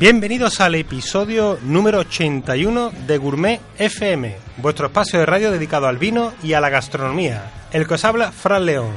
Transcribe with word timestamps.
Bienvenidos 0.00 0.62
al 0.62 0.76
episodio 0.76 1.58
número 1.62 1.98
81 1.98 2.90
de 3.06 3.18
Gourmet 3.18 3.60
FM, 3.76 4.34
vuestro 4.56 4.86
espacio 4.86 5.18
de 5.18 5.26
radio 5.26 5.50
dedicado 5.50 5.88
al 5.88 5.98
vino 5.98 6.32
y 6.42 6.54
a 6.54 6.60
la 6.62 6.70
gastronomía. 6.70 7.52
El 7.70 7.86
que 7.86 7.92
os 7.92 8.04
habla, 8.06 8.32
Fran 8.32 8.64
León, 8.64 8.94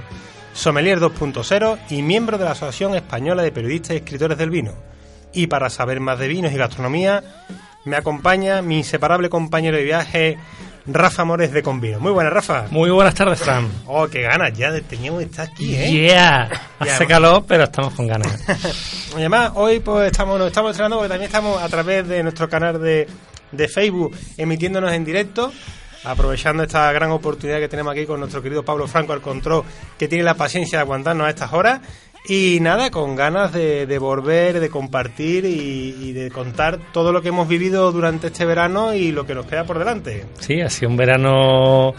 sommelier 0.54 1.02
2.0 1.02 1.78
y 1.90 2.02
miembro 2.04 2.38
de 2.38 2.46
la 2.46 2.52
Asociación 2.52 2.96
Española 2.96 3.44
de 3.44 3.52
Periodistas 3.52 3.92
y 3.92 3.98
Escritores 3.98 4.38
del 4.38 4.50
Vino. 4.50 4.76
Y 5.34 5.48
para 5.48 5.70
saber 5.70 6.00
más 6.00 6.20
de 6.20 6.30
vinos 6.30 6.54
y 6.54 6.58
gastronomía, 6.58 7.22
me 7.84 7.98
acompaña 7.98 8.62
mi 8.62 8.78
inseparable 8.78 9.30
compañero 9.30 9.76
de 9.76 9.84
viaje, 9.84 10.38
Rafa 10.86 11.24
Mores 11.24 11.52
de 11.52 11.64
Convino. 11.64 12.00
Muy 12.00 12.12
buenas, 12.12 12.34
Rafa. 12.34 12.66
Muy 12.70 12.90
buenas 12.90 13.16
tardes, 13.16 13.40
Fran. 13.40 13.70
Oh, 13.86 14.08
qué 14.08 14.22
ganas 14.22 14.52
ya 14.58 14.70
teníamos 14.82 15.20
de 15.20 15.26
estar 15.26 15.48
aquí, 15.50 15.76
¿eh? 15.76 15.92
Yeah. 15.92 16.50
Hace 16.80 17.08
calor, 17.08 17.46
pero 17.48 17.64
estamos 17.64 17.94
con 17.94 18.08
ganas. 18.08 18.44
Y 19.14 19.18
además, 19.18 19.52
hoy 19.54 19.80
pues 19.80 20.12
estamos, 20.12 20.40
nos 20.40 20.48
estamos 20.48 20.72
estrenando 20.72 20.98
porque 20.98 21.10
también 21.10 21.28
estamos 21.28 21.62
a 21.62 21.70
través 21.70 22.08
de 22.08 22.24
nuestro 22.24 22.50
canal 22.50 22.82
de, 22.82 23.08
de 23.52 23.68
Facebook 23.68 24.18
emitiéndonos 24.38 24.92
en 24.92 25.06
directo. 25.06 25.54
Aprovechando 26.04 26.64
esta 26.64 26.92
gran 26.92 27.12
oportunidad 27.12 27.60
que 27.60 27.70
tenemos 27.70 27.94
aquí 27.94 28.08
con 28.08 28.20
nuestro 28.20 28.42
querido 28.42 28.66
Pablo 28.66 28.88
Franco 28.88 29.14
al 29.14 29.22
control, 29.22 29.64
que 30.00 30.08
tiene 30.08 30.24
la 30.24 30.34
paciencia 30.34 30.80
de 30.80 30.82
aguantarnos 30.82 31.28
a 31.28 31.30
estas 31.30 31.54
horas. 31.54 31.80
Y 32.26 32.60
nada, 32.62 32.90
con 32.90 33.16
ganas 33.16 33.52
de, 33.52 33.98
volver, 34.00 34.60
de 34.62 34.70
compartir 34.70 35.44
y, 35.44 35.96
y 36.00 36.14
de 36.14 36.32
contar 36.32 36.80
todo 36.94 37.12
lo 37.12 37.22
que 37.22 37.30
hemos 37.30 37.48
vivido 37.48 37.92
durante 37.92 38.28
este 38.28 38.46
verano 38.46 38.94
y 38.94 39.12
lo 39.12 39.26
que 39.26 39.36
nos 39.36 39.46
queda 39.46 39.66
por 39.66 39.78
delante. 39.78 40.26
Sí, 40.40 40.62
ha 40.62 40.70
sido 40.70 40.90
un 40.90 40.98
verano 40.98 41.94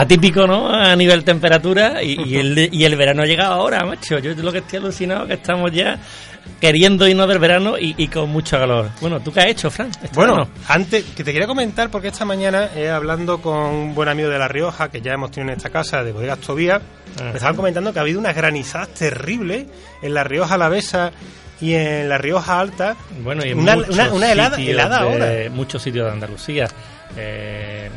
atípico, 0.00 0.46
¿no? 0.46 0.68
A 0.68 0.94
nivel 0.96 1.24
temperatura 1.24 2.02
y, 2.02 2.16
y 2.24 2.36
el, 2.36 2.68
y 2.72 2.84
el 2.84 2.96
verano 2.96 3.22
ha 3.22 3.26
llegado 3.26 3.52
ahora, 3.54 3.84
macho. 3.84 4.18
Yo 4.18 4.34
lo 4.34 4.52
que 4.52 4.58
estoy 4.58 4.78
alucinado 4.78 5.26
que 5.26 5.34
estamos 5.34 5.72
ya 5.72 5.98
queriendo 6.60 7.06
irnos 7.06 7.28
del 7.28 7.38
verano 7.38 7.78
y, 7.78 7.94
y 7.98 8.08
con 8.08 8.30
mucho 8.30 8.58
calor. 8.58 8.90
Bueno, 9.00 9.20
¿tú 9.20 9.32
qué 9.32 9.40
has 9.40 9.46
hecho, 9.46 9.70
Fran? 9.70 9.88
este 9.90 10.08
Bueno, 10.14 10.34
verano? 10.34 10.50
antes 10.68 11.04
que 11.04 11.22
te 11.22 11.32
quería 11.32 11.46
comentar, 11.46 11.90
porque 11.90 12.08
esta 12.08 12.24
mañana, 12.24 12.70
eh, 12.74 12.88
hablando 12.88 13.40
con 13.40 13.56
un 13.56 13.94
buen 13.94 14.08
amigo 14.08 14.28
de 14.28 14.38
La 14.38 14.48
Rioja, 14.48 14.88
que 14.90 15.00
ya 15.00 15.12
hemos 15.12 15.30
tenido 15.30 15.52
en 15.52 15.58
esta 15.58 15.70
casa, 15.70 16.02
de 16.02 16.12
Bodegas 16.12 16.38
Tobía, 16.38 16.76
Ajá. 17.16 17.24
me 17.24 17.30
estaban 17.34 17.56
comentando 17.56 17.92
que 17.92 17.98
ha 17.98 18.02
habido 18.02 18.18
unas 18.18 18.34
granizadas 18.34 18.88
terribles 18.94 19.66
en 20.02 20.14
La 20.14 20.24
Rioja 20.24 20.54
Alavesa 20.54 21.12
y 21.60 21.74
en 21.74 22.08
La 22.08 22.18
Rioja 22.18 22.58
Alta. 22.60 22.96
Bueno, 23.22 23.44
y 23.44 23.50
en 23.50 23.58
una, 23.58 23.76
muchos 23.76 23.94
una, 23.94 24.12
una 24.12 24.32
helada, 24.32 24.56
de, 24.56 24.80
ahora. 24.80 25.50
Muchos 25.50 25.82
sitios 25.82 26.06
de 26.06 26.12
Andalucía. 26.12 26.66
Eh, 27.16 27.90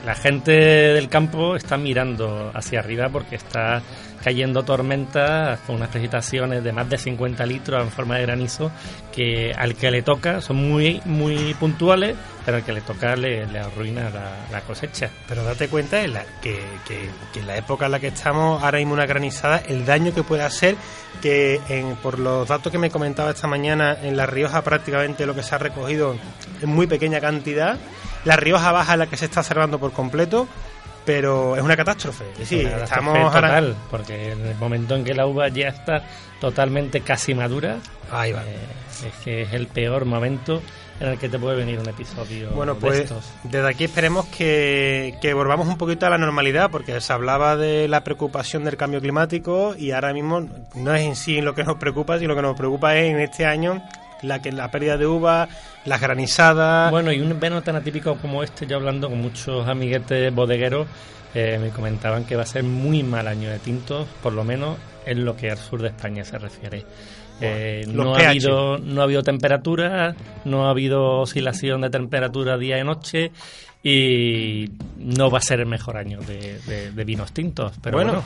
la 0.00 0.14
gente 0.14 0.52
del 0.52 1.08
campo 1.08 1.56
está 1.56 1.76
mirando 1.76 2.50
hacia 2.54 2.80
arriba 2.80 3.08
porque 3.08 3.36
está 3.36 3.82
cayendo 4.22 4.62
tormentas 4.62 5.58
con 5.66 5.76
unas 5.76 5.88
precipitaciones 5.88 6.62
de 6.62 6.72
más 6.72 6.88
de 6.88 6.96
50 6.96 7.44
litros 7.44 7.82
en 7.82 7.90
forma 7.90 8.16
de 8.16 8.22
granizo 8.22 8.70
que 9.12 9.52
al 9.52 9.74
que 9.74 9.90
le 9.90 10.02
toca 10.02 10.40
son 10.40 10.56
muy 10.56 11.02
muy 11.06 11.54
puntuales, 11.54 12.14
pero 12.44 12.58
al 12.58 12.64
que 12.64 12.72
le 12.72 12.80
toca 12.82 13.16
le, 13.16 13.42
arruina 13.58 14.10
la, 14.50 14.60
cosecha. 14.60 15.10
Pero 15.28 15.42
date 15.42 15.66
cuenta 15.68 16.00
en 16.02 16.12
que, 16.40 16.60
en 17.34 17.46
la 17.46 17.56
época 17.56 17.86
en 17.86 17.92
la 17.92 17.98
que 18.00 18.08
estamos, 18.08 18.62
ahora 18.62 18.78
mismo 18.78 18.94
una 18.94 19.06
granizada, 19.06 19.60
el 19.68 19.84
daño 19.84 20.14
que 20.14 20.22
puede 20.22 20.42
hacer, 20.44 20.76
que 21.20 21.60
en- 21.68 21.96
por 21.96 22.20
los 22.20 22.46
datos 22.46 22.70
que 22.70 22.78
me 22.78 22.90
comentaba 22.90 23.30
esta 23.32 23.48
mañana, 23.48 23.96
en 24.02 24.16
La 24.16 24.26
Rioja 24.26 24.62
prácticamente 24.62 25.26
lo 25.26 25.34
que 25.34 25.42
se 25.42 25.54
ha 25.56 25.58
recogido 25.58 26.14
es 26.60 26.68
muy 26.68 26.86
pequeña 26.86 27.20
cantidad. 27.20 27.76
La 28.24 28.36
Rioja 28.36 28.72
Baja 28.72 28.92
es 28.92 28.98
la 28.98 29.06
que 29.06 29.16
se 29.16 29.24
está 29.24 29.42
cerrando 29.42 29.78
por 29.78 29.92
completo, 29.92 30.46
pero 31.04 31.56
es 31.56 31.62
una 31.62 31.76
catástrofe. 31.76 32.24
Es 32.32 32.38
decir, 32.40 32.66
Una 32.66 32.84
estamos 32.84 33.14
catástrofe 33.14 33.36
ahora... 33.36 33.48
total, 33.48 33.76
porque 33.90 34.32
en 34.32 34.46
el 34.46 34.54
momento 34.56 34.94
en 34.94 35.04
que 35.04 35.14
la 35.14 35.26
uva 35.26 35.48
ya 35.48 35.68
está 35.68 36.04
totalmente 36.40 37.00
casi 37.00 37.34
madura, 37.34 37.78
Ahí 38.10 38.32
va. 38.32 38.42
Eh, 38.44 38.56
es 39.06 39.14
que 39.24 39.42
es 39.42 39.52
el 39.54 39.66
peor 39.68 40.04
momento 40.04 40.60
en 41.00 41.08
el 41.08 41.18
que 41.18 41.28
te 41.28 41.38
puede 41.38 41.56
venir 41.56 41.78
un 41.80 41.88
episodio 41.88 42.50
Bueno, 42.50 42.74
de 42.74 42.80
pues 42.80 42.98
estos. 43.00 43.24
desde 43.42 43.66
aquí 43.68 43.84
esperemos 43.84 44.26
que, 44.26 45.16
que 45.20 45.32
volvamos 45.34 45.66
un 45.66 45.76
poquito 45.78 46.06
a 46.06 46.10
la 46.10 46.18
normalidad, 46.18 46.70
porque 46.70 47.00
se 47.00 47.12
hablaba 47.12 47.56
de 47.56 47.88
la 47.88 48.04
preocupación 48.04 48.62
del 48.64 48.76
cambio 48.76 49.00
climático 49.00 49.74
y 49.76 49.90
ahora 49.92 50.12
mismo 50.12 50.46
no 50.76 50.94
es 50.94 51.02
en 51.02 51.16
sí 51.16 51.40
lo 51.40 51.54
que 51.54 51.64
nos 51.64 51.76
preocupa, 51.78 52.18
sino 52.18 52.28
lo 52.28 52.36
que 52.36 52.42
nos 52.42 52.56
preocupa 52.56 52.94
es 52.96 53.10
en 53.12 53.18
este 53.20 53.46
año 53.46 53.82
la 54.22 54.40
que 54.42 54.52
la 54.52 54.70
pérdida 54.70 54.96
de 54.96 55.06
uva, 55.06 55.48
las 55.84 56.00
granizadas. 56.00 56.90
Bueno, 56.90 57.12
y 57.12 57.20
un 57.20 57.38
verano 57.40 57.62
tan 57.62 57.76
atípico 57.76 58.16
como 58.16 58.42
este, 58.42 58.66
yo 58.66 58.76
hablando 58.76 59.08
con 59.08 59.20
muchos 59.20 59.68
amiguetes 59.68 60.34
bodegueros, 60.34 60.86
eh, 61.34 61.58
me 61.60 61.70
comentaban 61.70 62.24
que 62.24 62.36
va 62.36 62.42
a 62.42 62.46
ser 62.46 62.62
muy 62.62 63.02
mal 63.02 63.26
año 63.26 63.50
de 63.50 63.58
tintos, 63.58 64.06
por 64.22 64.32
lo 64.32 64.44
menos 64.44 64.76
en 65.06 65.24
lo 65.24 65.34
que 65.36 65.50
al 65.50 65.58
sur 65.58 65.82
de 65.82 65.88
España 65.88 66.24
se 66.24 66.38
refiere. 66.38 66.84
Eh, 67.40 67.84
no, 67.88 68.14
ha 68.14 68.28
habido, 68.28 68.78
no 68.78 69.00
ha 69.00 69.04
habido 69.04 69.22
temperatura, 69.24 70.14
no 70.44 70.66
ha 70.66 70.70
habido 70.70 71.20
oscilación 71.20 71.80
de 71.80 71.90
temperatura 71.90 72.56
día 72.56 72.78
y 72.78 72.84
noche 72.84 73.32
y 73.82 74.70
no 74.98 75.28
va 75.28 75.38
a 75.38 75.40
ser 75.40 75.58
el 75.60 75.66
mejor 75.66 75.96
año 75.96 76.20
de, 76.20 76.58
de- 76.66 76.92
de 76.92 77.04
vinos 77.04 77.32
tintos. 77.32 77.72
Pero 77.82 77.96
Bueno, 77.96 78.12
bueno, 78.12 78.24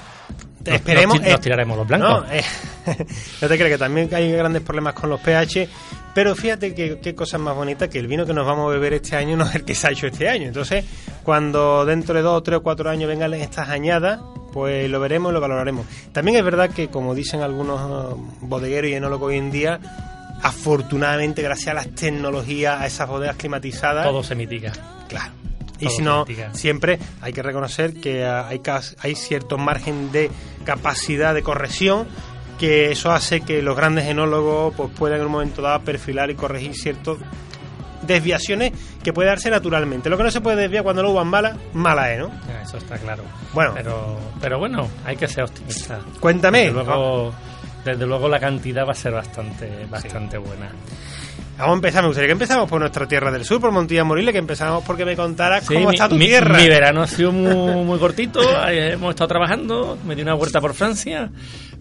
nos- 0.66 0.74
esperemos. 0.74 1.16
nos, 1.18 1.26
nos 1.26 1.34
eh, 1.38 1.42
tiraremos 1.42 1.78
los 1.78 1.86
blancos. 1.88 2.26
No, 2.26 2.32
eh, 2.32 2.42
no 3.42 3.48
te 3.48 3.56
creas 3.56 3.70
que 3.70 3.78
también 3.78 4.08
hay 4.14 4.32
grandes 4.32 4.62
problemas 4.62 4.94
con 4.94 5.10
los 5.10 5.20
pH, 5.20 5.68
pero 6.14 6.34
fíjate 6.34 6.74
que 6.74 6.98
qué 7.00 7.14
cosa 7.14 7.38
más 7.38 7.54
bonita 7.54 7.88
que 7.88 7.98
el 7.98 8.06
vino 8.06 8.24
que 8.24 8.32
nos 8.32 8.46
vamos 8.46 8.68
a 8.68 8.74
beber 8.74 8.94
este 8.94 9.16
año 9.16 9.36
no 9.36 9.46
es 9.46 9.54
el 9.54 9.64
que 9.64 9.74
se 9.74 9.86
ha 9.86 9.90
hecho 9.90 10.06
este 10.06 10.28
año. 10.28 10.46
Entonces, 10.46 10.84
cuando 11.22 11.84
dentro 11.84 12.14
de 12.14 12.22
dos, 12.22 12.42
tres 12.42 12.58
o 12.58 12.62
cuatro 12.62 12.88
años 12.90 13.08
vengan 13.08 13.34
estas 13.34 13.68
añadas, 13.68 14.20
pues 14.52 14.88
lo 14.88 15.00
veremos 15.00 15.30
y 15.30 15.34
lo 15.34 15.40
valoraremos. 15.40 15.86
También 16.12 16.38
es 16.38 16.44
verdad 16.44 16.70
que, 16.70 16.88
como 16.88 17.14
dicen 17.14 17.42
algunos 17.42 17.80
eh, 17.80 18.20
bodegueros 18.40 18.90
y 18.90 18.94
enólogos 18.94 19.28
hoy 19.28 19.38
en 19.38 19.50
día, 19.50 19.80
afortunadamente, 20.42 21.42
gracias 21.42 21.68
a 21.68 21.74
las 21.74 21.88
tecnologías, 21.94 22.80
a 22.80 22.86
esas 22.86 23.08
bodegas 23.08 23.36
climatizadas, 23.36 24.06
Todo 24.06 24.22
se 24.22 24.34
mitiga. 24.34 24.72
Claro. 25.08 25.32
Y 25.78 25.88
si 25.90 26.02
no, 26.02 26.24
siempre 26.52 26.98
hay 27.20 27.32
que 27.32 27.42
reconocer 27.42 28.00
que 28.00 28.24
ah, 28.24 28.48
hay, 28.48 28.62
hay 28.98 29.14
cierto 29.14 29.58
margen 29.58 30.10
de 30.10 30.30
capacidad 30.64 31.34
de 31.34 31.42
corrección 31.42 32.06
que 32.58 32.90
eso 32.92 33.10
hace 33.12 33.40
que 33.42 33.62
los 33.62 33.76
grandes 33.76 34.06
enólogos 34.06 34.74
pues, 34.76 34.90
puedan 34.96 35.20
en 35.20 35.26
un 35.26 35.32
momento 35.32 35.62
dado 35.62 35.80
perfilar 35.80 36.30
y 36.30 36.34
corregir 36.34 36.74
ciertas 36.74 37.16
desviaciones 38.02 38.72
que 39.02 39.12
puede 39.12 39.28
darse 39.28 39.50
naturalmente. 39.50 40.08
Lo 40.10 40.16
que 40.16 40.22
no 40.22 40.30
se 40.30 40.40
puede 40.40 40.56
desviar 40.62 40.82
cuando 40.84 41.02
la 41.02 41.08
uva 41.08 41.22
es 41.22 41.26
mala, 41.28 41.56
mala 41.72 42.12
es, 42.12 42.18
¿no? 42.20 42.30
Eso 42.62 42.76
está 42.78 42.98
claro. 42.98 43.22
Bueno. 43.52 43.72
pero, 43.74 44.18
pero 44.40 44.58
bueno, 44.58 44.88
hay 45.04 45.16
que 45.16 45.26
ser 45.28 45.44
optimista. 45.44 45.98
Cuéntame. 46.20 46.60
Desde 46.66 46.72
luego, 46.72 47.32
desde 47.84 48.06
luego 48.06 48.28
la 48.28 48.38
cantidad 48.40 48.86
va 48.86 48.92
a 48.92 48.94
ser 48.94 49.12
bastante, 49.12 49.86
bastante 49.90 50.38
buena. 50.38 50.70
Vamos 51.58 51.72
a 51.72 51.76
empezar. 51.76 52.02
Me 52.02 52.08
gustaría 52.08 52.28
que 52.28 52.32
empezamos 52.32 52.68
por 52.68 52.78
nuestra 52.80 53.08
tierra 53.08 53.30
del 53.30 53.44
sur, 53.44 53.60
por 53.60 53.72
Montilla 53.72 54.04
Moriles, 54.04 54.32
que 54.32 54.38
empezamos 54.38 54.84
porque 54.84 55.04
me 55.06 55.16
contaras 55.16 55.64
Sí, 55.66 55.72
cómo 55.74 55.88
mi, 55.88 55.94
está 55.94 56.08
tu 56.08 56.16
mi- 56.16 56.26
tierra. 56.26 56.58
mi 56.58 56.68
verano 56.68 57.02
ha 57.02 57.06
sido 57.06 57.32
muy, 57.32 57.82
muy 57.82 57.98
cortito, 57.98 58.40
eh, 58.68 58.92
hemos 58.92 59.10
estado 59.10 59.28
trabajando, 59.28 59.96
me 60.04 60.14
di 60.14 60.20
una 60.22 60.34
vuelta 60.34 60.60
por 60.60 60.74
Francia, 60.74 61.30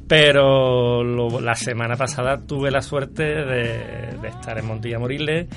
pero 0.07 1.03
lo- 1.03 1.39
la 1.39 1.55
semana 1.55 1.95
pasada 1.95 2.37
tuve 2.45 2.69
la 2.71 2.81
suerte 2.81 3.23
de, 3.23 4.17
de 4.21 4.27
estar 4.27 4.57
en 4.57 4.65
Montilla 4.67 4.99
Moriles 4.99 5.47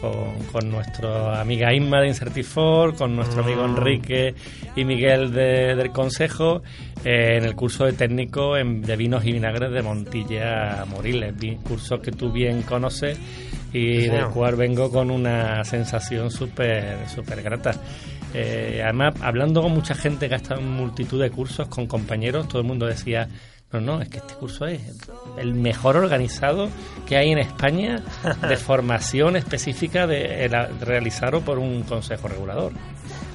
con, 0.00 0.34
con 0.52 0.70
nuestra 0.70 1.40
amiga 1.40 1.74
Inma 1.74 2.00
de 2.00 2.08
Incertifor, 2.08 2.94
con 2.96 3.14
nuestro 3.16 3.42
amigo 3.42 3.66
Mm. 3.66 3.76
Enrique 3.76 4.34
y 4.76 4.84
Miguel 4.84 5.32
de- 5.32 5.74
del 5.74 5.90
Consejo 5.90 6.62
eh, 7.04 7.36
en 7.38 7.44
el 7.44 7.54
curso 7.54 7.84
de 7.84 7.92
técnico 7.92 8.56
en- 8.56 8.82
de 8.82 8.96
vinos 8.96 9.24
y 9.26 9.32
vinagres 9.32 9.70
de 9.72 9.82
Montilla 9.82 10.84
Moriles, 10.88 11.34
curso 11.62 12.00
que 12.00 12.12
tú 12.12 12.30
bien 12.32 12.62
conoces 12.62 13.18
y 13.72 14.06
del 14.08 14.26
cual 14.28 14.56
vengo 14.56 14.90
con 14.90 15.10
una 15.10 15.62
sensación 15.64 16.30
súper 16.30 17.08
súper 17.08 17.42
grata. 17.42 17.72
Eh, 18.32 18.80
además, 18.82 19.14
hablando 19.22 19.60
con 19.62 19.72
mucha 19.72 19.94
gente 19.94 20.28
que 20.28 20.34
ha 20.34 20.38
estado 20.38 20.60
en 20.60 20.70
multitud 20.70 21.20
de 21.20 21.30
cursos, 21.30 21.66
con 21.68 21.86
compañeros, 21.86 22.46
todo 22.48 22.60
el 22.62 22.66
mundo 22.68 22.86
decía, 22.86 23.28
No, 23.72 23.80
no, 23.80 24.02
es 24.02 24.08
que 24.08 24.18
este 24.18 24.34
curso 24.34 24.66
es 24.66 24.80
el 25.38 25.54
mejor 25.54 25.96
organizado 25.96 26.68
que 27.06 27.16
hay 27.16 27.30
en 27.30 27.38
España 27.38 28.02
de 28.48 28.56
formación 28.58 29.36
específica 29.36 30.08
de, 30.08 30.48
realizado 30.80 31.40
por 31.40 31.58
un 31.58 31.84
consejo 31.84 32.26
regulador. 32.26 32.72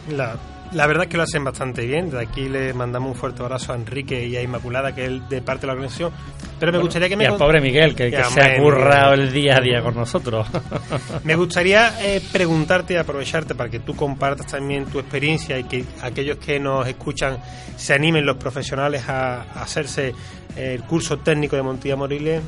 La, 0.09 0.35
la 0.71 0.87
verdad 0.87 1.03
es 1.03 1.09
que 1.09 1.17
lo 1.17 1.23
hacen 1.23 1.43
bastante 1.43 1.85
bien. 1.85 2.09
De 2.09 2.21
aquí 2.21 2.49
le 2.49 2.73
mandamos 2.73 3.11
un 3.11 3.15
fuerte 3.15 3.41
abrazo 3.41 3.73
a 3.73 3.75
Enrique 3.75 4.25
y 4.25 4.35
a 4.35 4.41
Inmaculada, 4.41 4.93
que 4.93 5.05
es 5.05 5.29
de 5.29 5.41
parte 5.41 5.61
de 5.61 5.67
la 5.67 5.73
organización. 5.73 6.11
Pero 6.59 6.71
me 6.71 6.77
gustaría 6.79 7.09
que 7.09 7.17
me. 7.17 7.25
Y 7.25 7.27
al 7.27 7.37
pobre 7.37 7.61
Miguel, 7.61 7.95
que, 7.95 8.11
se 8.11 8.41
ha 8.41 8.57
currado 8.57 9.13
el 9.13 9.31
día 9.31 9.57
a 9.57 9.61
día 9.61 9.81
con 9.81 9.95
nosotros. 9.95 10.47
me 11.23 11.35
gustaría 11.35 11.93
eh, 12.01 12.21
preguntarte 12.31 12.93
y 12.93 12.97
aprovecharte 12.97 13.55
para 13.55 13.69
que 13.69 13.79
tú 13.79 13.95
compartas 13.95 14.47
también 14.47 14.85
tu 14.85 14.99
experiencia 14.99 15.57
y 15.57 15.65
que 15.65 15.83
aquellos 16.01 16.37
que 16.37 16.59
nos 16.59 16.87
escuchan 16.87 17.37
se 17.75 17.93
animen, 17.93 18.25
los 18.25 18.37
profesionales, 18.37 19.07
a, 19.07 19.41
hacerse 19.61 20.13
el 20.55 20.83
curso 20.83 21.17
técnico 21.17 21.55
de 21.55 21.63
Montilla 21.63 21.95
Moriles 21.95 22.41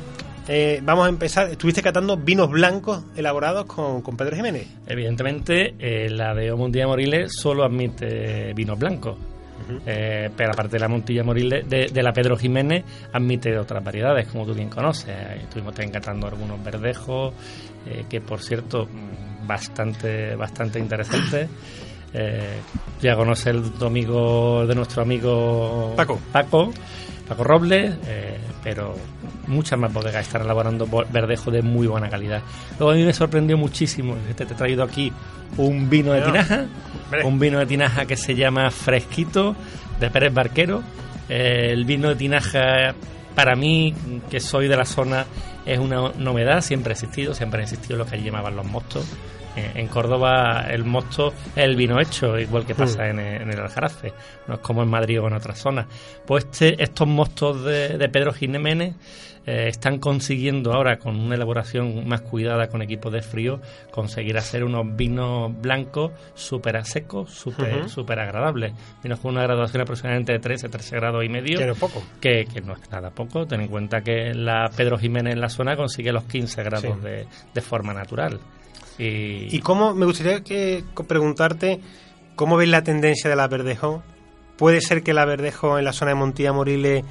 eh, 0.48 0.80
vamos 0.82 1.06
a 1.06 1.08
empezar. 1.10 1.50
Estuviste 1.50 1.82
catando 1.82 2.16
vinos 2.16 2.50
blancos 2.50 3.04
elaborados 3.14 3.66
con, 3.66 4.02
Pedro 4.16 4.34
Jiménez. 4.34 4.66
Evidentemente, 4.86 5.74
eh, 5.78 6.08
la 6.08 6.34
de 6.34 6.52
Montilla 6.54 6.86
Moriles 6.86 7.32
solo 7.38 7.64
admite 7.64 8.52
vinos 8.54 8.78
blancos. 8.78 9.18
Eh, 9.84 10.30
pero 10.34 10.52
aparte 10.52 10.76
de 10.76 10.78
la 10.78 10.88
Montilla 10.88 11.22
Moriles, 11.22 11.68
de, 11.68 12.02
la 12.02 12.12
Pedro 12.12 12.36
Jiménez, 12.36 12.84
admite 13.12 13.58
otras 13.58 13.84
variedades, 13.84 14.26
como 14.28 14.46
tú 14.46 14.54
bien 14.54 14.70
conoces. 14.70 15.14
Estuvimos 15.42 15.74
catando 15.92 16.26
algunos 16.26 16.62
verdejos, 16.64 17.34
que 18.08 18.20
por 18.22 18.40
cierto, 18.40 18.88
bastante, 19.46 20.34
bastante 20.34 20.78
interesantes. 20.78 21.50
ya 23.02 23.16
conoce 23.16 23.50
el 23.50 23.64
amigo 23.82 24.66
de 24.66 24.74
nuestro 24.74 25.02
amigo 25.02 25.92
Paco. 25.94 26.18
Paco 26.32 26.72
Paco 27.28 27.44
Robles, 27.44 27.94
eh, 28.06 28.38
pero 28.62 28.94
muchas 29.46 29.78
más 29.78 29.92
bodegas 29.92 30.26
están 30.26 30.42
elaborando 30.42 30.86
verdejo 31.10 31.50
de 31.50 31.62
muy 31.62 31.86
buena 31.86 32.08
calidad. 32.08 32.42
Luego 32.78 32.92
a 32.92 32.94
mí 32.94 33.04
me 33.04 33.12
sorprendió 33.12 33.56
muchísimo, 33.58 34.16
te, 34.34 34.46
te 34.46 34.54
he 34.54 34.56
traído 34.56 34.82
aquí 34.82 35.12
un 35.56 35.90
vino 35.90 36.12
de 36.12 36.22
tinaja, 36.22 36.66
un 37.24 37.38
vino 37.38 37.58
de 37.58 37.66
tinaja 37.66 38.06
que 38.06 38.16
se 38.16 38.34
llama 38.34 38.70
Fresquito, 38.70 39.54
de 40.00 40.10
Pérez 40.10 40.32
Barquero. 40.32 40.82
Eh, 41.28 41.70
el 41.72 41.84
vino 41.84 42.08
de 42.08 42.16
tinaja, 42.16 42.94
para 43.34 43.54
mí, 43.54 43.94
que 44.30 44.40
soy 44.40 44.68
de 44.68 44.76
la 44.76 44.84
zona, 44.84 45.26
es 45.66 45.78
una 45.78 46.12
novedad, 46.16 46.62
siempre 46.62 46.92
ha 46.92 46.94
existido, 46.94 47.34
siempre 47.34 47.60
ha 47.60 47.64
existido 47.64 47.98
lo 47.98 48.06
que 48.06 48.22
llamaban 48.22 48.56
los 48.56 48.64
mostos 48.66 49.04
en 49.74 49.86
Córdoba 49.88 50.66
el 50.70 50.84
mosto 50.84 51.32
es 51.54 51.64
el 51.64 51.76
vino 51.76 52.00
hecho, 52.00 52.38
igual 52.38 52.66
que 52.66 52.74
pasa 52.74 53.04
mm. 53.04 53.18
en, 53.18 53.50
el 53.50 53.60
Aljarafe, 53.60 54.12
no 54.46 54.54
es 54.54 54.60
como 54.60 54.82
en 54.82 54.88
Madrid 54.88 55.20
o 55.20 55.26
en 55.26 55.34
otras 55.34 55.58
zonas. 55.58 55.86
Pues 56.26 56.44
este, 56.44 56.82
estos 56.82 57.08
mostos 57.08 57.64
de, 57.64 58.08
Pedro 58.08 58.32
Jiménez 58.32 58.94
eh, 59.46 59.68
están 59.68 59.98
consiguiendo 59.98 60.72
ahora, 60.72 60.98
con 60.98 61.16
una 61.18 61.34
elaboración 61.34 62.06
más 62.06 62.20
cuidada 62.22 62.68
con 62.68 62.82
equipos 62.82 63.12
de 63.12 63.22
frío, 63.22 63.60
conseguir 63.90 64.36
hacer 64.36 64.64
unos 64.64 64.94
vinos 64.96 65.52
blancos 65.60 66.12
súper 66.34 66.84
secos, 66.84 67.32
súper 67.32 67.88
super 67.88 68.18
agradables. 68.18 68.72
Vinos 69.02 69.20
con 69.20 69.32
una 69.32 69.42
graduación 69.42 69.82
aproximadamente 69.82 70.32
de 70.32 70.38
13, 70.38 70.68
13 70.68 70.96
grados 70.96 71.24
y 71.24 71.28
medio. 71.28 71.58
Que 71.58 71.74
poco. 71.74 72.02
Que, 72.20 72.46
no 72.64 72.74
es 72.74 72.90
nada 72.90 73.10
poco. 73.10 73.46
Ten 73.46 73.62
en 73.62 73.68
cuenta 73.68 74.02
que 74.02 74.34
la 74.34 74.70
Pedro 74.76 74.98
Jiménez 74.98 75.34
en 75.34 75.40
la 75.40 75.48
zona 75.48 75.76
consigue 75.76 76.12
los 76.12 76.24
15 76.24 76.62
grados 76.62 77.02
de, 77.02 77.26
de 77.54 77.60
forma 77.60 77.94
natural. 77.94 78.38
Y 78.98 79.60
cómo, 79.60 79.94
me 79.94 80.06
gustaría 80.06 80.42
que 80.42 80.84
preguntarte, 81.06 81.80
¿cómo 82.34 82.56
ves 82.56 82.68
la 82.68 82.82
tendencia 82.82 83.30
de 83.30 83.36
la 83.36 83.46
verdejo? 83.46 84.02
¿Puede 84.56 84.80
ser 84.80 85.02
que 85.02 85.14
la 85.14 85.24
verdejo 85.24 85.78
en 85.78 85.84
la 85.84 85.92
zona 85.92 86.10
de 86.10 86.14
Montilla 86.16 86.52
Moriles 86.52 87.04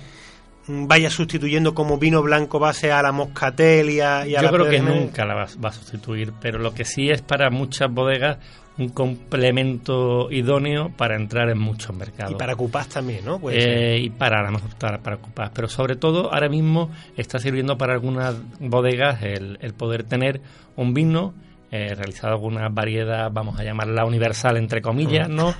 mm, 0.67 0.87
vaya 0.87 1.09
sustituyendo 1.09 1.73
como 1.73 1.97
vino 1.97 2.21
blanco 2.21 2.59
base 2.59 2.91
a 2.91 3.01
la 3.01 3.13
moscatel 3.13 3.89
y 3.89 4.01
a, 4.01 4.25
Yo 4.25 4.51
creo 4.51 4.69
que 4.69 4.81
nunca 4.81 5.25
la 5.25 5.33
va, 5.35 5.43
a 5.69 5.71
sustituir, 5.71 6.33
pero 6.41 6.59
lo 6.59 6.73
que 6.73 6.83
sí 6.83 7.09
es 7.09 7.21
para 7.21 7.49
muchas 7.49 7.89
bodegas 7.89 8.37
un 8.77 8.89
complemento 8.89 10.29
idóneo 10.29 10.91
para 10.95 11.15
entrar 11.15 11.49
en 11.49 11.57
muchos 11.57 11.95
mercados. 11.95 12.33
Y 12.33 12.35
para 12.35 12.55
cupás 12.55 12.89
también, 12.89 13.25
¿no? 13.25 13.39
Eh, 13.49 13.99
y 14.03 14.09
para, 14.11 14.47
a 14.47 14.59
para, 14.77 14.99
para 14.99 15.17
cupás. 15.17 15.49
Pero 15.53 15.67
sobre 15.67 15.95
todo, 15.95 16.31
ahora 16.31 16.47
mismo 16.47 16.91
está 17.15 17.39
sirviendo 17.39 17.77
para 17.77 17.93
algunas 17.93 18.35
bodegas 18.59 19.23
el, 19.23 19.57
el 19.61 19.73
poder 19.73 20.03
tener 20.03 20.41
un 20.75 20.93
vino 20.93 21.33
eh, 21.71 21.93
realizado 21.95 22.33
alguna 22.33 22.69
variedad, 22.69 23.29
vamos 23.31 23.59
a 23.59 23.63
llamarla 23.63 24.05
universal, 24.05 24.57
entre 24.57 24.81
comillas, 24.81 25.29
¿no? 25.29 25.53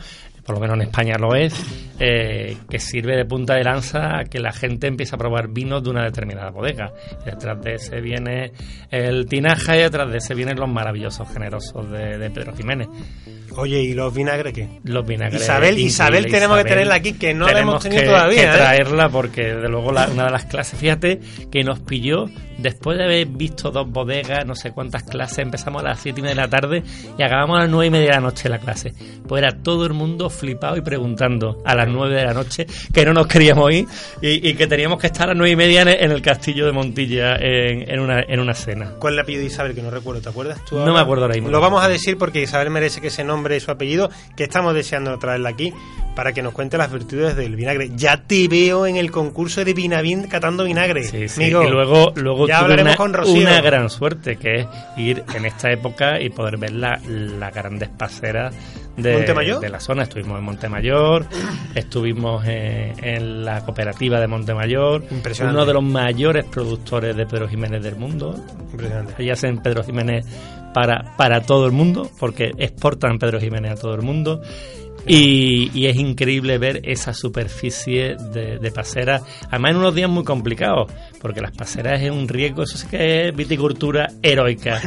por 0.45 0.55
lo 0.55 0.61
menos 0.61 0.75
en 0.77 0.83
España 0.83 1.17
lo 1.19 1.35
es, 1.35 1.53
eh, 1.99 2.55
que 2.69 2.79
sirve 2.79 3.17
de 3.17 3.25
punta 3.25 3.55
de 3.55 3.65
lanza 3.65 4.19
a 4.19 4.23
que 4.23 4.39
la 4.39 4.53
gente 4.53 4.87
empiece 4.87 5.13
a 5.13 5.17
probar 5.17 5.49
vinos 5.49 5.83
de 5.83 5.89
una 5.89 6.05
determinada 6.05 6.51
bodega. 6.51 6.93
detrás 7.25 7.61
de 7.61 7.73
ese 7.73 7.99
viene 7.99 8.53
el 8.89 9.25
tinaja 9.25 9.75
y 9.75 9.81
detrás 9.81 10.09
de 10.09 10.19
ese 10.19 10.35
vienen 10.35 10.57
los 10.57 10.69
maravillosos 10.69 11.27
generosos 11.27 11.91
de 11.91 12.31
Pedro 12.33 12.55
Jiménez. 12.55 12.87
Oye, 13.57 13.81
¿y 13.81 13.93
los 13.93 14.13
vinagres 14.13 14.53
qué? 14.53 14.67
Los 14.83 15.05
vinagres. 15.05 15.41
Isabel, 15.41 15.79
Isabel 15.79 16.27
tenemos 16.27 16.59
que 16.59 16.65
tenerla 16.65 16.95
aquí, 16.95 17.13
que 17.13 17.33
no 17.33 17.47
la 17.47 17.59
hemos 17.59 17.81
tenido 17.81 18.03
todavía. 18.03 18.41
Que 18.41 18.47
¿eh? 18.49 18.51
traerla 18.51 19.09
porque, 19.09 19.41
de 19.55 19.67
luego, 19.67 19.89
una 19.89 20.05
de 20.05 20.31
las 20.31 20.45
clases, 20.45 20.79
fíjate 20.79 21.19
que 21.51 21.63
nos 21.63 21.79
pilló 21.79 22.25
después 22.57 22.97
de 22.97 23.05
haber 23.05 23.27
visto 23.27 23.71
dos 23.71 23.89
bodegas, 23.89 24.45
no 24.45 24.55
sé 24.55 24.71
cuántas 24.71 25.03
clases, 25.03 25.39
empezamos 25.39 25.83
a 25.83 25.89
las 25.89 25.99
siete 25.99 26.19
y 26.19 26.23
media 26.23 26.35
de 26.35 26.41
la 26.41 26.49
tarde 26.49 26.83
y 27.17 27.23
acabamos 27.23 27.57
a 27.57 27.61
las 27.61 27.69
nueve 27.69 27.87
y 27.87 27.89
media 27.89 28.07
de 28.07 28.13
la 28.13 28.21
noche 28.21 28.49
la 28.49 28.59
clase. 28.59 28.93
Pues 29.27 29.43
era 29.43 29.61
todo 29.61 29.85
el 29.85 29.93
mundo 29.93 30.29
flipado 30.29 30.77
y 30.77 30.81
preguntando 30.81 31.61
a 31.65 31.75
las 31.75 31.87
nueve 31.87 32.15
de 32.15 32.25
la 32.25 32.33
noche 32.33 32.67
que 32.93 33.05
no 33.05 33.13
nos 33.13 33.27
queríamos 33.27 33.71
ir 33.73 33.87
y, 34.21 34.53
que 34.53 34.67
teníamos 34.67 34.99
que 34.99 35.07
estar 35.07 35.25
a 35.25 35.27
las 35.29 35.37
nueve 35.37 35.51
y 35.51 35.55
media 35.55 35.81
en 35.81 36.11
el, 36.11 36.21
castillo 36.21 36.65
de 36.65 36.71
Montilla 36.71 37.35
en, 37.39 37.99
una, 37.99 38.21
en 38.21 38.39
una 38.39 38.53
cena. 38.53 38.93
¿Cuál 38.99 39.15
le 39.15 39.23
pidió 39.23 39.43
Isabel? 39.43 39.73
Que 39.73 39.81
no 39.81 39.91
recuerdo, 39.91 40.21
¿te 40.21 40.29
acuerdas 40.29 40.63
tú? 40.65 40.77
No 40.77 40.93
me 40.93 40.99
acuerdo 40.99 41.23
ahora 41.25 41.35
mismo. 41.35 41.49
Lo 41.49 41.61
vamos 41.61 41.83
a 41.83 41.87
decir 41.87 42.17
porque 42.17 42.41
Isabel 42.41 42.69
merece 42.69 43.01
que 43.01 43.07
ese 43.07 43.23
nombre 43.23 43.55
y 43.55 43.59
su 43.59 43.71
apellido, 43.71 44.09
que 44.35 44.43
estamos 44.43 44.73
deseando 44.73 45.17
traerla 45.17 45.49
aquí 45.49 45.73
para 46.17 46.33
que 46.33 46.41
nos 46.41 46.51
cuente 46.51 46.79
las 46.79 46.91
virtudes 46.91 47.35
del 47.35 47.55
vinagre. 47.55 47.91
Ya 47.95 48.17
te 48.17 48.47
veo 48.47 48.87
en 48.87 48.95
el 48.95 49.11
concurso 49.11 49.63
de 49.63 49.75
Vinavín 49.75 50.23
catando 50.23 50.63
vinagre. 50.63 51.03
y 51.37 51.51
luego, 51.51 52.11
luego 52.15 52.47
ya 52.47 52.65
tuve 52.65 52.81
una, 52.81 52.95
con 52.95 53.15
una, 53.15 53.61
gran 53.61 53.87
suerte, 53.87 54.35
que 54.35 54.61
es 54.61 54.67
ir 54.97 55.23
en 55.35 55.45
esta 55.45 55.71
época 55.71 56.19
y 56.19 56.31
poder 56.31 56.57
ver 56.57 56.71
la, 56.71 56.99
la 57.05 57.51
grandes 57.51 57.89
paseras 57.89 58.55
de, 58.95 59.25
de, 59.59 59.69
la 59.69 59.79
zona. 59.79 60.03
Estuvimos 60.03 60.39
en 60.39 60.45
Montemayor, 60.45 61.27
estuvimos 61.75 62.43
en, 62.47 63.45
la 63.45 63.63
cooperativa 63.63 64.19
de 64.19 64.25
Montemayor, 64.25 65.03
uno 65.41 65.65
de 65.67 65.73
los 65.73 65.83
mayores 65.83 66.45
productores 66.45 67.15
de 67.15 67.27
Pedro 67.27 67.47
Jiménez 67.47 67.83
del 67.83 67.95
mundo. 67.95 68.43
Impresionante. 68.71 69.13
Allí 69.19 69.29
hacen 69.29 69.59
Pedro 69.59 69.83
Jiménez 69.83 70.25
para, 70.73 71.15
para 71.15 71.41
todo 71.41 71.67
el 71.67 71.73
mundo, 71.73 72.09
porque 72.19 72.53
exportan 72.57 73.19
Pedro 73.19 73.39
Jiménez 73.39 73.73
a 73.73 73.75
todo 73.75 73.93
el 73.93 74.01
mundo. 74.01 74.41
Y, 75.07 75.85
es 75.87 75.95
increíble 75.95 76.57
ver 76.57 76.81
esa 76.83 77.13
superficie 77.13 78.15
de, 78.15 78.57
de 78.57 78.71
paseras, 78.71 79.23
además 79.49 79.71
en 79.71 79.77
unos 79.77 79.95
días 79.95 80.09
muy 80.09 80.23
complicados, 80.23 80.91
porque 81.21 81.41
las 81.41 81.51
paseras 81.51 82.01
es 82.01 82.11
un 82.11 82.27
riesgo, 82.27 82.63
eso 82.63 82.77
sí 82.77 82.87
que 82.87 83.27
es 83.27 83.35
viticultura 83.35 84.07
heroica. 84.21 84.81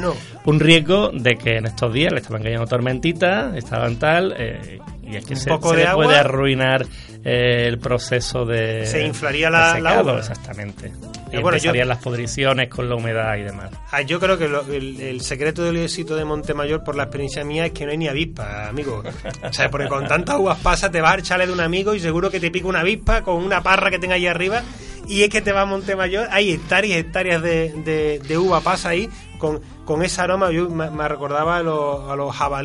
Un 0.44 0.60
riesgo 0.60 1.10
de 1.10 1.36
que 1.36 1.56
en 1.56 1.66
estos 1.66 1.92
días 1.92 2.12
le 2.12 2.20
estaban 2.20 2.42
cayendo 2.42 2.66
tormentitas, 2.66 3.56
estaban 3.56 3.98
tal, 3.98 4.34
eh, 4.36 4.78
y 5.02 5.16
es 5.16 5.24
que 5.24 5.36
se, 5.36 5.50
puede 5.58 5.86
arruinar 5.86 6.86
eh, 7.24 7.66
el 7.66 7.78
proceso 7.78 8.44
de. 8.44 8.86
Se 8.86 9.04
inflaría 9.04 9.50
la, 9.50 9.74
secado, 9.74 10.18
Exactamente. 10.18 10.92
Y 11.32 11.36
bueno, 11.36 11.56
empezarían 11.56 11.88
las 11.88 11.98
podriciones 11.98 12.68
con 12.68 12.88
la 12.88 12.96
humedad 12.96 13.36
y 13.36 13.42
demás. 13.42 13.70
Ah, 13.90 14.02
yo 14.02 14.18
creo 14.18 14.36
que 14.38 14.46
el, 14.46 15.20
secreto 15.20 15.62
del 15.62 15.76
éxito 15.76 16.16
de 16.16 16.24
Montemayor, 16.24 16.82
por 16.82 16.96
la 16.96 17.04
experiencia 17.04 17.44
mía, 17.44 17.66
es 17.66 17.72
que 17.72 17.84
no 17.84 17.92
hay 17.92 17.98
ni 17.98 18.08
avispa, 18.08 18.68
amigo. 18.68 19.02
O 19.48 19.52
sea, 19.52 19.70
porque 19.70 19.88
con 19.88 20.06
tantas 20.06 20.36
uvas 20.36 20.58
pasas 20.58 20.90
te 20.90 21.00
vas 21.00 21.14
al 21.14 21.22
chale 21.22 21.46
de 21.46 21.52
un 21.52 21.60
amigo 21.60 21.94
y 21.94 22.00
seguro 22.00 22.30
que 22.30 22.40
te 22.40 22.50
pica 22.50 22.66
una 22.66 22.80
avispa 22.80 23.22
con 23.22 23.36
una 23.36 23.62
parra 23.62 23.90
que 23.90 23.98
tenga 23.98 24.14
ahí 24.14 24.26
arriba. 24.26 24.62
Y 25.06 25.22
es 25.22 25.28
que 25.28 25.40
te 25.40 25.52
va 25.52 25.62
a 25.62 25.66
Montemayor, 25.66 26.28
hay 26.30 26.52
hectáreas 26.52 26.96
y 26.96 27.00
hectáreas 27.00 27.42
de, 27.42 28.20
de 28.26 28.38
uva 28.38 28.60
pasa 28.60 28.90
ahí 28.90 29.08
con, 29.40 29.60
con 29.90 30.04
ese 30.04 30.20
aroma. 30.20 30.52
Yo 30.52 30.70
me, 30.70 31.08
recordaba 31.08 31.56
a 31.56 31.62
los, 31.64 32.40
a 32.40 32.62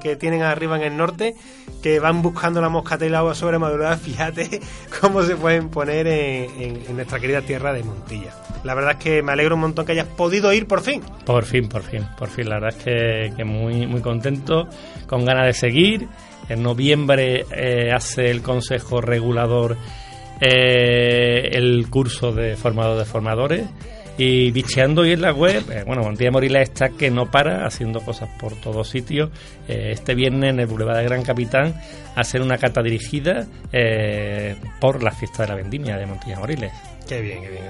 que 0.00 0.14
tienen 0.14 0.42
arriba 0.42 0.76
en 0.76 0.82
el 0.82 0.96
norte, 0.96 1.34
que 1.82 1.98
van 1.98 2.22
buscando 2.22 2.60
la 2.60 2.68
moscata 2.68 3.04
y 3.04 3.08
la 3.08 3.18
agua 3.18 3.34
sobre 3.34 3.58
madurada. 3.58 3.96
Fíjate 3.98 4.60
cómo 5.00 5.24
se 5.24 5.34
pueden 5.34 5.68
poner 5.68 6.06
en, 6.06 6.94
nuestra 6.94 7.18
querida 7.18 7.42
tierra 7.42 7.72
de 7.72 7.82
Montilla. 7.82 8.32
La 8.62 8.74
verdad 8.74 8.92
es 8.92 8.98
que 8.98 9.20
me 9.20 9.32
alegro 9.32 9.56
un 9.56 9.62
montón 9.62 9.84
que 9.84 9.92
hayas 9.92 10.06
podido 10.06 10.52
ir 10.52 10.68
por 10.68 10.80
fin. 10.80 11.02
Por 11.26 11.44
fin, 11.44 11.68
por 11.68 11.82
fin, 11.82 12.06
por 12.16 12.28
fin. 12.28 12.48
La 12.48 12.60
verdad 12.60 12.78
es 12.86 13.34
que, 13.34 13.44
muy, 13.44 14.00
contento, 14.00 14.68
con 15.08 15.24
ganas 15.24 15.46
de 15.46 15.54
seguir. 15.54 16.06
En 16.48 16.62
noviembre 16.62 17.46
eh, 17.50 17.90
hace 17.92 18.30
el 18.30 18.42
Consejo 18.42 19.00
Regulador 19.00 19.76
eh, 20.40 21.48
el 21.50 21.90
curso 21.90 22.30
de 22.30 22.56
formador 22.56 22.96
de 22.96 23.04
formadores 23.06 23.66
y 24.18 24.50
bicheando 24.50 25.02
hoy 25.02 25.12
en 25.12 25.22
la 25.22 25.32
web, 25.32 25.64
eh, 25.70 25.84
bueno, 25.86 26.02
Montilla 26.02 26.30
Morila 26.30 26.60
está 26.60 26.90
que 26.90 27.10
no 27.10 27.30
para, 27.30 27.66
haciendo 27.66 28.00
cosas 28.00 28.28
por 28.38 28.54
todos 28.54 28.88
sitios. 28.88 29.30
Eh, 29.68 29.92
este 29.92 30.14
viernes 30.14 30.50
en 30.50 30.60
el 30.60 30.66
Boulevard 30.66 30.98
de 30.98 31.04
Gran 31.04 31.22
Capitán, 31.22 31.74
hacer 32.16 32.42
una 32.42 32.58
cata 32.58 32.82
dirigida 32.82 33.46
eh, 33.72 34.56
por 34.80 35.02
la 35.02 35.10
fiesta 35.12 35.44
de 35.44 35.48
la 35.48 35.54
vendimia 35.54 35.96
de 35.96 36.06
Montilla 36.06 36.38
Moriles. 36.38 36.72
Qué 37.08 37.20
bien, 37.20 37.42
qué 37.42 37.50
bien. 37.50 37.62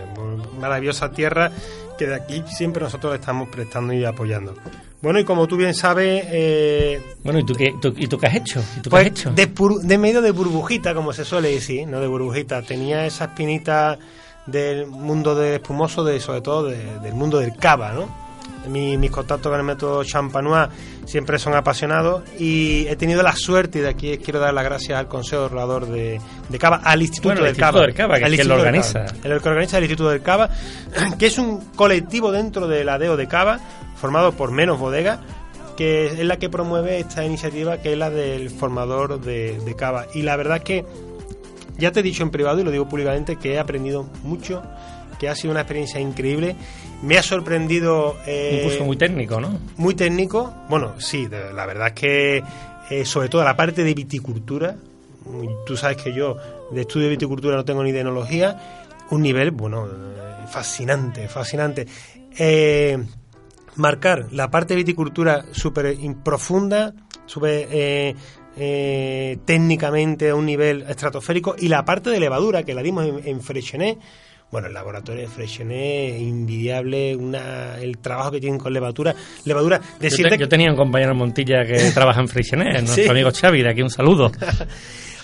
Maravillosa 0.61 1.11
tierra 1.13 1.51
que 1.97 2.07
de 2.07 2.15
aquí 2.15 2.43
siempre 2.47 2.83
nosotros 2.83 3.15
estamos 3.15 3.49
prestando 3.49 3.93
y 3.93 4.05
apoyando. 4.05 4.55
Bueno, 5.03 5.19
y 5.19 5.25
como 5.25 5.47
tú 5.47 5.57
bien 5.57 5.73
sabes... 5.73 6.25
Eh, 6.29 7.01
bueno, 7.25 7.39
¿y 7.39 7.45
tú, 7.45 7.55
qué, 7.55 7.73
¿y 7.97 8.07
tú 8.07 8.19
qué 8.19 8.27
has 8.27 8.35
hecho? 8.35 8.63
¿Y 8.77 8.81
tú 8.81 8.91
pues, 8.91 9.03
qué 9.03 9.09
has 9.09 9.19
hecho? 9.19 9.31
De, 9.33 9.51
de, 9.83 9.99
medio 9.99 10.21
de 10.21 10.31
burbujita, 10.31 10.95
como 10.95 11.13
se 11.15 11.25
suele 11.25 11.51
decir, 11.51 11.87
no 11.87 12.01
de 12.01 12.07
burbujita. 12.07 12.61
Tenía 12.63 13.07
esa 13.07 13.25
espinita 13.27 13.99
del 14.47 14.87
mundo 14.87 15.35
de 15.35 15.57
espumoso, 15.57 16.05
de 16.05 16.21
sobre 16.21 16.41
todo 16.41 16.65
del 16.65 17.15
mundo 17.15 17.39
del 17.39 17.55
cava, 17.57 17.93
¿no? 17.93 18.31
mis 18.69 19.11
contactos 19.11 19.51
con 19.51 19.59
el 19.59 19.65
método 19.65 20.05
Champanois 20.05 20.69
siempre 21.07 21.39
son 21.39 21.55
apasionados 21.55 22.23
y 22.39 22.87
he 22.89 22.97
tenido 22.97 23.23
la 23.23 23.35
suerte, 23.35 23.79
y 23.79 23.83
de 23.83 23.89
aquí 23.89 24.19
quiero 24.19 24.39
dar 24.39 24.53
las 24.53 24.65
gracias 24.65 24.99
al 24.99 25.09
Consejo 25.09 25.49
Regulador 25.49 25.87
de, 25.87 26.21
de 26.49 26.59
Cava, 26.59 26.81
al 26.85 27.01
Instituto 27.03 27.43
del 27.43 27.57
Cava. 27.57 27.81
Del 27.81 27.95
Cava 27.95 28.19
que, 28.19 28.45
lo 28.45 28.55
organiza. 28.55 29.07
El 29.25 29.41
que 29.41 29.49
organiza 29.49 29.79
el 29.79 29.85
Instituto 29.85 30.11
del 30.11 30.23
Cava, 30.23 30.51
que 31.19 31.27
es 31.27 31.39
un 31.39 31.73
colectivo 31.75 32.31
dentro 32.33 32.69
del 32.69 32.89
ADEO 32.89 33.17
de 33.17 33.27
Cava, 33.29 33.59
formado 33.97 34.33
por 34.33 34.51
menos 34.53 34.79
bodegas, 34.79 35.21
que 35.77 36.07
es 36.07 36.25
la 36.25 36.37
que 36.37 36.51
promueve 36.51 36.99
esta 36.99 37.25
iniciativa, 37.25 37.79
que 37.79 37.93
es 37.93 37.99
la 37.99 38.11
del 38.11 38.51
formador 38.51 39.21
de, 39.21 39.59
de 39.59 39.77
Cava. 39.77 40.07
Y 40.15 40.23
la 40.23 40.37
verdad 40.37 40.59
es 40.59 40.65
que 40.65 40.85
ya 41.79 41.93
te 41.93 42.01
he 42.01 42.03
dicho 42.03 42.23
en 42.23 42.31
privado 42.31 42.61
y 42.61 42.65
lo 42.65 42.71
digo 42.71 42.89
públicamente 42.89 43.37
que 43.37 43.55
he 43.55 43.59
aprendido 43.59 44.09
mucho, 44.23 44.63
que 45.19 45.29
ha 45.29 45.35
sido 45.35 45.51
una 45.51 45.61
experiencia 45.61 46.01
increíble 46.01 46.57
me 47.03 47.17
ha 47.17 47.23
sorprendido... 47.23 48.17
Eh, 48.27 48.61
Un 48.63 48.69
curso 48.69 48.85
muy 48.85 48.97
técnico, 48.97 49.41
¿no? 49.41 49.59
Muy 49.77 49.95
técnico. 49.95 50.53
Bueno, 50.69 50.95
sí, 51.01 51.29
la 51.29 51.67
verdad 51.67 51.89
es 51.89 51.93
que 51.95 52.43
eh, 52.91 53.05
sobre 53.05 53.29
todo 53.29 53.43
la 53.45 53.57
parte 53.57 53.85
de 53.85 53.95
viticultura, 53.95 54.77
tú 55.67 55.77
sabes 55.77 55.97
que 55.97 56.13
yo 56.13 56.37
de 56.71 56.83
estudio 56.83 57.07
de 57.07 57.11
viticultura 57.11 57.57
no 57.57 57.65
tengo 57.65 57.83
ni 57.83 57.93
de 57.93 58.01
enología, 58.01 58.87
un 59.11 59.23
nivel, 59.23 59.51
bueno, 59.51 59.87
eh, 59.87 60.47
fascinante, 60.49 61.29
fascinante. 61.29 61.87
marcar 63.77 64.27
la 64.33 64.51
parte 64.51 64.75
de 64.75 64.79
viticultura 64.79 65.47
súper 65.53 65.97
profunda, 66.23 66.93
súper 67.27 68.15
técnicamente 69.45 70.31
a 70.31 70.35
un 70.35 70.47
nivel 70.47 70.85
estratosférico, 70.89 71.57
y 71.59 71.69
la 71.69 71.85
parte 71.85 72.11
de 72.11 72.21
levadura, 72.21 72.63
que 72.63 72.75
la 72.75 72.83
dimos 72.83 73.07
en, 73.07 73.27
en 73.27 73.41
bueno, 74.51 74.67
el 74.67 74.75
laboratorio 74.75 75.23
de 75.23 75.29
Freixenet, 75.29 76.21
invidiable, 76.21 77.15
una, 77.15 77.79
el 77.79 77.99
trabajo 77.99 78.33
que 78.33 78.41
tienen 78.41 78.59
con 78.59 78.73
levadura. 78.73 79.15
levadura 79.45 79.81
decirte 80.01 80.37
yo, 80.37 80.49
tenía 80.49 80.71
un 80.71 80.77
compañero 80.77 81.13
en 81.13 81.19
Montilla 81.19 81.65
que 81.65 81.91
trabaja 81.95 82.21
en 82.21 82.29
Freixenet, 82.29 82.83
nuestro 82.83 83.13
amigo 83.13 83.31
Xavi, 83.31 83.63
de 83.63 83.71
aquí 83.71 83.83
un 83.83 83.91
saludo. 83.91 84.33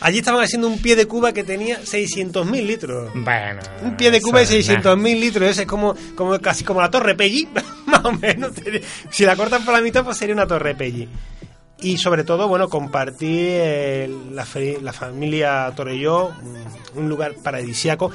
Allí 0.00 0.19
estaban 0.19 0.45
haciendo 0.45 0.69
un 0.69 0.78
pie 0.78 0.95
de 0.95 1.07
cuba 1.07 1.33
que 1.33 1.43
tenía 1.43 1.81
600.000 1.81 2.66
litros. 2.66 3.11
Bueno. 3.14 3.61
Un 3.83 3.97
pie 3.97 4.11
de 4.11 4.21
cuba 4.21 4.40
de 4.40 4.47
600.000 4.47 5.19
litros. 5.19 5.49
Ese 5.49 5.62
es 5.62 5.66
como, 5.66 5.97
como 6.14 6.38
casi 6.38 6.64
como 6.64 6.83
la 6.83 6.90
Torre 6.90 7.14
Pelli, 7.14 7.49
más 7.87 8.05
o 8.05 8.12
menos. 8.12 8.52
Si 9.11 9.25
la 9.25 9.35
cortan 9.37 9.64
por 9.64 9.73
la 9.73 9.81
mitad, 9.81 10.05
pues 10.05 10.19
sería 10.19 10.35
una 10.35 10.47
Torre 10.47 10.75
Pelli. 10.75 11.09
Y 11.80 11.99
sobre 11.99 12.25
todo, 12.25 12.49
bueno, 12.49 12.68
compartir 12.68 13.38
eh, 13.40 14.11
la, 14.33 14.47
la, 14.80 14.92
familia 14.92 15.71
Torelló, 15.76 16.33
un 16.95 17.09
lugar 17.09 17.35
paradisiaco 17.35 18.11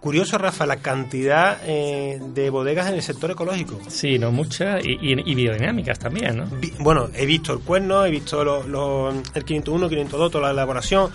Curioso, 0.00 0.38
Rafa, 0.38 0.64
la 0.64 0.76
cantidad 0.76 1.58
eh, 1.66 2.20
de 2.32 2.50
bodegas 2.50 2.88
en 2.88 2.94
el 2.94 3.02
sector 3.02 3.32
ecológico. 3.32 3.80
Sí, 3.88 4.16
no 4.16 4.30
muchas 4.30 4.80
y, 4.84 5.34
biodinámicas 5.34 5.98
también, 5.98 6.36
¿no? 6.36 6.44
bueno, 6.78 7.10
he 7.14 7.26
visto 7.26 7.52
el 7.52 7.58
cuerno, 7.58 8.06
he 8.06 8.10
visto 8.10 8.40
el 8.40 9.44
501, 9.44 9.88
502, 9.88 10.30
toda 10.30 10.44
la 10.46 10.52
elaboración. 10.52 11.10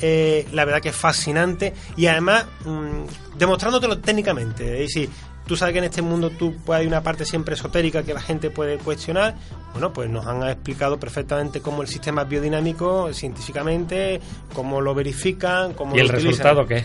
Eh, 0.00 0.48
la 0.52 0.64
verdad 0.64 0.80
que 0.80 0.88
es 0.88 0.96
fascinante 0.96 1.74
y 1.96 2.06
además 2.06 2.46
mm, 2.64 3.36
demostrándotelo 3.36 3.98
técnicamente. 3.98 4.72
Es 4.72 4.94
decir, 4.94 5.10
tú 5.46 5.56
sabes 5.56 5.72
que 5.72 5.78
en 5.78 5.84
este 5.84 6.02
mundo 6.02 6.30
tú 6.30 6.54
pues, 6.64 6.80
hay 6.80 6.86
una 6.86 7.02
parte 7.02 7.24
siempre 7.24 7.54
esotérica 7.54 8.02
que 8.02 8.14
la 8.14 8.20
gente 8.20 8.50
puede 8.50 8.78
cuestionar. 8.78 9.34
Bueno, 9.72 9.92
pues 9.92 10.08
nos 10.08 10.26
han 10.26 10.42
explicado 10.48 10.98
perfectamente 10.98 11.60
cómo 11.60 11.82
el 11.82 11.88
sistema 11.88 12.22
es 12.22 12.28
biodinámico 12.28 13.12
científicamente, 13.12 14.20
cómo 14.54 14.80
lo 14.80 14.94
verifican, 14.94 15.74
cómo 15.74 15.96
¿Y 15.96 16.00
el 16.00 16.08
resultado 16.08 16.66
qué? 16.66 16.84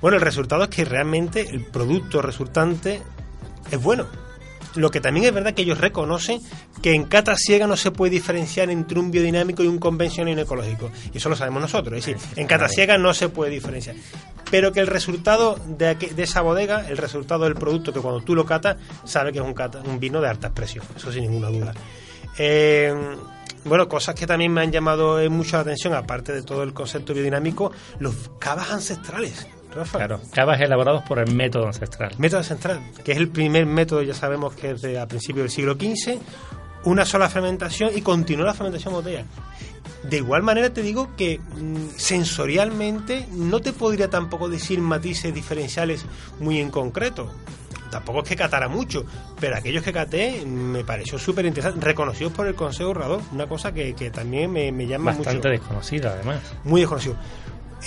Bueno, 0.00 0.16
el 0.16 0.22
resultado 0.22 0.64
es 0.64 0.68
que 0.68 0.84
realmente 0.84 1.48
el 1.48 1.64
producto 1.64 2.22
resultante 2.22 3.00
es 3.70 3.82
bueno. 3.82 4.06
Lo 4.74 4.90
que 4.90 5.00
también 5.00 5.26
es 5.26 5.34
verdad 5.34 5.52
que 5.52 5.62
ellos 5.62 5.78
reconocen 5.78 6.40
que 6.80 6.94
en 6.94 7.04
cata 7.04 7.36
ciega 7.36 7.66
no 7.66 7.76
se 7.76 7.90
puede 7.90 8.10
diferenciar 8.10 8.70
entre 8.70 8.98
un 8.98 9.10
biodinámico 9.10 9.62
y 9.62 9.66
un 9.66 9.78
convencional 9.78 10.30
y 10.30 10.32
un 10.34 10.38
ecológico. 10.40 10.90
Y 11.12 11.18
eso 11.18 11.28
lo 11.28 11.36
sabemos 11.36 11.62
nosotros. 11.62 11.98
Es 11.98 12.06
decir, 12.06 12.28
en 12.36 12.46
cata 12.46 12.68
ciega 12.68 12.96
no 12.98 13.12
se 13.12 13.28
puede 13.28 13.50
diferenciar. 13.50 13.96
Pero 14.52 14.70
que 14.70 14.80
el 14.80 14.86
resultado 14.86 15.58
de, 15.66 15.94
de 15.94 16.22
esa 16.22 16.42
bodega, 16.42 16.86
el 16.88 16.98
resultado 16.98 17.44
del 17.44 17.54
producto, 17.54 17.92
que 17.92 18.00
cuando 18.00 18.20
tú 18.20 18.34
lo 18.34 18.44
catas, 18.44 18.76
sabe 19.04 19.32
que 19.32 19.38
es 19.38 19.44
un, 19.44 19.54
un 19.86 19.98
vino 19.98 20.20
de 20.20 20.28
alta 20.28 20.48
expresión. 20.48 20.84
Eso 20.94 21.10
sin 21.10 21.22
ninguna 21.22 21.48
duda. 21.48 21.72
Eh, 22.38 22.94
bueno, 23.64 23.88
cosas 23.88 24.14
que 24.14 24.26
también 24.26 24.52
me 24.52 24.60
han 24.60 24.70
llamado 24.70 25.18
mucho 25.30 25.56
la 25.56 25.62
atención, 25.62 25.94
aparte 25.94 26.32
de 26.32 26.42
todo 26.42 26.62
el 26.62 26.74
concepto 26.74 27.14
biodinámico, 27.14 27.72
los 27.98 28.30
cavas 28.38 28.70
ancestrales. 28.70 29.46
Claro, 29.90 30.20
cavas 30.32 30.60
elaborados 30.60 31.02
por 31.04 31.18
el 31.18 31.34
método 31.34 31.66
ancestral. 31.66 32.12
Método 32.18 32.40
ancestral, 32.40 32.80
que 33.02 33.12
es 33.12 33.18
el 33.18 33.28
primer 33.28 33.64
método, 33.64 34.02
ya 34.02 34.12
sabemos 34.12 34.54
que 34.54 34.72
es 34.72 34.82
de 34.82 34.98
a 34.98 35.08
principios 35.08 35.44
del 35.44 35.50
siglo 35.50 35.74
XV, 35.74 36.18
una 36.84 37.06
sola 37.06 37.28
fermentación 37.30 37.90
y 37.94 38.02
continúa 38.02 38.46
la 38.46 38.54
fermentación 38.54 38.92
botella. 38.92 39.24
De 40.02 40.16
igual 40.18 40.42
manera 40.42 40.72
te 40.72 40.82
digo 40.82 41.14
que 41.16 41.38
mm, 41.38 41.96
sensorialmente 41.96 43.26
no 43.32 43.60
te 43.60 43.72
podría 43.72 44.10
tampoco 44.10 44.48
decir 44.48 44.80
matices 44.80 45.32
diferenciales 45.32 46.04
muy 46.40 46.60
en 46.60 46.70
concreto. 46.70 47.30
Tampoco 47.90 48.22
es 48.22 48.28
que 48.30 48.36
catara 48.36 48.68
mucho, 48.68 49.04
pero 49.38 49.54
aquellos 49.54 49.84
que 49.84 49.92
caté 49.92 50.46
me 50.46 50.82
pareció 50.82 51.18
súper 51.18 51.44
interesante, 51.44 51.84
reconocidos 51.84 52.32
por 52.32 52.46
el 52.46 52.54
Consejo 52.54 52.88
Ahorrador, 52.88 53.20
una 53.32 53.46
cosa 53.46 53.72
que, 53.72 53.92
también 54.10 54.50
me, 54.50 54.72
me 54.72 54.86
llama 54.86 55.12
mucho. 55.12 55.24
Bastante 55.24 55.50
desconocida, 55.50 56.14
además. 56.14 56.40
Muy 56.64 56.80
desconocido. 56.80 57.16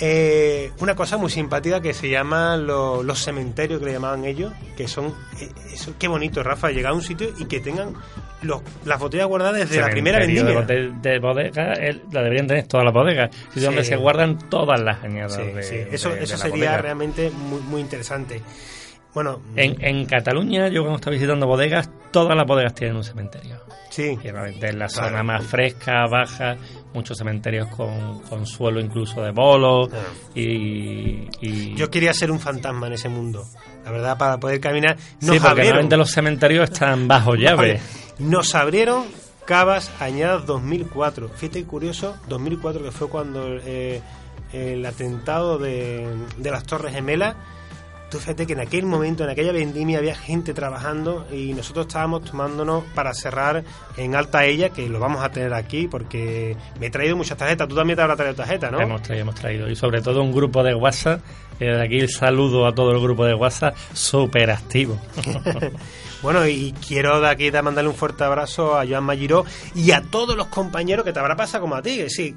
Eh, 0.00 0.72
una 0.80 0.94
cosa 0.94 1.16
muy 1.16 1.30
simpática 1.30 1.80
que 1.80 1.94
se 1.94 2.10
llama 2.10 2.56
los 2.56 3.18
cementerios 3.18 3.80
que 3.80 3.86
le 3.86 3.92
llamaban 3.92 4.24
ellos, 4.24 4.52
que 4.76 4.88
son, 4.88 5.14
eh, 5.40 5.48
eso, 5.72 5.94
qué 5.98 6.06
bonito, 6.06 6.42
Rafa, 6.42 6.70
llegar 6.70 6.92
a 6.92 6.94
un 6.94 7.02
sitio 7.02 7.30
y 7.38 7.46
que 7.46 7.60
tengan 7.60 7.94
los, 8.42 8.60
las 8.84 9.00
botellas 9.00 9.26
guardadas 9.26 9.60
desde 9.60 9.80
la 9.80 9.88
primera 9.88 10.18
vendimia. 10.18 10.60
De, 10.62 10.92
de, 10.92 11.18
bodega, 11.18 11.74
la 12.12 12.22
deberían 12.22 12.46
tener 12.46 12.66
todas 12.66 12.84
las 12.84 12.92
bodegas, 12.92 13.30
donde 13.54 13.84
se 13.84 13.96
guardan 13.96 14.38
todas 14.50 14.80
las 14.80 15.02
añadas. 15.02 15.38
eso, 15.38 16.14
eso 16.14 16.36
sería 16.36 16.76
realmente 16.76 17.30
muy, 17.30 17.60
muy 17.60 17.80
interesante. 17.80 18.42
Bueno, 19.16 19.40
en, 19.56 19.82
en 19.82 20.04
Cataluña, 20.04 20.68
yo 20.68 20.82
cuando 20.82 20.96
estaba 20.96 21.14
visitando 21.14 21.46
bodegas, 21.46 21.88
todas 22.10 22.36
las 22.36 22.46
bodegas 22.46 22.74
tienen 22.74 22.96
un 22.98 23.02
cementerio. 23.02 23.56
Sí. 23.88 24.18
en 24.22 24.78
la 24.78 24.90
zona 24.90 25.22
más 25.22 25.42
fresca, 25.42 26.06
baja, 26.06 26.58
muchos 26.92 27.16
cementerios 27.16 27.66
con, 27.68 28.44
suelo 28.44 28.78
incluso 28.78 29.22
de 29.22 29.30
bolos. 29.30 29.88
Y, 30.34 31.74
Yo 31.74 31.90
quería 31.90 32.12
ser 32.12 32.30
un 32.30 32.38
fantasma 32.38 32.88
en 32.88 32.92
ese 32.92 33.08
mundo. 33.08 33.42
La 33.86 33.90
verdad, 33.90 34.18
para 34.18 34.36
poder 34.36 34.60
caminar. 34.60 34.98
Nos 35.22 35.36
sí, 35.36 35.40
porque 35.40 35.62
realmente 35.62 35.96
los 35.96 36.10
cementerios 36.10 36.68
están 36.68 37.08
bajo 37.08 37.36
llave. 37.36 37.80
Nos 38.18 38.54
abrieron 38.54 39.06
Cavas 39.46 39.90
Añadas 39.98 40.44
2004. 40.44 41.30
Fíjate 41.30 41.64
curioso, 41.64 42.18
2004 42.28 42.82
que 42.82 42.90
fue 42.90 43.08
cuando 43.08 43.46
eh, 43.64 44.02
el 44.52 44.84
atentado 44.84 45.56
de, 45.56 46.06
de 46.36 46.50
las 46.50 46.64
Torres 46.64 46.92
Gemelas 46.92 47.34
Tú 48.10 48.18
fíjate 48.18 48.46
que 48.46 48.52
en 48.52 48.60
aquel 48.60 48.86
momento, 48.86 49.24
en 49.24 49.30
aquella 49.30 49.52
vendimia, 49.52 49.98
había 49.98 50.14
gente 50.14 50.54
trabajando 50.54 51.26
y 51.32 51.52
nosotros 51.54 51.86
estábamos 51.86 52.22
tomándonos 52.24 52.84
para 52.94 53.12
cerrar 53.14 53.64
en 53.96 54.14
alta 54.14 54.44
ella, 54.44 54.70
que 54.70 54.88
lo 54.88 55.00
vamos 55.00 55.24
a 55.24 55.30
tener 55.30 55.52
aquí 55.54 55.88
porque 55.88 56.56
me 56.78 56.86
he 56.86 56.90
traído 56.90 57.16
muchas 57.16 57.36
tarjetas. 57.36 57.66
Tú 57.66 57.74
también 57.74 57.96
te 57.96 58.02
habrás 58.02 58.16
traído 58.16 58.36
tarjetas, 58.36 58.70
¿no? 58.70 58.80
Hemos 58.80 59.02
traído, 59.02 59.22
hemos 59.22 59.34
traído. 59.34 59.68
Y 59.68 59.74
sobre 59.74 60.02
todo 60.02 60.22
un 60.22 60.32
grupo 60.32 60.62
de 60.62 60.74
WhatsApp. 60.74 61.20
Eh, 61.60 61.64
de 61.64 61.82
aquí 61.82 61.98
el 61.98 62.10
saludo 62.10 62.66
a 62.66 62.74
todo 62.74 62.92
el 62.92 63.00
grupo 63.00 63.24
de 63.24 63.34
WhatsApp, 63.34 63.76
súper 63.92 64.50
activo. 64.50 65.00
Bueno, 66.22 66.46
y 66.46 66.72
quiero 66.86 67.20
de 67.20 67.28
aquí 67.28 67.50
mandarle 67.50 67.90
un 67.90 67.94
fuerte 67.94 68.24
abrazo 68.24 68.78
a 68.78 68.86
Joan 68.86 69.04
Magiró 69.04 69.44
y 69.74 69.90
a 69.90 70.00
todos 70.00 70.36
los 70.36 70.46
compañeros 70.48 71.04
que 71.04 71.12
te 71.12 71.20
habrá 71.20 71.36
pasado 71.36 71.62
como 71.62 71.76
a 71.76 71.82
ti. 71.82 72.08
Sí, 72.08 72.34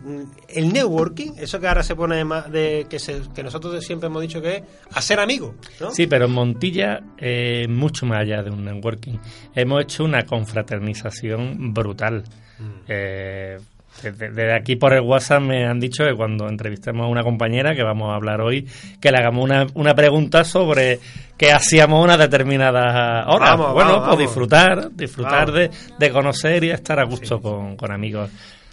el 0.48 0.74
networking, 0.74 1.32
eso 1.38 1.60
que 1.60 1.68
ahora 1.68 1.82
se 1.82 1.96
pone 1.96 2.24
más 2.24 2.52
de 2.52 2.88
que, 2.90 2.98
que 3.34 3.44
nosotros 3.44 3.84
siempre 3.84 4.08
hemos 4.08 4.22
dicho 4.22 4.42
que 4.42 4.58
es 4.58 4.64
hacer 4.94 5.20
amigos. 5.20 5.56
¿no? 5.80 5.92
Sí, 5.92 6.08
pero 6.08 6.26
en 6.26 6.32
Montilla, 6.32 7.02
eh, 7.18 7.68
mucho 7.70 8.06
más 8.06 8.20
allá 8.20 8.44
de 8.44 8.52
un 8.52 8.66
networking, 8.66 9.18
hemos 9.56 9.82
hecho 9.82 10.04
una 10.04 10.26
confraternización 10.26 11.74
brutal. 11.74 12.26
Mm. 12.60 12.84
Eh, 12.88 13.60
desde 14.02 14.56
aquí 14.56 14.76
por 14.76 14.94
el 14.94 15.02
WhatsApp 15.02 15.42
me 15.42 15.66
han 15.66 15.80
dicho 15.80 16.04
que 16.06 16.16
cuando 16.16 16.48
entrevistemos 16.48 17.06
a 17.06 17.10
una 17.10 17.24
compañera 17.24 17.76
que 17.76 17.84
vamos 17.84 18.10
a 18.12 18.16
hablar 18.16 18.42
hoy, 18.42 18.68
que 19.02 19.12
le 19.12 19.18
hagamos 19.18 19.44
una, 19.44 19.68
una 19.74 19.94
pregunta 19.94 20.44
sobre 20.44 21.00
qué 21.38 21.52
hacíamos 21.52 22.04
una 22.04 22.18
determinada 22.18 23.26
hora. 23.28 23.56
bueno, 23.56 24.04
pues 24.06 24.20
disfrutar, 24.20 24.92
disfrutar 24.94 25.52
de, 25.52 25.70
de, 25.98 26.12
conocer 26.12 26.64
y 26.64 26.72
estar 26.72 27.00
a 27.00 27.04
gusto 27.04 27.42
con, 27.42 27.76
con 27.76 27.92
amigos 27.92 28.30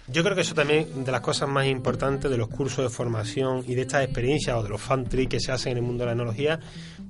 Yo 0.07 0.23
creo 0.23 0.35
que 0.35 0.41
eso 0.41 0.55
también 0.55 1.03
de 1.03 1.11
las 1.11 1.21
cosas 1.21 1.49
más 1.49 1.65
importantes 1.65 2.31
de 2.31 2.37
los 2.37 2.47
cursos 2.47 2.85
de 2.85 2.89
formación 2.89 3.63
y 3.67 3.75
de 3.75 3.81
estas 3.81 4.03
experiencias 4.03 4.55
o 4.55 4.63
de 4.63 4.69
los 4.69 4.81
fan 4.81 5.05
que 5.05 5.39
se 5.39 5.51
hacen 5.51 5.73
en 5.73 5.77
el 5.79 5.83
mundo 5.83 6.03
de 6.03 6.07
la 6.07 6.13
enología, 6.13 6.59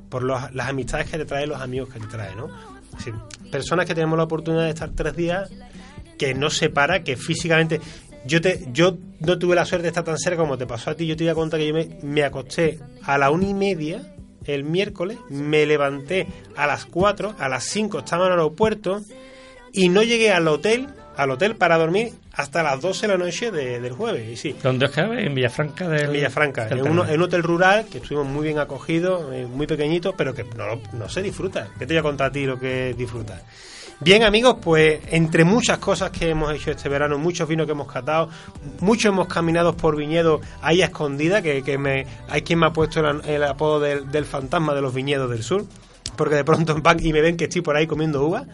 por 0.09 0.23
las 0.23 0.67
amistades 0.67 1.09
que 1.09 1.17
te 1.17 1.25
traen, 1.25 1.49
los 1.49 1.61
amigos 1.61 1.89
que 1.89 1.99
te 1.99 2.07
traen, 2.07 2.37
¿no? 2.37 2.77
personas 3.51 3.85
que 3.85 3.93
tenemos 3.93 4.17
la 4.17 4.23
oportunidad 4.23 4.63
de 4.63 4.69
estar 4.69 4.89
tres 4.89 5.15
días, 5.15 5.49
que 6.17 6.33
no 6.33 6.49
se 6.49 6.69
para, 6.69 7.03
que 7.03 7.17
físicamente 7.17 7.79
yo 8.25 8.41
te 8.41 8.67
yo 8.71 8.97
no 9.19 9.39
tuve 9.39 9.55
la 9.55 9.65
suerte 9.65 9.83
de 9.83 9.89
estar 9.89 10.03
tan 10.03 10.17
cerca 10.17 10.41
como 10.41 10.57
te 10.57 10.67
pasó 10.67 10.91
a 10.91 10.95
ti. 10.95 11.07
Yo 11.07 11.15
te 11.15 11.23
voy 11.23 11.31
a 11.31 11.35
contar 11.35 11.59
que 11.59 11.67
yo 11.67 11.73
me, 11.73 11.97
me 12.03 12.23
acosté 12.23 12.79
a 13.03 13.17
la 13.17 13.31
una 13.31 13.47
y 13.47 13.53
media 13.53 14.13
el 14.45 14.63
miércoles, 14.63 15.17
me 15.29 15.65
levanté 15.65 16.27
a 16.55 16.67
las 16.67 16.85
cuatro, 16.85 17.35
a 17.37 17.49
las 17.49 17.65
cinco 17.65 17.99
estaba 17.99 18.27
en 18.27 18.33
el 18.33 18.39
aeropuerto 18.39 19.01
y 19.73 19.89
no 19.89 20.03
llegué 20.03 20.31
al 20.31 20.47
hotel 20.47 20.87
al 21.17 21.31
hotel 21.31 21.55
para 21.55 21.77
dormir 21.77 22.13
hasta 22.31 22.61
las 22.61 22.79
12 22.79 23.07
de 23.07 23.17
la 23.17 23.17
noche 23.17 23.51
del 23.51 23.91
jueves. 23.91 24.29
Y 24.29 24.35
sí. 24.37 24.55
¿Dónde 24.61 24.85
os 24.85 24.95
En 24.95 25.33
Villafranca 25.33 25.89
del... 25.89 26.05
En 26.05 26.13
Villafranca, 26.13 26.67
en, 26.69 26.87
un, 26.87 26.99
hotel 26.99 27.41
rural 27.41 27.87
que 27.91 27.97
estuvimos 27.97 28.27
muy 28.27 28.43
bien 28.45 28.59
acogidos, 28.59 29.33
eh, 29.33 29.47
muy 29.47 29.65
pequeñito, 29.65 30.13
pero 30.15 30.35
que 30.35 30.43
no, 30.43 30.79
no 30.93 31.09
se 31.09 31.23
disfruta. 31.23 31.69
¿Qué 31.79 31.87
te 31.87 31.95
voy 31.95 31.99
a 31.99 32.03
contar 32.03 32.27
a 32.27 32.31
ti 32.31 32.45
lo 32.45 32.59
que 32.59 32.91
es 32.91 32.97
disfrutar? 32.97 33.41
Bien 33.99 34.21
amigos, 34.21 34.57
pues 34.61 34.99
entre 35.09 35.43
muchas 35.43 35.79
cosas 35.79 36.11
que 36.11 36.29
hemos 36.29 36.53
hecho 36.53 36.69
este 36.69 36.87
verano, 36.87 37.17
muchos 37.17 37.49
vinos 37.49 37.65
que 37.65 37.71
hemos 37.71 37.91
catado, 37.91 38.29
muchos 38.79 39.11
hemos 39.11 39.27
caminado 39.27 39.75
por 39.75 39.95
viñedos 39.95 40.41
ahí 40.61 40.83
a 40.83 40.85
escondida, 40.85 41.41
que, 41.41 41.63
que 41.63 41.79
me, 41.79 42.05
hay 42.29 42.43
quien 42.43 42.59
me 42.59 42.67
ha 42.67 42.73
puesto 42.73 42.99
el, 42.99 43.43
apodo 43.43 43.79
del, 43.79 44.11
del, 44.11 44.25
fantasma 44.25 44.75
de 44.75 44.81
los 44.81 44.93
viñedos 44.93 45.31
del 45.31 45.41
sur, 45.41 45.65
porque 46.15 46.35
de 46.35 46.43
pronto 46.43 46.79
van 46.79 47.03
y 47.03 47.11
me 47.11 47.21
ven 47.21 47.37
que 47.37 47.45
estoy 47.45 47.61
por 47.61 47.75
ahí 47.75 47.87
comiendo 47.87 48.23
uvas. 48.23 48.45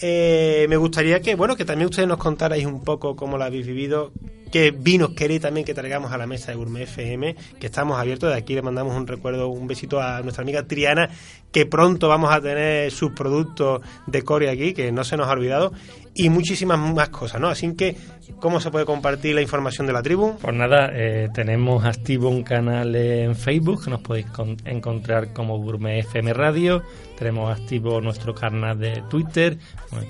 Eh, 0.00 0.64
me 0.70 0.78
gustaría 0.78 1.20
que, 1.20 1.34
bueno, 1.34 1.54
que 1.54 1.66
también 1.66 1.90
ustedes 1.90 2.08
nos 2.08 2.18
contarais 2.18 2.64
un 2.64 2.82
poco 2.82 3.14
cómo 3.14 3.36
lo 3.36 3.44
habéis 3.44 3.66
vivido, 3.66 4.12
qué 4.50 4.70
vinos 4.70 5.10
queréis 5.10 5.40
también 5.40 5.64
que 5.64 5.74
traigamos 5.74 6.12
a 6.12 6.18
la 6.18 6.26
mesa 6.26 6.50
de 6.50 6.56
Gourmet 6.56 6.82
FM, 6.82 7.36
que 7.58 7.66
estamos 7.66 7.98
abiertos. 7.98 8.30
De 8.30 8.36
aquí 8.36 8.54
le 8.54 8.62
mandamos 8.62 8.96
un 8.96 9.06
recuerdo, 9.06 9.48
un 9.48 9.66
besito 9.66 10.00
a 10.00 10.22
nuestra 10.22 10.42
amiga 10.42 10.64
Triana, 10.64 11.08
que 11.52 11.66
pronto 11.66 12.08
vamos 12.08 12.32
a 12.32 12.40
tener 12.40 12.90
sus 12.90 13.12
productos 13.12 13.80
de 14.06 14.22
Corea 14.22 14.52
aquí, 14.52 14.74
que 14.74 14.92
no 14.92 15.04
se 15.04 15.16
nos 15.16 15.28
ha 15.28 15.32
olvidado, 15.32 15.72
y 16.14 16.30
muchísimas 16.30 16.78
más 16.78 17.10
cosas, 17.10 17.40
¿no? 17.40 17.48
Así 17.48 17.74
que, 17.74 17.96
¿cómo 18.40 18.60
se 18.60 18.70
puede 18.70 18.84
compartir 18.84 19.34
la 19.34 19.40
información 19.40 19.86
de 19.86 19.92
la 19.92 20.02
tribu? 20.02 20.36
Pues 20.40 20.54
nada, 20.54 20.90
eh, 20.92 21.28
tenemos 21.32 21.84
activo 21.84 22.28
un 22.28 22.42
canal 22.42 22.94
en 22.96 23.36
Facebook, 23.36 23.84
que 23.84 23.90
nos 23.90 24.00
podéis 24.00 24.26
encontrar 24.64 25.32
como 25.32 25.58
Gourmet 25.58 26.00
FM 26.00 26.32
Radio, 26.32 26.82
tenemos 27.16 27.56
activo 27.56 28.00
nuestro 28.00 28.34
canal 28.34 28.78
de 28.78 29.02
Twitter, 29.08 29.58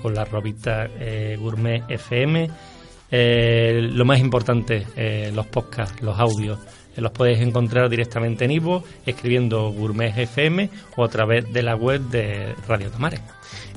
con 0.01 0.13
la 0.15 0.25
robita 0.25 0.87
eh, 0.99 1.37
Gourmet 1.39 1.83
FM, 1.87 2.49
eh, 3.11 3.79
lo 3.81 4.05
más 4.05 4.19
importante, 4.19 4.85
los 5.33 5.47
podcasts, 5.47 6.01
los 6.01 6.19
audios 6.19 6.59
los 7.01 7.11
puedes 7.11 7.39
encontrar 7.39 7.89
directamente 7.89 8.45
en 8.45 8.51
Ivo, 8.51 8.83
escribiendo 9.05 9.69
Gourmet 9.71 10.17
FM 10.17 10.69
o 10.95 11.03
a 11.03 11.09
través 11.09 11.51
de 11.51 11.63
la 11.63 11.75
web 11.75 12.01
de 12.01 12.55
Radio 12.67 12.89
Tomares. 12.91 13.21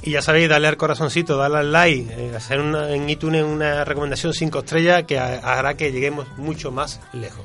Y 0.03 0.13
ya 0.13 0.23
sabéis, 0.23 0.49
darle 0.49 0.69
al 0.69 0.77
corazoncito, 0.77 1.37
darle 1.37 1.59
al 1.59 1.73
like, 1.73 2.13
eh, 2.13 2.37
hacer 2.37 2.61
en 2.61 3.09
iTunes 3.09 3.45
una 3.45 3.85
recomendación 3.85 4.35
5 4.35 4.59
estrellas 4.61 5.05
que 5.05 5.19
hará 5.19 5.75
que 5.75 5.93
lleguemos 5.93 6.27
mucho 6.37 6.73
más 6.73 7.01
lejos. 7.13 7.45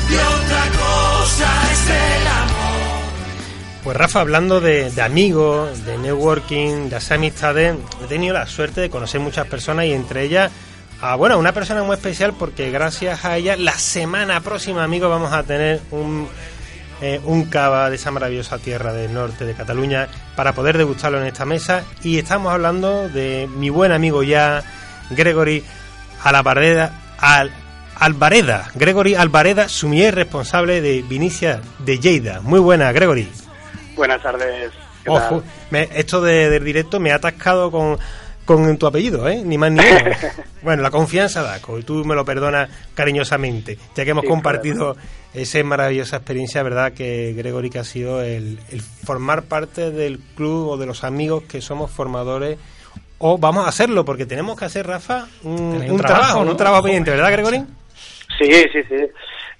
y 0.11 0.15
otra 0.15 0.63
cosa 0.77 1.71
es 1.71 1.89
el 1.89 2.27
amor. 2.27 2.61
Pues 3.83 3.97
Rafa, 3.97 4.21
hablando 4.21 4.61
de, 4.61 4.91
amigos, 5.01 5.85
de 5.85 5.97
networking, 5.97 6.89
de 6.89 6.95
hacer 6.97 7.17
amistades, 7.17 7.75
he 8.03 8.07
tenido 8.07 8.33
la 8.33 8.45
suerte 8.45 8.81
de 8.81 8.89
conocer 8.89 9.19
muchas 9.21 9.47
personas 9.47 9.85
y 9.85 9.93
entre 9.93 10.23
ellas 10.23 10.51
a 11.01 11.15
bueno, 11.15 11.39
una 11.39 11.51
persona 11.51 11.81
muy 11.81 11.95
especial 11.95 12.33
porque 12.37 12.69
gracias 12.69 13.25
a 13.25 13.35
ella 13.35 13.55
la 13.57 13.73
semana 13.73 14.39
próxima, 14.41 14.83
amigos, 14.83 15.09
vamos 15.09 15.33
a 15.33 15.41
tener 15.41 15.81
un, 15.89 16.27
eh, 17.01 17.19
un 17.23 17.45
cava 17.45 17.89
de 17.89 17.95
esa 17.95 18.11
maravillosa 18.11 18.59
tierra 18.59 18.93
del 18.93 19.11
norte 19.11 19.45
de 19.45 19.55
Cataluña 19.55 20.07
para 20.35 20.53
poder 20.53 20.77
degustarlo 20.77 21.19
en 21.19 21.25
esta 21.25 21.45
mesa 21.45 21.83
y 22.03 22.19
estamos 22.19 22.53
hablando 22.53 23.09
de 23.09 23.49
mi 23.55 23.71
buen 23.71 23.91
amigo 23.91 24.21
ya, 24.21 24.63
Gregory 25.09 25.63
Alvareda, 26.23 26.91
Al, 27.17 27.51
Alvareda, 28.01 28.71
Gregory 28.73 29.13
Alvareda, 29.13 29.69
sumier 29.69 30.15
responsable 30.15 30.81
de 30.81 31.03
Vinicia 31.03 31.61
de 31.85 31.99
Lleida. 31.99 32.41
Muy 32.41 32.59
buena, 32.59 32.91
Gregory. 32.91 33.29
Buenas 33.95 34.23
tardes. 34.23 34.71
Ojo, 35.05 35.43
esto 35.71 36.19
de, 36.19 36.49
del 36.49 36.63
directo 36.63 36.99
me 36.99 37.11
ha 37.11 37.17
atascado 37.17 37.69
con, 37.69 37.99
con 38.43 38.75
tu 38.79 38.87
apellido, 38.87 39.29
¿eh? 39.29 39.43
Ni 39.45 39.59
más 39.59 39.71
ni 39.71 39.83
menos. 39.83 40.17
bueno, 40.63 40.81
la 40.81 40.89
confianza, 40.89 41.43
Daco, 41.43 41.77
y 41.77 41.83
tú 41.83 42.03
me 42.03 42.15
lo 42.15 42.25
perdonas 42.25 42.71
cariñosamente, 42.95 43.77
ya 43.95 44.03
que 44.03 44.09
hemos 44.09 44.25
compartido 44.25 44.97
esa 45.35 45.63
maravillosa 45.63 46.15
experiencia, 46.15 46.63
¿verdad? 46.63 46.93
Que 46.93 47.33
Gregory 47.37 47.69
que 47.69 47.77
ha 47.77 47.83
sido 47.83 48.23
el, 48.23 48.57
formar 49.05 49.43
parte 49.43 49.91
del 49.91 50.17
club 50.35 50.69
o 50.69 50.77
de 50.77 50.87
los 50.87 51.03
amigos 51.03 51.43
que 51.43 51.61
somos 51.61 51.91
formadores 51.91 52.57
o 53.19 53.37
vamos 53.37 53.67
a 53.67 53.69
hacerlo, 53.69 54.03
porque 54.03 54.25
tenemos 54.25 54.57
que 54.57 54.65
hacer, 54.65 54.87
Rafa, 54.87 55.27
un, 55.43 55.97
trabajo, 55.97 56.39
un 56.39 56.57
trabajo 56.57 56.81
pendiente, 56.81 57.11
¿verdad, 57.11 57.31
Gregory? 57.31 57.63
Sí, 58.45 58.69
sí, 58.71 58.83
sí. 58.83 59.07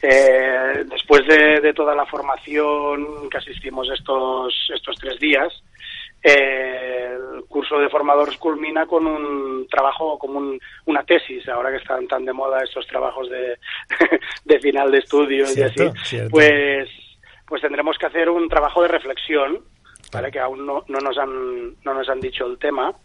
Eh, 0.03 0.83
después 0.89 1.21
de, 1.27 1.73
toda 1.73 1.95
la 1.95 2.05
formación 2.05 3.29
que 3.29 3.37
asistimos 3.37 3.87
estos, 3.91 4.71
estos 4.73 4.97
tres 4.97 5.19
días, 5.19 5.63
eh, 6.23 7.15
el 7.35 7.43
curso 7.45 7.77
de 7.77 7.89
formadores 7.89 8.37
culmina 8.37 8.85
con 8.85 9.05
un 9.05 9.67
trabajo, 9.67 10.17
como 10.17 10.57
una 10.85 11.03
tesis, 11.03 11.47
ahora 11.49 11.71
que 11.71 11.77
están 11.77 12.07
tan 12.07 12.25
de 12.25 12.33
moda 12.33 12.63
estos 12.63 12.87
trabajos 12.87 13.29
de, 13.29 13.57
de 14.45 14.59
final 14.59 14.91
de 14.91 14.97
estudios 14.99 15.55
y 15.55 15.63
así, 15.63 15.89
pues 16.29 16.89
pues 17.51 17.61
tendremos 17.61 17.97
que 17.97 18.05
hacer 18.05 18.29
un 18.29 18.47
trabajo 18.47 18.81
de 18.81 18.87
reflexión, 18.87 19.59
¿vale? 20.13 20.31
que 20.31 20.39
aún 20.39 20.65
no, 20.65 20.85
no, 20.87 20.99
nos 20.99 21.17
han, 21.17 21.75
no 21.83 21.93
nos 21.93 22.07
han 22.07 22.21
dicho 22.21 22.45
el 22.45 22.57
tema, 22.57 22.95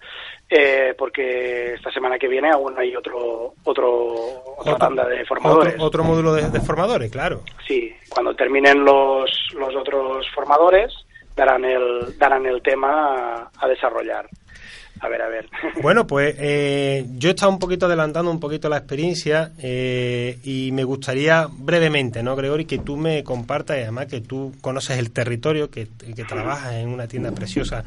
eh, 0.49 0.95
porque 0.97 1.75
esta 1.75 1.91
semana 1.91 2.19
que 2.19 2.29
viene 2.29 2.51
aún 2.51 2.79
hay 2.79 2.95
otro, 2.95 3.55
otro 3.65 4.55
otra 4.59 4.77
tanda 4.77 5.05
de 5.07 5.25
formadores. 5.25 5.75
Otro, 5.79 6.05
módulo 6.05 6.35
de, 6.35 6.61
formadores, 6.61 7.11
claro. 7.11 7.43
Sí, 7.67 7.93
cuando 8.09 8.35
terminen 8.35 8.85
los, 8.85 9.29
los 9.59 9.75
otros 9.75 10.25
formadores 10.33 10.93
darán 11.35 11.65
el, 11.65 12.17
darán 12.17 12.47
el 12.47 12.63
tema 12.63 13.51
a, 13.57 13.69
desarrollar. 13.69 14.29
A 15.01 15.09
ver, 15.09 15.21
a 15.21 15.29
ver. 15.29 15.49
Bueno, 15.83 16.07
pues 16.07 16.37
eh, 16.39 17.05
yo 17.17 17.29
he 17.29 17.33
estado 17.33 17.51
un 17.51 17.59
poquito 17.59 17.87
adelantando 17.87 18.31
un 18.31 18.41
poquito 18.41 18.69
la 18.69 18.79
experiencia 18.79 19.51
eh, 19.59 20.39
y 20.45 20.71
me 20.71 20.85
gustaría 20.85 21.49
brevemente, 21.51 22.23
¿no, 22.23 22.37
Gregory, 22.37 22.67
que 22.67 22.79
tú 22.79 22.97
me 22.97 23.25
compartas 23.25 23.79
y 23.79 23.83
además 23.83 24.07
que 24.07 24.21
tú 24.21 24.55
conoces 24.61 24.99
el 24.99 25.11
territorio, 25.11 25.71
que, 25.71 25.89
que 26.15 26.25
trabajas 26.25 26.75
en 26.75 26.89
una 26.89 27.09
tienda 27.09 27.33
preciosa 27.33 27.85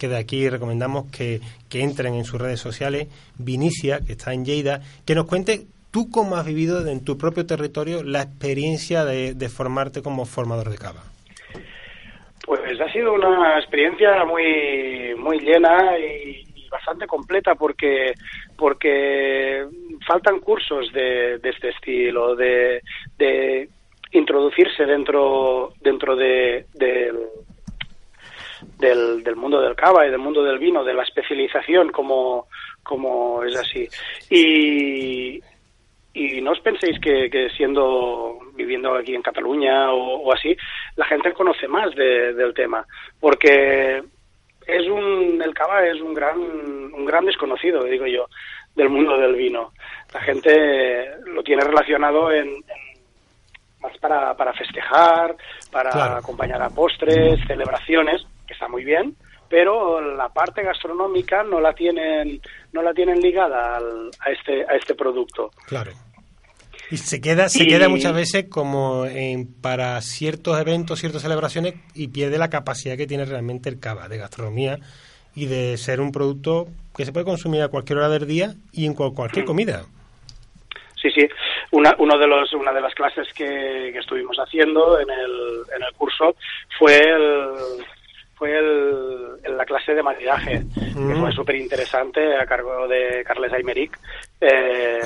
que 0.00 0.08
de 0.08 0.16
aquí 0.16 0.48
recomendamos 0.48 1.04
que, 1.12 1.40
entren 1.70 2.14
en 2.14 2.24
sus 2.24 2.40
redes 2.40 2.58
sociales, 2.58 3.06
Vinicia, 3.38 4.00
que 4.04 4.12
está 4.12 4.32
en 4.32 4.44
Lleida, 4.44 4.80
que 5.06 5.14
nos 5.14 5.26
cuente 5.26 5.66
tú 5.92 6.10
cómo 6.10 6.36
has 6.36 6.46
vivido 6.46 6.84
en 6.88 7.04
tu 7.04 7.18
propio 7.18 7.46
territorio 7.46 8.02
la 8.02 8.22
experiencia 8.22 9.04
de, 9.04 9.48
formarte 9.48 10.02
como 10.02 10.24
formador 10.24 10.70
de 10.70 10.78
cava. 10.78 11.02
Pues 12.46 12.80
ha 12.80 12.90
sido 12.90 13.12
una 13.12 13.58
experiencia 13.58 14.24
muy 14.24 15.14
muy 15.16 15.38
llena 15.38 15.96
y, 15.98 16.46
bastante 16.70 17.06
completa 17.06 17.56
porque 17.56 18.14
porque 18.56 19.64
faltan 20.06 20.38
cursos 20.38 20.92
de, 20.92 21.34
este 21.42 21.70
estilo 21.70 22.36
de, 22.36 22.80
de 23.18 23.68
introducirse 24.12 24.86
dentro 24.86 25.72
dentro 25.80 26.14
de, 26.14 26.66
del, 28.80 29.22
del 29.22 29.36
mundo 29.36 29.60
del 29.60 29.76
cava 29.76 30.06
y 30.06 30.10
del 30.10 30.18
mundo 30.18 30.42
del 30.42 30.58
vino, 30.58 30.82
de 30.84 30.94
la 30.94 31.02
especialización 31.02 31.90
como, 31.90 32.46
como 32.82 33.44
es 33.44 33.56
así. 33.56 33.88
Y, 34.30 35.40
y 36.12 36.40
no 36.40 36.52
os 36.52 36.60
penséis 36.60 36.98
que, 37.00 37.30
que 37.30 37.50
siendo 37.50 38.38
viviendo 38.54 38.94
aquí 38.94 39.14
en 39.14 39.22
Cataluña 39.22 39.92
o, 39.92 40.32
así, 40.32 40.56
la 40.96 41.06
gente 41.06 41.32
conoce 41.32 41.68
más 41.68 41.94
del 41.94 42.52
tema, 42.54 42.84
porque 43.20 44.02
es 44.66 44.86
un 44.88 45.40
el 45.42 45.54
cava 45.54 45.86
es 45.86 46.00
un 46.00 46.12
gran 46.14 46.38
un 46.38 47.04
gran 47.04 47.24
desconocido, 47.24 47.84
digo 47.84 48.06
yo, 48.06 48.26
del 48.74 48.88
mundo 48.88 49.16
del 49.18 49.34
vino. 49.34 49.72
La 50.12 50.20
gente 50.20 51.10
lo 51.26 51.42
tiene 51.42 51.62
relacionado 51.62 52.32
en, 52.32 52.62
más 53.80 53.96
para, 53.98 54.34
para 54.36 54.52
festejar, 54.52 55.36
para 55.70 56.18
acompañar 56.18 56.60
a 56.62 56.70
postres, 56.70 57.40
celebraciones, 57.46 58.26
que 58.50 58.54
está 58.54 58.66
muy 58.66 58.84
bien, 58.84 59.14
pero 59.48 60.00
la 60.00 60.28
parte 60.28 60.64
gastronómica 60.64 61.44
no 61.44 61.60
la 61.60 61.72
tienen 61.72 62.40
no 62.72 62.82
la 62.82 62.92
tienen 62.92 63.20
ligada 63.20 63.76
al, 63.76 64.10
a 64.18 64.30
este 64.32 64.64
a 64.68 64.74
este 64.74 64.96
producto. 64.96 65.52
Claro. 65.68 65.92
Y 66.90 66.96
se 66.96 67.20
queda 67.20 67.48
se 67.48 67.68
queda 67.68 67.88
muchas 67.88 68.12
veces 68.12 68.46
como 68.48 69.06
en, 69.06 69.54
para 69.54 70.00
ciertos 70.00 70.60
eventos, 70.60 70.98
ciertas 70.98 71.22
celebraciones 71.22 71.74
y 71.94 72.08
pierde 72.08 72.38
la 72.38 72.50
capacidad 72.50 72.96
que 72.96 73.06
tiene 73.06 73.24
realmente 73.24 73.68
el 73.68 73.78
cava 73.78 74.08
de 74.08 74.18
gastronomía 74.18 74.80
y 75.36 75.46
de 75.46 75.76
ser 75.76 76.00
un 76.00 76.10
producto 76.10 76.66
que 76.96 77.04
se 77.04 77.12
puede 77.12 77.24
consumir 77.24 77.62
a 77.62 77.68
cualquier 77.68 77.98
hora 77.98 78.08
del 78.08 78.26
día 78.26 78.54
y 78.72 78.86
en 78.86 78.94
cualquier 78.94 79.44
mm. 79.44 79.46
comida. 79.46 79.84
Sí, 81.00 81.08
sí. 81.14 81.28
Una, 81.70 81.94
uno 81.98 82.18
de 82.18 82.26
los, 82.26 82.52
una 82.52 82.72
de 82.72 82.80
las 82.80 82.92
clases 82.94 83.32
que, 83.32 83.96
estuvimos 83.96 84.36
haciendo 84.38 84.98
en 84.98 85.08
el, 85.08 85.62
en 85.76 85.82
el 85.82 85.92
curso 85.94 86.34
fue 86.76 86.98
el, 86.98 87.84
fue 88.40 88.58
el, 88.58 89.54
la 89.54 89.66
clase 89.66 89.94
de 89.94 90.02
maridaje, 90.02 90.62
que 90.74 91.14
fue 91.14 91.30
súper 91.30 91.56
interesante 91.56 92.38
a 92.38 92.46
cargo 92.46 92.88
de 92.88 93.22
Carles 93.22 93.52
Aymeric, 93.52 93.98
eh, 94.40 95.00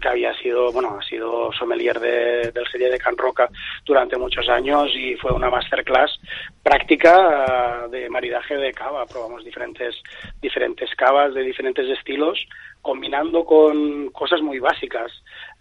que 0.00 0.08
había 0.08 0.34
sido, 0.38 0.72
bueno, 0.72 0.96
ha 0.98 1.04
sido 1.04 1.52
sommelier 1.52 2.00
de, 2.00 2.50
del 2.52 2.66
serie 2.72 2.90
de 2.90 2.96
Can 2.96 3.18
Roca 3.18 3.50
durante 3.84 4.16
muchos 4.16 4.48
años 4.48 4.90
y 4.94 5.14
fue 5.16 5.32
una 5.32 5.50
masterclass 5.50 6.18
práctica 6.62 7.86
de 7.90 8.08
maridaje 8.08 8.56
de 8.56 8.72
cava. 8.72 9.04
Probamos 9.04 9.44
diferentes, 9.44 9.94
diferentes 10.40 10.88
cavas 10.94 11.34
de 11.34 11.42
diferentes 11.42 11.86
estilos, 11.90 12.38
combinando 12.80 13.44
con 13.44 14.08
cosas 14.08 14.40
muy 14.40 14.58
básicas. 14.58 15.12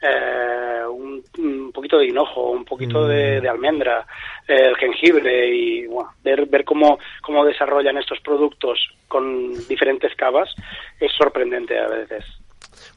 Eh, 0.05 0.83
un, 0.85 1.71
poquito 1.71 1.97
de 1.97 2.07
hinojo, 2.07 2.51
un 2.51 2.65
poquito 2.65 3.07
de, 3.07 3.41
mm. 3.41 3.47
almendra, 3.47 4.05
el 4.47 4.75
jengibre 4.75 5.55
y 5.55 5.87
bueno, 5.87 6.11
ver, 6.23 6.45
ver 6.47 6.65
cómo, 6.65 6.99
cómo 7.21 7.45
desarrollan 7.45 7.97
estos 7.97 8.19
productos 8.19 8.79
con 9.07 9.53
diferentes 9.67 10.13
cavas 10.15 10.53
es 10.99 11.11
sorprendente 11.13 11.79
a 11.79 11.87
veces. 11.87 12.25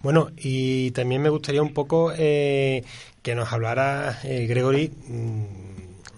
Bueno, 0.00 0.28
y 0.36 0.90
también 0.90 1.22
me 1.22 1.30
gustaría 1.30 1.62
un 1.62 1.72
poco 1.72 2.12
eh, 2.16 2.82
que 3.22 3.34
nos 3.34 3.52
hablara, 3.52 4.18
eh, 4.24 4.46
Gregory, 4.46 4.88
mm, 4.88 5.65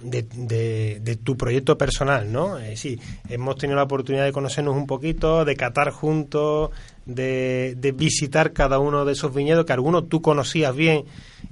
de, 0.03 1.01
de, 1.01 1.17
tu 1.17 1.37
proyecto 1.37 1.77
personal, 1.77 2.31
¿no? 2.33 2.59
Eh, 2.59 2.77
sí, 2.77 2.99
hemos 3.29 3.57
tenido 3.57 3.77
la 3.77 3.85
oportunidad 3.85 4.25
de 4.25 4.33
conocernos 4.33 4.77
un 4.77 4.87
poquito, 4.87 5.45
de 5.45 5.57
catar 5.57 5.91
juntos, 5.91 6.71
de, 7.05 7.75
de, 7.77 7.93
visitar 7.93 8.53
cada 8.53 8.79
uno 8.79 9.05
de 9.05 9.13
esos 9.13 9.35
viñedos, 9.35 9.65
que 9.65 9.73
algunos 9.73 10.09
tú 10.09 10.23
conocías 10.23 10.75
bien 10.75 11.05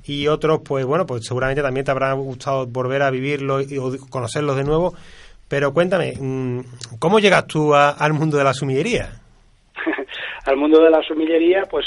y 0.04 0.28
otros, 0.28 0.60
pues 0.64 0.84
bueno, 0.84 1.06
pues 1.06 1.24
seguramente 1.24 1.62
también 1.62 1.84
te 1.84 1.90
habrá 1.90 2.12
gustado 2.12 2.66
volver 2.66 3.02
a 3.02 3.10
vivirlos 3.10 3.70
y, 3.70 3.78
o 3.78 3.92
conocerlos 4.08 4.56
de 4.56 4.64
nuevo. 4.64 4.94
Pero 5.48 5.72
cuéntame, 5.72 6.14
mm, 6.18 6.60
¿cómo 6.98 7.20
llegas 7.20 7.46
tú 7.46 7.74
al 7.74 8.12
mundo 8.12 8.36
de 8.36 8.44
la 8.44 8.52
sumillería? 8.52 9.20
al 10.46 10.56
mundo 10.56 10.82
de 10.82 10.90
la 10.90 11.02
sumillería, 11.02 11.64
pues 11.70 11.86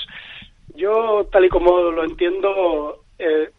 yo, 0.76 1.26
tal 1.32 1.46
y 1.46 1.50
como 1.50 1.92
lo 1.92 2.04
entiendo, 2.04 3.04
eh, 3.18 3.50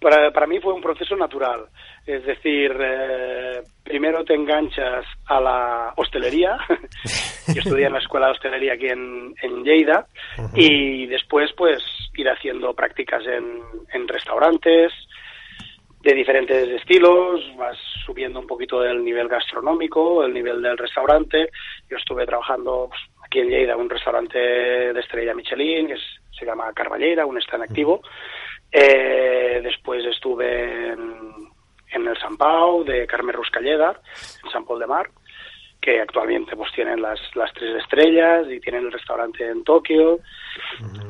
para, 0.00 0.30
para 0.30 0.46
mí 0.46 0.58
fue 0.60 0.72
un 0.72 0.80
proceso 0.80 1.16
natural. 1.16 1.66
Es 2.06 2.24
decir, 2.26 2.76
eh, 2.80 3.62
primero 3.84 4.24
te 4.24 4.34
enganchas 4.34 5.04
a 5.26 5.40
la 5.40 5.92
hostelería. 5.96 6.58
Yo 7.54 7.60
estudié 7.60 7.86
en 7.86 7.92
la 7.92 8.00
escuela 8.00 8.26
de 8.26 8.32
hostelería 8.32 8.74
aquí 8.74 8.86
en, 8.86 9.34
en 9.40 9.62
Lleida 9.62 10.06
y 10.54 11.06
después 11.06 11.52
pues 11.56 11.82
ir 12.14 12.28
haciendo 12.28 12.74
prácticas 12.74 13.24
en, 13.26 13.60
en 13.92 14.08
restaurantes 14.08 14.92
de 16.02 16.14
diferentes 16.14 16.68
estilos, 16.68 17.40
vas 17.56 17.78
subiendo 18.04 18.40
un 18.40 18.46
poquito 18.46 18.80
del 18.80 19.04
nivel 19.04 19.28
gastronómico, 19.28 20.24
el 20.24 20.34
nivel 20.34 20.60
del 20.60 20.76
restaurante. 20.76 21.50
Yo 21.88 21.96
estuve 21.96 22.26
trabajando 22.26 22.88
pues, 22.88 23.00
aquí 23.24 23.38
en 23.38 23.48
Lleida 23.48 23.76
un 23.76 23.88
restaurante 23.88 24.38
de 24.38 25.00
estrella 25.00 25.34
Michelin 25.34 25.86
que 25.86 25.96
se 26.36 26.44
llama 26.44 26.72
Carballera, 26.72 27.24
un 27.24 27.38
está 27.38 27.56
en 27.56 27.62
activo. 27.62 28.02
Eh, 28.72 29.60
después 29.62 30.04
estuve 30.04 30.92
en 30.92 31.51
en 31.92 32.06
el 32.06 32.18
San 32.18 32.36
Pau 32.36 32.84
de 32.84 33.06
Carmen 33.06 33.34
Ruscalleda, 33.34 34.00
en 34.44 34.50
San 34.50 34.64
Paul 34.64 34.80
de 34.80 34.86
Mar, 34.86 35.10
que 35.80 36.00
actualmente 36.00 36.56
pues 36.56 36.72
tienen 36.72 37.02
las, 37.02 37.18
las 37.34 37.52
tres 37.52 37.82
estrellas 37.82 38.46
y 38.48 38.60
tienen 38.60 38.86
el 38.86 38.92
restaurante 38.92 39.46
en 39.46 39.64
Tokio. 39.64 40.20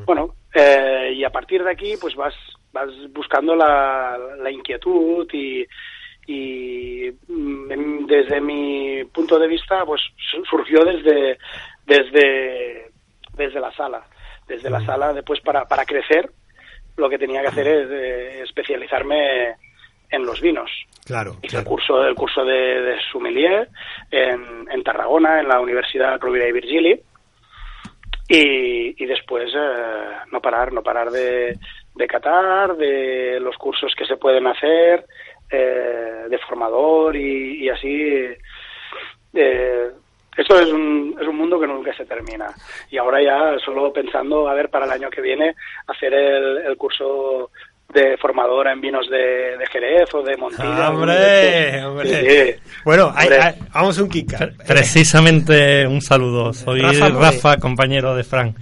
Bueno, 0.05 0.35
eh, 0.53 1.13
y 1.15 1.23
a 1.23 1.29
partir 1.29 1.63
de 1.63 1.71
aquí 1.71 1.95
pues 2.01 2.15
vas, 2.15 2.33
vas 2.71 2.89
buscando 3.11 3.55
la, 3.55 4.17
la 4.39 4.51
inquietud 4.51 5.27
y, 5.31 5.65
y 6.25 7.11
mm, 7.27 8.05
desde 8.07 8.41
mi 8.41 9.03
punto 9.05 9.37
de 9.37 9.47
vista 9.47 9.85
pues 9.85 10.01
surgió 10.49 10.83
desde, 10.83 11.37
desde, 11.85 12.91
desde 13.35 13.59
la 13.59 13.71
sala. 13.73 14.03
Desde 14.47 14.69
la 14.69 14.83
sala, 14.85 15.13
después 15.13 15.39
para, 15.39 15.65
para 15.65 15.85
crecer, 15.85 16.29
lo 16.97 17.09
que 17.09 17.17
tenía 17.17 17.41
que 17.41 17.47
hacer 17.47 17.67
es 17.67 17.89
eh, 17.91 18.41
especializarme 18.41 19.55
en 20.13 20.25
los 20.25 20.39
vinos. 20.39 20.69
Claro. 21.05 21.35
Hice 21.41 21.57
el 21.57 21.65
curso, 21.65 22.05
el 22.05 22.15
curso 22.15 22.45
de, 22.45 22.81
de 22.81 22.95
sommelier 23.11 23.67
en, 24.09 24.67
en, 24.71 24.83
Tarragona, 24.83 25.39
en 25.39 25.47
la 25.47 25.59
Universidad 25.59 26.19
Rovira 26.19 26.47
y 26.47 26.51
Virgili. 26.53 26.99
Y, 28.29 29.03
y 29.03 29.05
después 29.05 29.51
eh, 29.53 30.17
no 30.31 30.39
parar, 30.39 30.71
no 30.71 30.81
parar 30.81 31.11
de, 31.11 31.57
de 31.95 32.07
catar, 32.07 32.77
de 32.77 33.39
los 33.41 33.57
cursos 33.57 33.93
que 33.97 34.05
se 34.05 34.15
pueden 34.15 34.47
hacer, 34.47 35.05
eh, 35.51 36.25
de 36.29 36.37
formador 36.37 37.15
y, 37.15 37.65
y 37.65 37.69
así. 37.69 38.27
Eh, 39.33 39.91
esto 40.37 40.59
es 40.59 40.71
un, 40.71 41.15
es 41.19 41.27
un 41.27 41.35
mundo 41.35 41.59
que 41.59 41.67
nunca 41.67 41.93
se 41.93 42.05
termina. 42.05 42.47
Y 42.89 42.97
ahora 42.97 43.21
ya 43.21 43.59
solo 43.59 43.91
pensando, 43.91 44.47
a 44.47 44.53
ver, 44.53 44.69
para 44.69 44.85
el 44.85 44.91
año 44.91 45.09
que 45.09 45.21
viene, 45.21 45.53
hacer 45.87 46.13
el, 46.13 46.57
el 46.65 46.77
curso 46.77 47.51
de 47.93 48.17
formadora 48.17 48.71
en 48.71 48.81
vinos 48.81 49.07
de, 49.09 49.57
Jerez 49.71 50.13
o 50.13 50.23
de 50.23 50.35
Montilla. 50.37 50.89
¡Hombre! 50.89 51.85
hombre. 51.85 52.59
Bueno, 52.83 53.13
vamos 53.73 53.97
a 53.97 54.03
un 54.03 54.09
kick. 54.09 54.35
Precisamente 54.67 55.87
un 55.87 56.01
saludo. 56.01 56.53
Soy 56.53 56.81
Rafa, 56.81 57.57
compañero 57.57 58.15
de 58.15 58.23
Fran. 58.23 58.55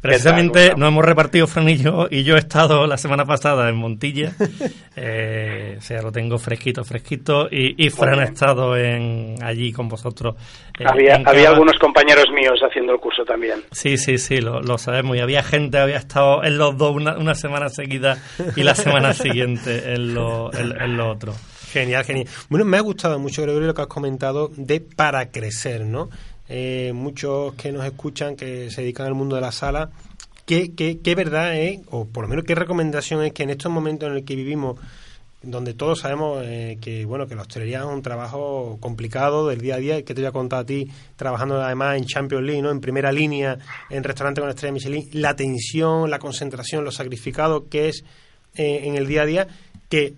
Precisamente 0.00 0.74
nos 0.76 0.88
hemos 0.88 1.04
repartido 1.04 1.46
Fran 1.48 1.68
y 1.68 1.76
yo, 1.76 2.06
y 2.08 2.22
yo 2.22 2.36
he 2.36 2.38
estado 2.38 2.86
la 2.86 2.96
semana 2.96 3.24
pasada 3.24 3.68
en 3.68 3.76
Montilla, 3.76 4.32
eh, 4.96 5.76
o 5.76 5.80
sea, 5.80 6.02
lo 6.02 6.12
tengo 6.12 6.38
fresquito, 6.38 6.84
fresquito, 6.84 7.48
y, 7.50 7.90
Fran 7.90 8.20
ha 8.20 8.24
estado 8.24 8.76
en, 8.76 9.34
allí 9.42 9.72
con 9.72 9.88
vosotros. 9.88 10.36
Eh, 10.78 10.84
había, 10.86 11.20
había 11.24 11.48
algunos 11.48 11.76
compañeros 11.78 12.26
míos 12.32 12.60
haciendo 12.62 12.92
el 12.92 13.00
curso 13.00 13.24
también. 13.24 13.64
Sí, 13.72 13.96
sí, 13.96 14.18
sí, 14.18 14.40
lo, 14.40 14.78
sabemos, 14.78 15.16
y 15.16 15.20
había 15.20 15.42
gente, 15.42 15.78
había 15.78 15.96
estado 15.96 16.44
en 16.44 16.58
los 16.58 16.76
dos 16.78 16.94
una, 16.94 17.34
semana 17.34 17.68
seguida 17.68 18.18
y 18.54 18.62
la 18.62 18.76
semana 18.76 19.12
siguiente 19.14 19.94
en 19.94 20.14
lo, 20.14 20.52
en, 20.54 20.96
lo 20.96 21.10
otro. 21.10 21.34
Genial, 21.72 22.04
genial. 22.04 22.26
Bueno, 22.48 22.64
me 22.64 22.76
ha 22.76 22.80
gustado 22.80 23.18
mucho, 23.18 23.42
Gregorio, 23.42 23.66
lo 23.66 23.74
que 23.74 23.82
has 23.82 23.88
comentado 23.88 24.50
de 24.56 24.80
para 24.80 25.30
crecer, 25.30 25.82
¿no? 25.82 26.08
Eh, 26.48 26.92
muchos 26.94 27.54
que 27.54 27.72
nos 27.72 27.84
escuchan 27.84 28.34
que 28.36 28.70
se 28.70 28.80
dedican 28.80 29.06
al 29.06 29.14
mundo 29.14 29.36
de 29.36 29.42
la 29.42 29.52
sala, 29.52 29.90
¿qué, 30.46 30.72
qué, 30.74 31.14
verdad 31.14 31.56
es, 31.58 31.80
o 31.90 32.06
por 32.06 32.24
lo 32.24 32.28
menos 32.28 32.44
qué 32.46 32.54
recomendación 32.54 33.22
es 33.22 33.32
que 33.32 33.42
en 33.42 33.50
estos 33.50 33.70
momentos 33.70 34.08
en 34.08 34.16
el 34.16 34.24
que 34.24 34.34
vivimos, 34.34 34.80
donde 35.42 35.74
todos 35.74 36.00
sabemos 36.00 36.42
eh, 36.44 36.78
que 36.80 37.04
bueno 37.04 37.26
que 37.26 37.34
la 37.34 37.42
hostelería 37.42 37.80
es 37.80 37.84
un 37.84 38.00
trabajo 38.00 38.78
complicado 38.80 39.48
del 39.48 39.60
día 39.60 39.74
a 39.74 39.78
día, 39.78 40.02
que 40.04 40.14
te 40.14 40.22
voy 40.22 40.28
a 40.28 40.32
contar 40.32 40.60
a 40.60 40.64
ti, 40.64 40.90
trabajando 41.16 41.60
además 41.60 41.98
en 41.98 42.06
Champions 42.06 42.44
League, 42.44 42.62
¿no? 42.62 42.70
en 42.70 42.80
primera 42.80 43.12
línea, 43.12 43.58
en 43.90 44.02
restaurante 44.02 44.40
con 44.40 44.48
estrella 44.48 44.72
Michelin, 44.72 45.08
la 45.12 45.36
tensión, 45.36 46.10
la 46.10 46.18
concentración, 46.18 46.82
lo 46.82 46.92
sacrificado 46.92 47.68
que 47.68 47.90
es 47.90 48.04
eh, 48.54 48.80
en 48.84 48.96
el 48.96 49.06
día 49.06 49.22
a 49.22 49.26
día, 49.26 49.48
que 49.90 50.14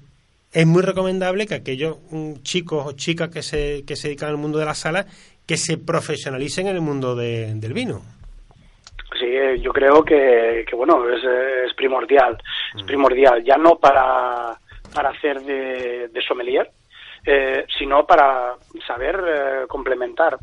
es 0.52 0.66
muy 0.66 0.82
recomendable 0.82 1.46
que 1.46 1.54
aquellos 1.54 1.98
mm, 2.10 2.34
chicos 2.42 2.86
o 2.86 2.92
chicas 2.92 3.30
que 3.30 3.42
se, 3.42 3.82
que 3.84 3.96
se 3.96 4.08
dedican 4.08 4.30
al 4.30 4.36
mundo 4.36 4.58
de 4.58 4.64
la 4.64 4.74
sala 4.74 5.06
que 5.50 5.56
se 5.56 5.78
profesionalicen 5.78 6.68
en 6.68 6.76
el 6.76 6.80
mundo 6.80 7.16
del 7.16 7.72
vino. 7.72 8.02
Sí, 9.18 9.60
yo 9.60 9.72
creo 9.72 10.04
que, 10.04 10.64
bueno, 10.76 11.02
es, 11.08 11.74
primordial, 11.74 12.38
es 12.76 12.84
primordial, 12.84 13.42
ya 13.42 13.56
no 13.56 13.76
para, 13.76 14.56
para 14.94 15.08
hacer 15.08 15.40
de, 15.40 16.22
sommelier, 16.22 16.70
eh, 17.26 17.66
sino 17.76 18.06
para 18.06 18.54
saber 18.86 19.20
eh, 19.26 19.66
complementar. 19.66 20.38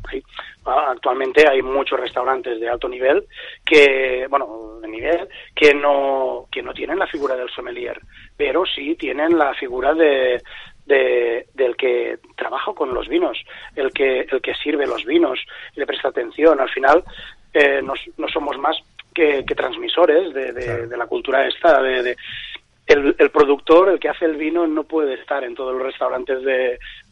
actualmente 0.66 1.48
hay 1.50 1.62
muchos 1.62 1.98
restaurantes 1.98 2.60
de 2.60 2.68
alto 2.68 2.90
nivel 2.90 3.28
que, 3.66 4.28
bueno, 4.30 4.82
de 4.82 4.90
nivel, 4.90 5.30
que 5.56 5.74
no, 5.74 6.48
que 6.52 6.62
no 6.62 6.74
tienen 6.74 7.00
la 7.00 7.08
figura 7.08 7.38
del 7.38 7.50
sommelier, 7.50 7.98
pero 8.36 8.66
sí 8.66 8.96
tienen 8.96 9.38
la 9.38 9.54
figura 9.54 9.94
de, 9.94 10.44
del 10.86 11.78
que 11.78 12.20
trabaja 12.58 12.74
con 12.74 12.94
los 12.94 13.08
vinos, 13.08 13.38
el 13.76 13.92
que, 13.92 14.22
el 14.22 14.42
que 14.42 14.54
sirve 14.56 14.88
los 14.88 15.06
vinos, 15.06 15.40
le 15.76 15.86
presta 15.86 16.10
atención. 16.10 16.60
Al 16.60 16.70
final, 16.70 17.04
eh, 17.54 17.82
no, 17.84 18.28
somos 18.28 18.58
más 18.58 18.78
que, 19.14 19.44
transmisores 19.44 20.34
de, 20.34 20.98
la 20.98 21.08
cultura 21.08 21.48
esta, 21.48 21.82
de, 21.82 22.16
el, 22.88 23.16
el, 23.18 23.30
productor, 23.30 23.90
el 23.90 24.00
que 24.00 24.10
hace 24.10 24.26
el 24.26 24.38
vino, 24.38 24.66
no 24.68 24.84
puede 24.84 25.16
estar 25.16 25.44
en 25.44 25.56
todos 25.56 25.74
los 25.74 25.84
restaurantes 25.84 26.44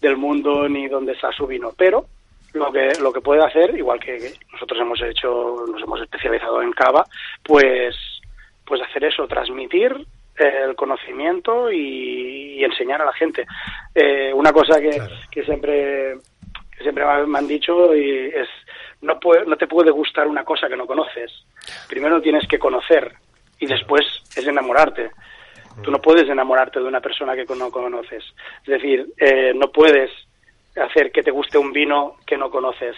del 0.01 0.17
mundo 0.17 0.67
ni 0.69 0.87
donde 0.87 1.13
está 1.13 1.31
su 1.31 1.47
vino, 1.47 1.71
pero 1.77 2.05
lo 2.53 2.71
que 2.71 2.93
lo 3.01 3.11
que 3.11 3.19
puede 3.19 3.43
hacer, 3.43 3.77
igual 3.77 3.99
que 3.99 4.31
nosotros 4.53 4.79
hemos 4.79 5.01
hecho, 5.01 5.65
nos 5.69 5.81
hemos 5.81 6.01
especializado 6.01 6.61
en 6.61 6.71
cava, 6.71 7.03
pues 7.43 7.95
pues 8.65 8.81
hacer 8.81 9.03
eso, 9.03 9.27
transmitir 9.27 9.93
el 10.37 10.75
conocimiento 10.75 11.71
y, 11.71 12.63
enseñar 12.63 13.01
a 13.01 13.05
la 13.05 13.13
gente. 13.13 13.45
Eh, 13.93 14.33
una 14.33 14.51
cosa 14.51 14.79
que, 14.79 14.97
que 15.29 15.43
siempre 15.43 16.15
que 16.75 16.83
siempre 16.83 17.05
me 17.25 17.37
han 17.37 17.47
dicho 17.47 17.95
y 17.95 18.27
es 18.27 18.49
no 19.01 19.19
puede, 19.19 19.45
no 19.45 19.55
te 19.55 19.67
puede 19.67 19.91
gustar 19.91 20.27
una 20.27 20.43
cosa 20.43 20.67
que 20.67 20.75
no 20.75 20.87
conoces. 20.87 21.31
Primero 21.87 22.21
tienes 22.21 22.47
que 22.47 22.59
conocer 22.59 23.13
y 23.59 23.65
después 23.65 24.03
es 24.35 24.47
enamorarte. 24.47 25.11
Tú 25.83 25.91
no 25.91 25.99
puedes 25.99 26.27
enamorarte 26.29 26.79
de 26.79 26.85
una 26.85 27.01
persona 27.01 27.35
que 27.35 27.45
no 27.55 27.69
conoces. 27.69 28.23
Es 28.61 28.65
decir, 28.65 29.05
eh, 29.17 29.53
no 29.53 29.71
puedes 29.71 30.09
hacer 30.75 31.11
que 31.11 31.21
te 31.21 31.31
guste 31.31 31.57
un 31.57 31.71
vino 31.71 32.15
que 32.25 32.37
no 32.37 32.49
conoces. 32.49 32.95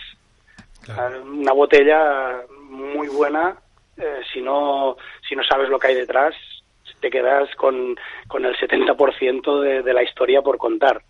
Una 1.25 1.51
botella 1.51 2.43
muy 2.61 3.07
buena, 3.09 3.57
eh, 3.97 4.21
si, 4.31 4.41
no, 4.41 4.95
si 5.27 5.35
no 5.35 5.43
sabes 5.43 5.69
lo 5.69 5.79
que 5.79 5.87
hay 5.87 5.95
detrás, 5.95 6.33
te 6.99 7.09
quedas 7.09 7.49
con, 7.55 7.95
con 8.27 8.45
el 8.45 8.55
70% 8.55 9.61
de, 9.61 9.83
de 9.83 9.93
la 9.93 10.03
historia 10.03 10.41
por 10.41 10.57
contar. 10.57 11.01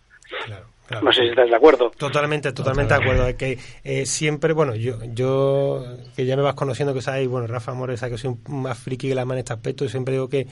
no 1.02 1.12
sé 1.12 1.22
si 1.22 1.28
estás 1.28 1.48
de 1.48 1.56
acuerdo. 1.56 1.90
Totalmente, 1.90 2.52
totalmente 2.52 2.94
de 2.94 3.00
acuerdo. 3.00 3.26
Es 3.26 3.36
que 3.36 3.58
eh, 3.84 4.06
siempre, 4.06 4.52
bueno, 4.52 4.74
yo, 4.74 4.98
yo 5.14 5.84
que 6.16 6.26
ya 6.26 6.36
me 6.36 6.42
vas 6.42 6.54
conociendo 6.54 6.94
que 6.94 7.02
sabes, 7.02 7.28
bueno, 7.28 7.46
Rafa 7.46 7.72
Amores, 7.72 8.00
que 8.00 8.18
soy 8.18 8.30
un, 8.30 8.62
más 8.62 8.78
friki 8.78 9.08
que 9.08 9.14
la 9.14 9.24
mano 9.24 9.34
en 9.34 9.40
este 9.40 9.52
aspecto, 9.52 9.88
siempre 9.88 10.14
digo 10.14 10.28
que 10.28 10.46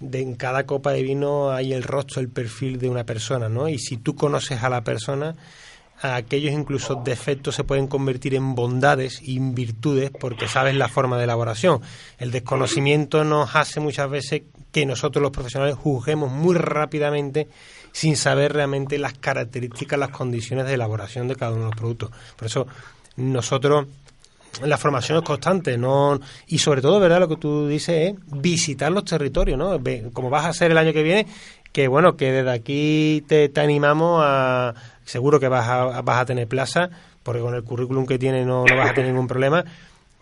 de, 0.00 0.20
en 0.20 0.34
cada 0.34 0.66
copa 0.66 0.92
de 0.92 1.02
vino 1.02 1.50
hay 1.50 1.72
el 1.72 1.82
rostro, 1.82 2.20
el 2.20 2.28
perfil 2.28 2.78
de 2.78 2.88
una 2.88 3.04
persona, 3.04 3.48
¿no? 3.48 3.68
Y 3.68 3.78
si 3.78 3.96
tú 3.96 4.14
conoces 4.14 4.62
a 4.62 4.68
la 4.68 4.82
persona, 4.82 5.36
aquellos 6.02 6.52
incluso 6.52 6.96
defectos 6.96 7.54
se 7.54 7.64
pueden 7.64 7.86
convertir 7.86 8.34
en 8.34 8.54
bondades 8.54 9.20
y 9.22 9.36
en 9.36 9.54
virtudes 9.54 10.10
porque 10.10 10.48
sabes 10.48 10.74
la 10.74 10.88
forma 10.88 11.16
de 11.18 11.24
elaboración. 11.24 11.80
El 12.18 12.30
desconocimiento 12.30 13.24
nos 13.24 13.54
hace 13.54 13.80
muchas 13.80 14.10
veces 14.10 14.42
que 14.72 14.86
nosotros 14.86 15.22
los 15.22 15.30
profesionales 15.30 15.76
juzguemos 15.76 16.30
muy 16.30 16.56
rápidamente 16.56 17.48
sin 17.92 18.16
saber 18.16 18.54
realmente 18.54 18.98
las 18.98 19.12
características, 19.14 19.98
las 19.98 20.10
condiciones 20.10 20.66
de 20.66 20.74
elaboración 20.74 21.28
de 21.28 21.36
cada 21.36 21.52
uno 21.52 21.64
de 21.64 21.70
los 21.70 21.76
productos. 21.76 22.10
Por 22.36 22.46
eso 22.46 22.66
nosotros 23.16 23.86
la 24.64 24.76
formación 24.76 25.18
es 25.18 25.24
constante, 25.24 25.78
no 25.78 26.20
y 26.46 26.58
sobre 26.58 26.82
todo, 26.82 27.00
verdad, 27.00 27.20
lo 27.20 27.28
que 27.28 27.36
tú 27.36 27.68
dices 27.68 28.10
es 28.10 28.14
visitar 28.26 28.92
los 28.92 29.04
territorios, 29.04 29.58
¿no? 29.58 29.80
Como 30.12 30.30
vas 30.30 30.44
a 30.44 30.50
hacer 30.50 30.70
el 30.70 30.78
año 30.78 30.92
que 30.92 31.02
viene, 31.02 31.26
que 31.72 31.88
bueno, 31.88 32.16
que 32.16 32.32
desde 32.32 32.50
aquí 32.50 33.24
te, 33.26 33.48
te 33.48 33.60
animamos 33.60 34.22
a 34.24 34.74
seguro 35.04 35.40
que 35.40 35.48
vas 35.48 35.68
a, 35.68 36.02
vas 36.02 36.20
a 36.20 36.24
tener 36.24 36.48
plaza, 36.48 36.90
porque 37.22 37.40
con 37.40 37.54
el 37.54 37.64
currículum 37.64 38.06
que 38.06 38.18
tiene 38.18 38.44
no, 38.44 38.64
no 38.64 38.76
vas 38.76 38.90
a 38.90 38.94
tener 38.94 39.10
ningún 39.10 39.28
problema 39.28 39.64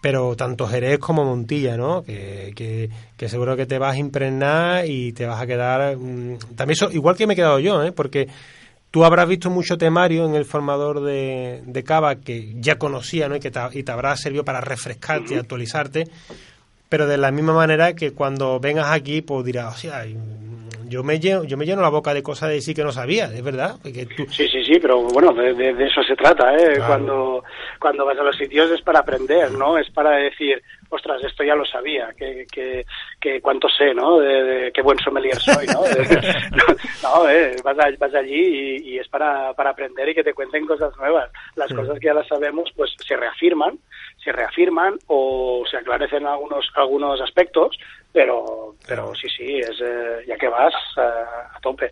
pero 0.01 0.35
tanto 0.35 0.67
Jerez 0.67 0.99
como 0.99 1.25
Montilla, 1.25 1.77
¿no? 1.77 2.03
Que, 2.03 2.91
que, 3.17 3.29
seguro 3.29 3.57
que 3.57 3.67
te 3.67 3.79
vas 3.79 3.95
a 3.95 3.99
impregnar 3.99 4.87
y 4.87 5.13
te 5.13 5.27
vas 5.27 5.41
a 5.41 5.47
quedar... 5.47 5.97
Mm, 5.97 6.39
también 6.57 6.71
eso, 6.73 6.91
igual 6.91 7.17
que 7.17 7.27
me 7.27 7.35
he 7.35 7.37
quedado 7.37 7.59
yo, 7.59 7.83
¿eh? 7.85 7.93
Porque 7.93 8.29
tú 8.91 9.05
habrás 9.05 9.29
visto 9.29 9.51
mucho 9.51 9.77
temario 9.77 10.25
en 10.25 10.35
el 10.35 10.47
formador 10.47 11.03
de, 11.03 11.63
de 11.67 11.85
cava 11.85 12.17
que 12.17 12.55
ya 12.61 12.79
conocía, 12.79 13.29
¿no? 13.29 13.37
Y 13.37 13.41
que 13.41 13.53
y 13.73 13.83
te 13.83 13.93
habrá 13.93 14.17
servido 14.17 14.45
para 14.45 14.61
refrescarte 14.61 15.35
y 15.35 15.39
actualizarte, 15.39 16.09
pero 16.91 17.07
de 17.07 17.17
la 17.17 17.31
misma 17.31 17.55
manera 17.55 17.95
que 17.95 18.13
cuando 18.13 18.61
vengas 18.61 18.91
aquí, 18.91 19.23
pues 19.23 19.45
dirás, 19.45 19.77
o 19.77 19.79
sea, 19.79 20.05
yo 20.91 21.05
me 21.05 21.21
lleno, 21.21 21.45
yo 21.45 21.57
me 21.57 21.65
lleno 21.65 21.83
la 21.83 21.89
boca 21.89 22.13
de 22.13 22.23
cosas 22.23 22.49
de 22.49 22.57
decir 22.57 22.75
que 22.75 22.83
no 22.83 22.91
sabía, 22.91 23.27
es 23.27 23.45
verdad. 23.45 23.77
Sí, 23.85 24.49
sí, 24.49 24.65
sí, 24.65 24.79
pero 24.81 25.01
bueno, 25.03 25.33
de, 25.33 25.71
eso 25.87 26.03
se 26.03 26.17
trata, 26.17 26.57
¿eh? 26.57 26.81
Cuando, 26.85 27.45
cuando 27.79 28.05
vas 28.05 28.19
a 28.19 28.25
los 28.25 28.37
sitios 28.37 28.69
es 28.73 28.83
para 28.83 28.99
aprender, 28.99 29.53
¿no? 29.53 29.79
Es 29.79 29.89
para 29.91 30.17
decir, 30.17 30.61
ostras, 30.89 31.23
esto 31.23 31.45
ya 31.45 31.55
lo 31.55 31.65
sabía, 31.65 32.13
que, 32.19 32.45
que, 32.51 32.85
que 33.21 33.41
cuánto 33.41 33.69
sé, 33.69 33.95
¿no? 33.95 34.19
De, 34.19 34.73
qué 34.75 34.83
buen 34.83 34.99
sommelier 34.99 35.39
soy, 35.39 35.67
¿no? 35.69 35.83
no, 37.05 37.31
eh, 37.31 37.55
vas, 37.63 37.77
vas, 37.97 38.15
allí 38.15 38.79
y, 38.83 38.99
es 38.99 39.07
para, 39.09 39.55
para 39.55 39.71
aprender 39.71 40.09
y 40.09 40.15
que 40.15 40.25
te 40.25 40.35
cuenten 40.35 40.67
cosas 40.67 40.93
nuevas. 40.97 41.31
Las 41.55 41.73
cosas 41.73 42.01
que 42.01 42.07
ya 42.07 42.15
las 42.15 42.27
sabemos, 42.27 42.69
pues 42.75 42.91
se 43.07 43.17
reafirman, 43.17 43.79
se 44.23 44.33
reafirman 44.33 44.99
o 45.07 45.65
se 45.71 45.79
aclarecen 45.79 46.27
algunos, 46.27 46.71
algunos 46.75 47.21
aspectos, 47.21 47.79
pero 48.13 48.75
pero 48.87 49.15
sí 49.15 49.29
sí 49.29 49.59
es 49.59 49.81
eh, 49.81 50.25
ya 50.27 50.37
que 50.37 50.49
vas 50.49 50.75
a 50.97 51.59
tope. 51.61 51.91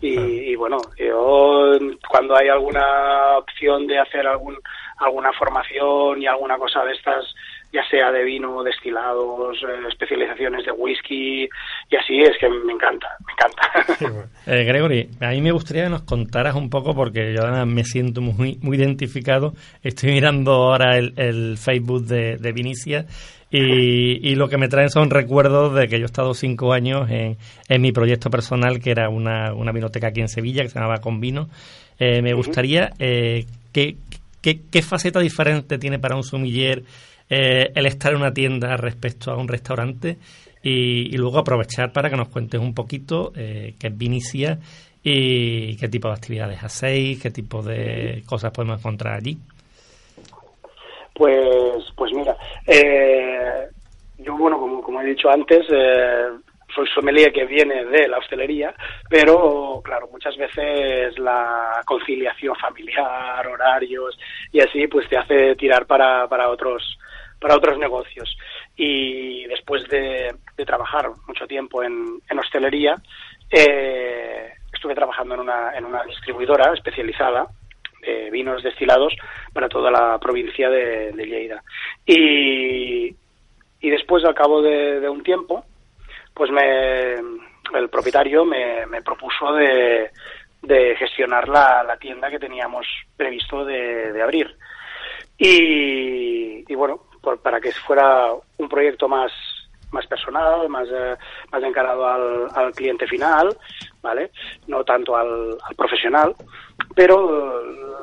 Y, 0.00 0.54
bueno 0.56 0.80
yo 0.96 1.78
cuando 2.08 2.36
hay 2.36 2.48
alguna 2.48 3.38
opción 3.38 3.86
de 3.86 3.98
hacer 3.98 4.26
algún 4.26 4.58
alguna 4.98 5.32
formación 5.32 6.22
y 6.22 6.26
alguna 6.26 6.58
cosa 6.58 6.84
de 6.84 6.92
estas 6.92 7.34
ya 7.72 7.82
sea 7.88 8.10
de 8.10 8.24
vino, 8.24 8.62
destilados, 8.62 9.58
eh, 9.62 9.88
especializaciones 9.88 10.64
de 10.64 10.72
whisky 10.72 11.48
y 11.88 11.96
así, 11.96 12.20
es 12.20 12.36
que 12.38 12.48
me 12.48 12.72
encanta, 12.72 13.08
me 13.26 13.32
encanta. 13.32 14.28
eh, 14.46 14.64
Gregory, 14.64 15.08
a 15.20 15.30
mí 15.30 15.40
me 15.40 15.52
gustaría 15.52 15.84
que 15.84 15.90
nos 15.90 16.02
contaras 16.02 16.54
un 16.54 16.70
poco, 16.70 16.94
porque 16.94 17.32
yo 17.34 17.42
además 17.42 17.66
me 17.66 17.84
siento 17.84 18.20
muy, 18.20 18.58
muy 18.62 18.76
identificado, 18.76 19.54
estoy 19.82 20.12
mirando 20.12 20.52
ahora 20.52 20.98
el, 20.98 21.14
el 21.16 21.56
Facebook 21.58 22.04
de, 22.04 22.36
de 22.36 22.52
Vinicia 22.52 23.06
y, 23.50 24.34
lo 24.36 24.48
que 24.48 24.58
me 24.58 24.68
traen 24.68 24.90
son 24.90 25.10
recuerdos 25.10 25.74
de 25.74 25.88
que 25.88 25.98
yo 25.98 26.04
he 26.04 26.06
estado 26.06 26.34
cinco 26.34 26.72
años 26.72 27.10
en, 27.10 27.36
en 27.68 27.82
mi 27.82 27.92
proyecto 27.92 28.30
personal, 28.30 28.80
que 28.80 28.90
era 28.90 29.08
una, 29.08 29.52
una 29.52 29.72
vinoteca 29.72 30.08
aquí 30.08 30.20
en 30.20 30.28
Sevilla, 30.28 30.62
que 30.62 30.68
se 30.68 30.78
llamaba 30.78 31.00
Convino. 31.00 31.48
Eh, 31.98 32.22
me 32.22 32.32
gustaría, 32.32 32.92
eh, 32.98 33.44
¿qué, 33.72 33.96
qué, 34.40 34.82
faceta 34.82 35.20
diferente 35.20 35.78
tiene 35.78 35.98
para 35.98 36.16
un 36.16 36.22
sumiller 36.22 36.82
eh, 37.30 37.70
el 37.74 37.86
estar 37.86 38.12
en 38.12 38.18
una 38.18 38.34
tienda 38.34 38.76
respecto 38.76 39.30
a 39.30 39.36
un 39.36 39.48
restaurante? 39.48 40.18
Y, 40.62 41.16
luego 41.16 41.38
aprovechar 41.38 41.90
para 41.92 42.10
que 42.10 42.16
nos 42.16 42.28
cuentes 42.28 42.60
un 42.60 42.74
poquito 42.74 43.32
qué 43.32 43.74
es 43.80 43.96
Vinicia 43.96 44.58
y 45.02 45.76
qué 45.78 45.88
tipo 45.88 46.08
de 46.08 46.14
actividades 46.14 46.62
hacéis, 46.62 47.22
qué 47.22 47.30
tipo 47.30 47.62
de 47.62 48.22
cosas 48.26 48.52
podemos 48.52 48.78
encontrar 48.78 49.14
allí. 49.14 49.38
Pues, 51.14 51.84
pues 51.96 52.12
mira, 52.14 52.36
eh, 52.66 53.68
yo, 54.18 54.36
bueno, 54.36 54.58
como, 54.58 54.82
como 54.82 55.00
he 55.00 55.06
dicho 55.06 55.28
antes, 55.30 55.66
eh, 55.70 56.28
soy 56.74 56.86
sommelier 56.94 57.32
que 57.32 57.44
viene 57.46 57.84
de 57.84 58.08
la 58.08 58.18
hostelería, 58.18 58.74
pero 59.08 59.80
claro, 59.84 60.08
muchas 60.10 60.36
veces 60.36 61.18
la 61.18 61.82
conciliación 61.84 62.54
familiar, 62.56 63.46
horarios 63.46 64.18
y 64.52 64.60
así, 64.60 64.86
pues 64.86 65.08
te 65.08 65.18
hace 65.18 65.56
tirar 65.56 65.86
para, 65.86 66.28
para 66.28 66.48
otros 66.48 66.98
para 67.40 67.56
otros 67.56 67.78
negocios. 67.78 68.36
Y 68.76 69.46
después 69.46 69.88
de, 69.88 70.34
trabajar 70.66 71.10
mucho 71.26 71.46
tiempo 71.46 71.82
en, 71.82 72.20
hostelería, 72.38 72.96
eh, 73.50 74.52
estuve 74.72 74.94
trabajando 74.94 75.34
en 75.34 75.40
una, 75.40 75.76
en 75.76 75.84
una 75.84 76.04
distribuidora 76.04 76.72
especializada 76.74 77.46
de 78.02 78.30
vinos 78.30 78.62
destilados 78.62 79.14
para 79.52 79.68
toda 79.68 79.90
la 79.90 80.18
provincia 80.18 80.70
de, 80.70 81.12
Lleida. 81.12 81.62
Y, 82.06 83.14
y 83.80 83.90
después, 83.90 84.24
al 84.24 84.34
cabo 84.34 84.62
de, 84.62 85.08
un 85.08 85.22
tiempo, 85.22 85.64
pues 86.34 86.50
me, 86.50 87.14
el 87.14 87.88
propietario 87.90 88.44
me, 88.44 88.86
me 88.86 89.02
propuso 89.02 89.52
de, 89.52 90.10
de 90.62 90.96
gestionar 90.96 91.48
la, 91.48 91.96
tienda 92.00 92.30
que 92.30 92.38
teníamos 92.38 92.86
previsto 93.16 93.64
de, 93.64 94.20
abrir. 94.22 94.54
Y, 95.38 96.64
y 96.70 96.74
bueno, 96.74 97.02
por, 97.20 97.38
para 97.40 97.60
que 97.60 97.72
fuera 97.72 98.32
un 98.58 98.68
proyecto 98.68 99.08
más 99.08 99.32
más 99.92 100.06
personal, 100.06 100.68
más, 100.68 100.88
eh, 100.88 101.16
más 101.50 101.62
encarado 101.62 102.06
al, 102.06 102.46
al, 102.54 102.72
cliente 102.72 103.08
final, 103.08 103.48
¿vale? 104.00 104.30
No 104.68 104.84
tanto 104.84 105.16
al, 105.16 105.58
al 105.60 105.74
profesional, 105.74 106.32
pero 106.94 107.60
eh, 107.60 108.00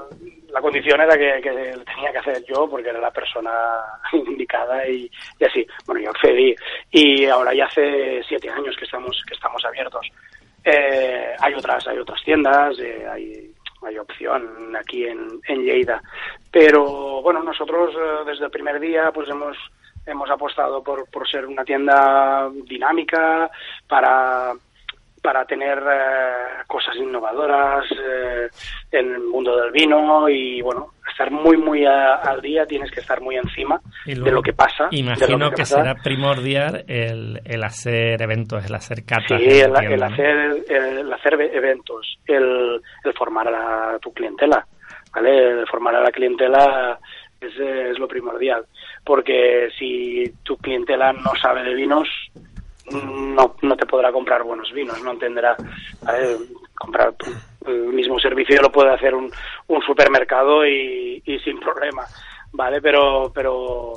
la 0.49 0.61
condición 0.61 1.01
era 1.01 1.17
que, 1.17 1.41
que, 1.41 1.49
tenía 1.85 2.11
que 2.11 2.17
hacer 2.17 2.43
yo 2.45 2.67
porque 2.69 2.89
era 2.89 2.99
la 2.99 3.11
persona 3.11 3.51
indicada 4.13 4.87
y, 4.87 5.09
y, 5.39 5.45
así. 5.45 5.65
Bueno, 5.85 6.01
yo 6.01 6.09
accedí 6.09 6.55
y 6.91 7.25
ahora 7.25 7.53
ya 7.53 7.65
hace 7.65 8.21
siete 8.27 8.49
años 8.49 8.75
que 8.77 8.85
estamos 8.85 9.21
que 9.27 9.33
estamos 9.33 9.63
abiertos. 9.65 10.07
Eh, 10.63 11.35
hay 11.39 11.53
otras 11.53 11.87
hay 11.87 11.97
otras 11.97 12.21
tiendas, 12.23 12.77
eh, 12.79 13.05
hay 13.09 13.46
hay 13.83 13.97
opción 13.97 14.75
aquí 14.75 15.05
en, 15.05 15.39
en 15.47 15.63
Lleida. 15.63 16.01
Pero 16.51 17.21
bueno, 17.21 17.43
nosotros 17.43 17.93
eh, 17.95 18.23
desde 18.25 18.45
el 18.45 18.51
primer 18.51 18.79
día 18.79 19.11
pues 19.11 19.29
hemos 19.29 19.57
hemos 20.05 20.29
apostado 20.29 20.81
por, 20.81 21.09
por 21.09 21.27
ser 21.27 21.45
una 21.45 21.65
tienda 21.65 22.49
dinámica 22.63 23.51
para 23.87 24.53
para 25.27 25.43
tener 25.43 25.77
eh, 25.77 26.63
cosas 26.67 26.95
innovadoras 26.95 27.83
eh, 27.91 28.47
en 28.93 29.13
el 29.13 29.23
mundo 29.25 29.57
del 29.57 29.71
vino 29.73 30.29
y 30.29 30.61
bueno 30.61 30.93
estar 31.05 31.29
muy 31.29 31.57
muy 31.57 31.85
al 31.85 32.39
día 32.41 32.65
tienes 32.65 32.89
que 32.91 33.01
estar 33.01 33.19
muy 33.19 33.35
encima 33.35 33.81
de 34.05 34.15
lo 34.31 34.41
que 34.41 34.53
pasa 34.53 34.87
imagino 34.91 35.51
que, 35.51 35.65
será 35.65 35.95
primordial 35.95 36.85
el, 36.87 37.41
el, 37.43 37.61
hacer 37.61 38.21
eventos 38.21 38.63
el 38.65 38.73
hacer 38.73 39.03
catas 39.03 39.37
sí 39.41 39.59
el, 39.59 39.75
hacer 39.75 40.63
el, 40.69 41.11
hacer 41.11 41.33
eventos 41.33 42.19
el, 42.25 42.81
el 43.03 43.13
formar 43.13 43.49
a 43.49 43.99
tu 43.99 44.13
clientela 44.13 44.65
vale 45.13 45.59
el 45.59 45.67
formar 45.67 45.93
a 45.95 46.03
la 46.03 46.11
clientela 46.11 46.97
es, 47.41 47.53
es 47.59 47.99
lo 47.99 48.07
primordial 48.07 48.63
porque 49.03 49.71
si 49.77 50.23
tu 50.43 50.55
clientela 50.55 51.11
no 51.11 51.35
sabe 51.41 51.63
de 51.63 51.73
vinos 51.73 52.07
no, 52.91 53.55
no 53.61 53.75
te 53.75 53.85
podrá 53.85 54.11
comprar 54.11 54.43
buenos 54.43 54.71
vinos, 54.71 55.01
no 55.03 55.11
entenderá 55.11 55.55
comprar 56.73 57.13
el 57.67 57.93
mismo 57.93 58.19
servicio 58.19 58.61
lo 58.61 58.71
puede 58.71 58.93
hacer 58.93 59.13
un, 59.13 59.31
un 59.67 59.81
supermercado 59.81 60.65
y, 60.65 61.21
y, 61.25 61.39
sin 61.39 61.59
problema, 61.59 62.03
¿vale? 62.53 62.81
Pero, 62.81 63.31
pero, 63.33 63.93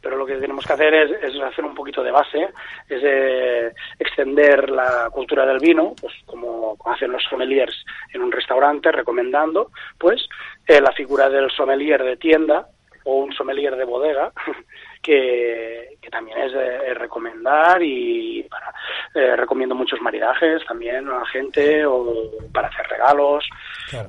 pero 0.00 0.16
lo 0.16 0.26
que 0.26 0.36
tenemos 0.36 0.66
que 0.66 0.72
hacer 0.72 0.94
es, 0.94 1.10
es 1.22 1.40
hacer 1.40 1.64
un 1.64 1.74
poquito 1.74 2.02
de 2.02 2.10
base, 2.10 2.48
es 2.88 3.02
eh, 3.04 3.72
extender 3.98 4.70
la 4.70 5.08
cultura 5.10 5.46
del 5.46 5.58
vino, 5.58 5.94
pues 6.00 6.12
como 6.26 6.76
hacen 6.86 7.12
los 7.12 7.22
sommeliers 7.24 7.84
en 8.12 8.22
un 8.22 8.32
restaurante, 8.32 8.90
recomendando, 8.90 9.70
pues, 9.98 10.28
eh, 10.66 10.80
la 10.80 10.92
figura 10.92 11.28
del 11.28 11.50
sommelier 11.50 12.02
de 12.02 12.16
tienda 12.16 12.66
o 13.04 13.16
un 13.16 13.32
sommelier 13.32 13.76
de 13.76 13.84
bodega, 13.84 14.32
que, 15.02 15.98
también 16.10 16.36
es 16.36 16.52
de 16.52 16.92
recomendar 16.92 17.82
y 17.82 18.42
para, 18.42 18.74
eh, 19.14 19.34
recomiendo 19.34 19.74
muchos 19.74 19.98
maridajes 20.02 20.62
también 20.66 21.08
a 21.08 21.20
la 21.20 21.26
gente 21.26 21.86
o 21.86 22.30
para 22.52 22.68
hacer 22.68 22.86
regalos 22.86 23.48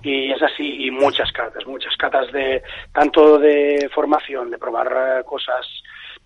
y 0.01 0.29
es 0.31 0.41
así 0.41 0.85
y 0.85 0.91
muchas 0.91 1.31
catas, 1.31 1.65
muchas 1.65 1.95
catas 1.95 2.29
de 2.33 2.61
tanto 2.91 3.39
de 3.39 3.89
formación, 3.93 4.51
de 4.51 4.57
probar 4.57 5.19
eh, 5.19 5.23
cosas 5.23 5.65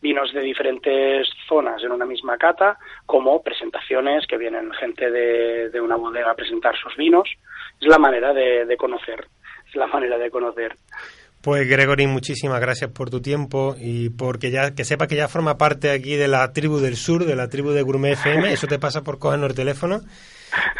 vinos 0.02 0.34
de 0.34 0.42
diferentes 0.42 1.28
zonas 1.48 1.84
en 1.84 1.92
una 1.92 2.06
misma 2.06 2.38
cata, 2.38 2.78
como 3.06 3.42
presentaciones 3.42 4.28
que 4.28 4.38
vienen 4.38 4.72
gente 4.74 5.10
de, 5.10 5.70
de 5.70 5.82
una 5.82 5.96
bodega 5.96 6.32
a 6.32 6.36
presentar 6.36 6.76
sus 6.76 6.96
vinos. 6.96 7.30
Es 7.80 7.88
la 7.88 7.98
manera 7.98 8.34
de, 8.34 8.66
de 8.66 8.78
conocer, 8.78 9.28
es 9.68 9.76
la 9.76 9.88
manera 9.88 10.18
de 10.18 10.30
conocer. 10.32 10.76
Pues 11.48 11.66
Gregory, 11.66 12.08
muchísimas 12.08 12.60
gracias 12.60 12.92
por 12.92 13.10
tu 13.10 13.22
tiempo 13.22 13.78
y 13.80 14.10
porque 14.10 14.52
ya 14.52 14.72
que 14.72 14.84
sepa 14.84 15.08
que 15.08 15.16
ya 15.16 15.30
forma 15.30 15.58
parte 15.58 15.92
aquí 15.92 16.18
de 16.18 16.28
la 16.28 16.52
tribu 16.52 16.80
del 16.80 16.98
sur, 16.98 17.24
de 17.24 17.38
la 17.38 17.48
tribu 17.48 17.70
de 17.72 17.84
Gourmet 17.84 18.16
FM, 18.16 18.52
eso 18.52 18.68
te 18.68 18.80
pasa 18.80 19.02
por 19.02 19.18
cogernos 19.18 19.52
el 19.52 19.56
teléfono. 19.56 20.02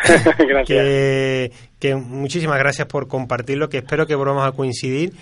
que, 0.68 1.54
que, 1.80 1.96
muchísimas 1.96 2.60
gracias 2.60 2.86
por 2.86 3.08
compartirlo, 3.08 3.70
que 3.70 3.78
espero 3.78 4.08
que 4.08 4.16
volvamos 4.16 4.46
a 4.46 4.52
coincidir, 4.52 5.14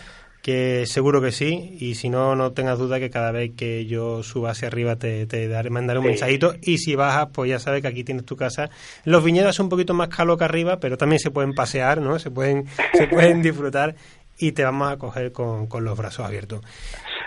que 0.42 0.86
seguro 0.88 1.22
que 1.22 1.32
sí, 1.32 1.78
y 1.80 1.94
si 1.94 2.10
no, 2.10 2.36
no 2.36 2.54
tengas 2.54 2.80
duda 2.80 3.00
que 3.00 3.12
cada 3.12 3.32
vez 3.32 3.52
que 3.56 3.86
yo 3.86 4.24
suba 4.24 4.50
hacia 4.50 4.68
arriba 4.68 4.96
te, 4.96 5.28
te 5.28 5.48
daré, 5.48 5.70
mandaré 5.70 6.00
un 6.00 6.08
mensajito, 6.08 6.56
y 6.64 6.80
si 6.80 6.96
bajas, 6.96 7.28
pues 7.32 7.52
ya 7.52 7.60
sabes 7.60 7.84
que 7.84 7.88
aquí 7.88 8.04
tienes 8.04 8.26
tu 8.26 8.36
casa. 8.36 8.72
Los 9.04 9.24
viñedos 9.24 9.56
son 9.56 9.68
un 9.68 9.70
poquito 9.70 9.94
más 9.94 10.10
calos 10.10 10.40
que 10.40 10.44
arriba, 10.44 10.80
pero 10.80 10.98
también 10.98 11.20
se 11.20 11.30
pueden 11.30 11.54
pasear, 11.54 12.02
¿no? 12.02 12.18
Se 12.18 12.32
pueden, 12.32 12.66
se 12.94 13.06
pueden 13.06 13.44
disfrutar 13.44 13.96
y 14.38 14.52
te 14.52 14.64
vamos 14.64 14.92
a 14.92 14.98
coger 14.98 15.32
con, 15.32 15.68
con 15.68 15.84
los 15.84 15.98
brazos 15.98 16.26
abiertos. 16.26 16.62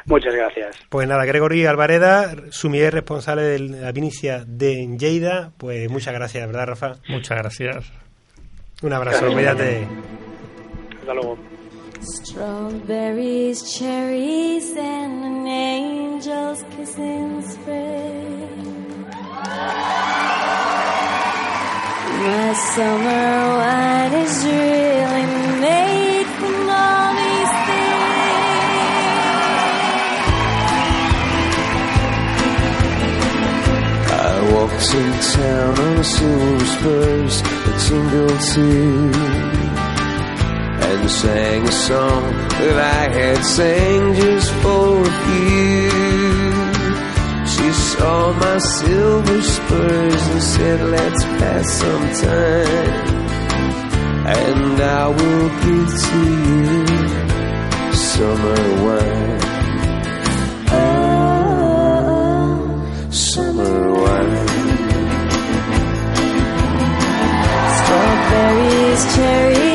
Muchas 0.06 0.34
gracias. 0.34 0.76
Pues 0.88 1.06
nada, 1.06 1.24
Gregory 1.24 1.66
Alvareda, 1.66 2.34
sumiller 2.50 2.94
responsable 2.94 3.42
de 3.42 3.58
la 3.58 3.92
Vinicia 3.92 4.44
de 4.46 4.86
Lleida, 4.98 5.52
pues 5.58 5.90
muchas 5.90 6.14
gracias, 6.14 6.46
¿verdad, 6.46 6.66
Rafa? 6.66 6.96
Muchas 7.08 7.38
gracias. 7.38 7.92
Un 8.82 8.92
abrazo, 8.92 9.30
cuídate. 9.32 9.86
Hasta 11.00 11.14
luego. 11.14 11.38
Strawberries, 12.00 13.76
cherries, 13.76 14.76
and 14.76 15.24
an 15.24 15.46
angel's 15.48 16.62
kiss 16.76 16.96
in 16.96 17.42
spring. 17.42 19.04
My 22.20 22.52
summer 22.52 23.58
wine 23.58 24.12
is 24.22 24.44
really 24.44 25.47
Walked 34.78 34.94
in 34.94 35.12
town 35.32 35.78
on 35.80 36.04
silver 36.04 36.64
spurs 36.66 37.42
that 37.42 37.78
tingled 37.88 38.40
too 38.52 39.10
and 40.86 41.10
sang 41.10 41.62
a 41.66 41.72
song 41.72 42.32
that 42.60 42.78
I 42.78 43.12
had 43.12 43.44
sang 43.44 44.14
just 44.14 44.52
for 44.62 45.02
you. 45.34 45.90
She 47.52 47.72
saw 47.72 48.32
my 48.34 48.58
silver 48.58 49.42
spurs 49.42 50.26
and 50.28 50.42
said, 50.44 50.80
Let's 50.88 51.24
pass 51.24 51.72
some 51.72 52.08
time. 52.22 53.18
And 54.28 54.80
I 54.80 55.08
will 55.08 55.48
give 55.64 55.90
to 56.06 56.20
you 56.46 57.94
summer 57.94 58.84
wine. 58.84 59.47
Strawberries, 68.98 69.67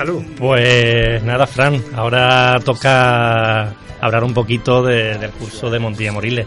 salud. 0.00 0.22
Pues 0.38 1.22
nada, 1.22 1.46
Fran, 1.46 1.82
ahora 1.94 2.58
toca 2.64 3.74
hablar 4.00 4.24
un 4.24 4.32
poquito 4.34 4.82
de- 4.82 5.18
del 5.18 5.30
curso 5.30 5.68
de 5.70 5.78
Montilla 5.78 6.12
Moriles. 6.12 6.46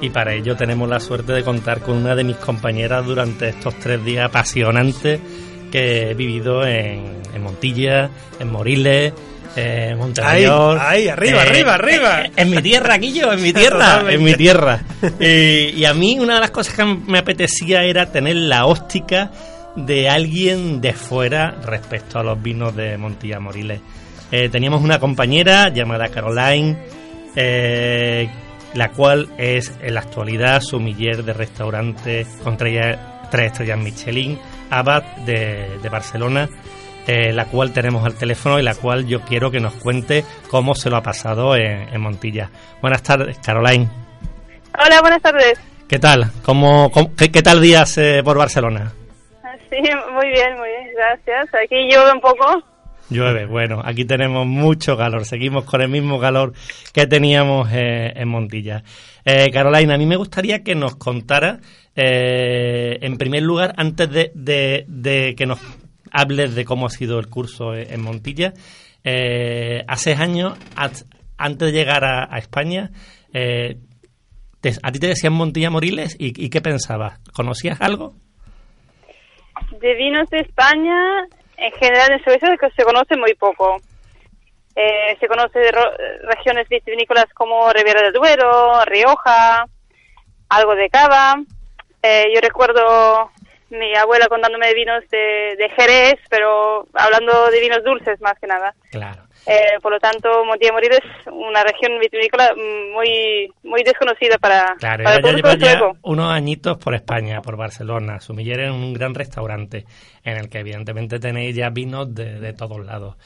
Y 0.00 0.10
para 0.10 0.34
ello 0.34 0.56
tenemos 0.56 0.88
la 0.88 1.00
suerte 1.00 1.32
de 1.32 1.42
contar 1.42 1.80
con 1.80 1.96
una 1.98 2.14
de 2.14 2.24
mis 2.24 2.36
compañeras 2.36 3.04
durante 3.06 3.48
estos 3.50 3.74
tres 3.78 4.04
días 4.04 4.26
apasionantes 4.26 5.20
que 5.70 6.10
he 6.10 6.14
vivido 6.14 6.66
en, 6.66 7.20
en 7.34 7.42
Montilla, 7.42 8.10
en 8.38 8.50
Moriles, 8.50 9.12
en 9.56 9.96
Montemayor. 9.98 10.78
Ahí, 10.80 11.02
ahí, 11.02 11.08
arriba, 11.08 11.42
arriba, 11.42 11.74
arriba. 11.74 12.22
eh, 12.24 12.32
En, 12.36 12.50
mi 12.50 12.60
tierra, 12.62 12.96
Guillo, 12.98 13.32
en 13.32 13.42
mi 13.42 13.52
tierra, 13.52 14.02
en 14.08 14.22
mi 14.22 14.34
tierra. 14.34 14.80
Eh, 15.20 15.72
y 15.76 15.84
a 15.84 15.94
mí 15.94 16.18
una 16.18 16.34
de 16.34 16.40
las 16.40 16.50
cosas 16.50 16.74
que 16.74 16.84
me 16.84 17.18
apetecía 17.18 17.82
era 17.84 18.06
tener 18.10 18.36
la 18.36 18.66
óptica 18.66 19.30
de 19.76 20.08
alguien 20.08 20.80
de 20.80 20.92
fuera 20.92 21.52
respecto 21.64 22.18
a 22.18 22.22
los 22.22 22.40
vinos 22.42 22.74
de 22.76 22.96
Montilla 22.96 23.40
Moriles. 23.40 23.80
Eh, 24.30 24.48
teníamos 24.48 24.82
una 24.82 24.98
compañera 24.98 25.68
llamada 25.68 26.08
Caroline, 26.08 26.76
eh, 27.36 28.28
la 28.74 28.90
cual 28.90 29.28
es 29.38 29.72
en 29.82 29.94
la 29.94 30.00
actualidad 30.00 30.60
sumiller 30.60 31.22
de 31.24 31.32
restaurante 31.32 32.26
con 32.42 32.56
tres, 32.56 32.96
tres 33.30 33.46
estrellas 33.52 33.78
Michelin, 33.78 34.38
Abad 34.70 35.02
de, 35.26 35.78
de 35.82 35.88
Barcelona, 35.88 36.48
eh, 37.06 37.32
la 37.32 37.44
cual 37.46 37.72
tenemos 37.72 38.04
al 38.04 38.14
teléfono 38.14 38.58
y 38.58 38.62
la 38.62 38.74
cual 38.74 39.06
yo 39.06 39.20
quiero 39.20 39.50
que 39.50 39.60
nos 39.60 39.74
cuente 39.74 40.24
cómo 40.50 40.74
se 40.74 40.90
lo 40.90 40.96
ha 40.96 41.02
pasado 41.02 41.54
en, 41.54 41.88
en 41.94 42.00
Montilla. 42.00 42.50
Buenas 42.80 43.02
tardes, 43.02 43.38
Caroline. 43.44 43.88
Hola, 44.84 45.00
buenas 45.00 45.20
tardes. 45.22 45.58
¿Qué 45.86 45.98
tal? 45.98 46.30
¿Cómo, 46.42 46.90
cómo- 46.90 47.14
qué, 47.14 47.30
qué 47.30 47.42
tal 47.42 47.60
días 47.60 47.98
eh, 47.98 48.22
por 48.24 48.38
Barcelona? 48.38 48.92
Muy 49.80 50.28
bien, 50.28 50.56
muy 50.58 50.68
bien, 50.68 50.94
gracias. 50.96 51.48
Aquí 51.54 51.76
llueve 51.90 52.12
un 52.12 52.20
poco. 52.20 52.44
Llueve, 53.10 53.44
bueno, 53.46 53.82
aquí 53.84 54.04
tenemos 54.06 54.46
mucho 54.46 54.96
calor, 54.96 55.26
seguimos 55.26 55.64
con 55.64 55.82
el 55.82 55.88
mismo 55.90 56.18
calor 56.18 56.54
que 56.92 57.06
teníamos 57.06 57.68
eh, 57.70 58.12
en 58.16 58.28
Montilla. 58.28 58.82
Eh, 59.26 59.50
Carolina, 59.52 59.94
a 59.94 59.98
mí 59.98 60.06
me 60.06 60.16
gustaría 60.16 60.62
que 60.62 60.74
nos 60.74 60.96
contara, 60.96 61.58
eh, 61.94 62.98
en 63.02 63.18
primer 63.18 63.42
lugar, 63.42 63.74
antes 63.76 64.10
de, 64.10 64.32
de- 64.86 65.34
que 65.36 65.44
nos 65.46 65.60
hables 66.10 66.54
de 66.54 66.64
cómo 66.64 66.86
ha 66.86 66.90
sido 66.90 67.18
el 67.18 67.28
curso 67.28 67.74
en 67.74 68.00
Montilla, 68.00 68.54
eh, 69.04 69.82
hace 69.86 70.14
años, 70.14 70.54
antes 71.36 71.72
de 71.72 71.78
llegar 71.78 72.04
a, 72.04 72.34
a 72.34 72.38
España, 72.38 72.90
eh, 73.34 73.76
te- 74.62 74.72
¿a 74.82 74.90
ti 74.92 74.98
te 74.98 75.08
decían 75.08 75.34
Montilla 75.34 75.68
Moriles 75.68 76.16
y, 76.18 76.28
y 76.42 76.48
qué 76.48 76.62
pensabas? 76.62 77.18
¿Conocías 77.34 77.82
algo? 77.82 78.14
De 79.70 79.94
vinos 79.94 80.28
de 80.30 80.40
España, 80.40 81.26
en 81.56 81.72
general 81.72 82.12
en 82.12 82.24
Suecia 82.24 82.48
se 82.76 82.84
conoce 82.84 83.16
muy 83.16 83.34
poco. 83.34 83.80
Eh, 84.76 85.16
se 85.20 85.28
conoce 85.28 85.58
de 85.58 85.72
regiones 86.22 86.68
vitivinícolas 86.68 87.26
como 87.34 87.72
Ribera 87.72 88.02
del 88.02 88.12
Duero, 88.12 88.84
Rioja, 88.84 89.66
algo 90.48 90.74
de 90.74 90.90
Cava. 90.90 91.36
Eh, 92.02 92.26
yo 92.34 92.40
recuerdo 92.40 93.30
mi 93.70 93.94
abuela 93.96 94.28
contándome 94.28 94.66
de 94.68 94.74
vinos 94.74 95.04
de, 95.10 95.56
de 95.56 95.68
Jerez, 95.76 96.20
pero 96.28 96.86
hablando 96.94 97.50
de 97.50 97.60
vinos 97.60 97.84
dulces 97.84 98.20
más 98.20 98.38
que 98.38 98.46
nada. 98.46 98.74
Claro. 98.90 99.22
Eh, 99.46 99.78
por 99.82 99.92
lo 99.92 99.98
tanto, 99.98 100.42
Montilla 100.44 100.72
Morir 100.72 100.92
es 100.92 101.26
una 101.30 101.62
región 101.62 101.98
vitivinícola 102.00 102.54
muy 102.56 103.52
muy 103.62 103.82
desconocida 103.82 104.38
para, 104.38 104.74
Claro, 104.78 105.04
para 105.04 105.16
el 105.16 105.22
público 105.22 105.48
ya 105.58 105.80
unos 106.02 106.32
añitos 106.32 106.78
por 106.78 106.94
España, 106.94 107.42
por 107.42 107.56
Barcelona. 107.56 108.20
Sumiller 108.20 108.60
es 108.60 108.70
un 108.70 108.94
gran 108.94 109.14
restaurante 109.14 109.84
en 110.24 110.38
el 110.38 110.48
que 110.48 110.60
evidentemente 110.60 111.18
tenéis 111.18 111.54
ya 111.54 111.68
vinos 111.68 112.14
de, 112.14 112.40
de 112.40 112.52
todos 112.54 112.84
lados. 112.86 113.16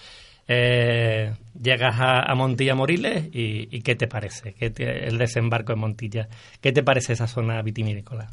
Eh, 0.48 1.30
llegas 1.62 2.00
a, 2.00 2.20
a 2.22 2.34
Montilla 2.34 2.74
Moriles 2.74 3.26
y, 3.32 3.68
y 3.70 3.82
¿qué 3.82 3.94
te 3.94 4.08
parece? 4.08 4.54
¿Qué 4.54 4.70
te- 4.70 5.06
el 5.06 5.18
desembarco 5.18 5.72
en 5.72 5.78
Montilla? 5.78 6.26
¿Qué 6.60 6.72
te 6.72 6.82
parece 6.82 7.12
esa 7.12 7.26
zona 7.28 7.60
vitivinícola? 7.62 8.26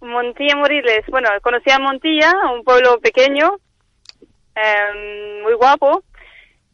Montilla 0.00 0.54
Moriles, 0.56 1.04
bueno, 1.08 1.28
conocí 1.42 1.70
a 1.70 1.78
Montilla, 1.80 2.32
un 2.54 2.62
pueblo 2.62 3.00
pequeño, 3.00 3.56
eh, 4.54 5.40
muy 5.42 5.54
guapo. 5.54 6.04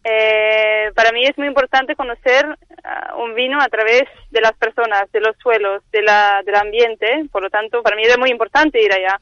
Eh, 0.04 0.92
para 0.94 1.12
mí 1.12 1.24
es 1.24 1.36
muy 1.38 1.46
importante 1.46 1.96
conocer 1.96 2.44
ah, 2.84 3.14
un 3.16 3.34
vino 3.34 3.58
a 3.60 3.68
través 3.68 4.02
de 4.30 4.40
las 4.42 4.52
personas, 4.52 5.10
de 5.12 5.20
los 5.20 5.34
suelos, 5.38 5.82
de 5.90 6.02
la, 6.02 6.42
del 6.44 6.56
ambiente. 6.56 7.24
Por 7.32 7.42
lo 7.42 7.50
tanto, 7.50 7.82
para 7.82 7.96
mí 7.96 8.02
es 8.02 8.18
muy 8.18 8.30
importante 8.30 8.82
ir 8.82 8.92
allá. 8.92 9.18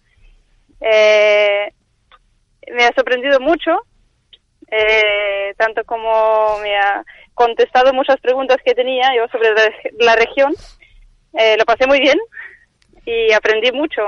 Eh, 0.81 1.73
me 2.73 2.85
ha 2.85 2.93
sorprendido 2.95 3.39
mucho, 3.39 3.71
eh, 4.69 5.55
tanto 5.57 5.85
como 5.85 6.59
me 6.63 6.77
ha 6.77 7.05
contestado 7.35 7.93
muchas 7.93 8.21
preguntas 8.21 8.57
que 8.65 8.75
tenía 8.75 9.11
yo 9.17 9.29
sobre 9.29 9.51
la, 9.51 9.71
la 10.01 10.17
región. 10.17 10.53
Eh, 11.39 11.57
lo 11.57 11.65
pasé 11.65 11.87
muy 11.87 12.01
bien 12.01 12.19
y 13.07 13.33
aprendí 13.33 13.71
mucho. 13.71 14.03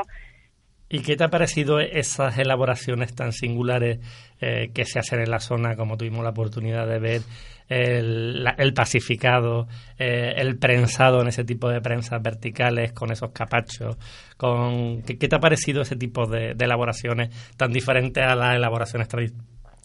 ¿Y 0.88 1.02
qué 1.02 1.16
te 1.16 1.24
ha 1.24 1.28
parecido 1.28 1.80
esas 1.80 2.38
elaboraciones 2.38 3.14
tan 3.14 3.32
singulares 3.32 3.98
eh, 4.40 4.70
que 4.74 4.84
se 4.84 4.98
hacen 4.98 5.20
en 5.20 5.30
la 5.30 5.40
zona, 5.40 5.76
como 5.76 5.96
tuvimos 5.96 6.22
la 6.22 6.30
oportunidad 6.30 6.86
de 6.86 6.98
ver, 6.98 7.20
el, 7.68 8.46
el 8.58 8.74
pacificado, 8.74 9.66
eh, 9.98 10.34
el 10.36 10.58
prensado 10.58 11.20
en 11.22 11.28
ese 11.28 11.44
tipo 11.44 11.68
de 11.68 11.80
prensas 11.80 12.22
verticales, 12.22 12.92
con 12.92 13.10
esos 13.10 13.30
capachos? 13.32 13.96
Con, 14.36 15.02
¿qué, 15.02 15.16
te 15.16 15.36
ha 15.36 15.40
parecido 15.40 15.82
ese 15.82 15.96
tipo 15.96 16.26
de, 16.26 16.54
elaboraciones 16.58 17.30
tan 17.56 17.72
diferentes 17.72 18.22
a 18.22 18.34
las 18.34 18.56
elaboraciones 18.56 19.08
tradi- 19.08 19.34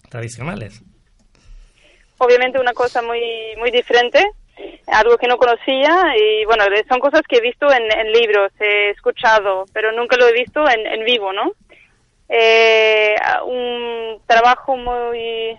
tradicionales? 0.10 0.84
Obviamente 2.18 2.60
una 2.60 2.74
cosa 2.74 3.02
muy 3.02 3.22
muy 3.58 3.72
diferente, 3.72 4.22
algo 4.88 5.18
que 5.18 5.28
no 5.28 5.38
conocía 5.38 6.14
y 6.18 6.44
bueno, 6.46 6.66
son 6.90 7.00
cosas 7.00 7.22
que 7.28 7.38
he 7.38 7.42
visto 7.42 7.68
en, 7.72 7.84
en 7.84 8.12
libros, 8.12 8.52
he 8.60 8.90
escuchado, 8.90 9.64
pero 9.74 9.94
nunca 9.94 10.18
lo 10.18 10.28
he 10.28 10.34
visto 10.34 10.62
en, 10.68 10.86
en 10.86 11.06
vivo, 11.06 11.32
¿no? 11.32 11.54
Eh, 12.30 13.16
un 13.46 14.22
trabajo 14.28 14.78
muy 14.78 15.58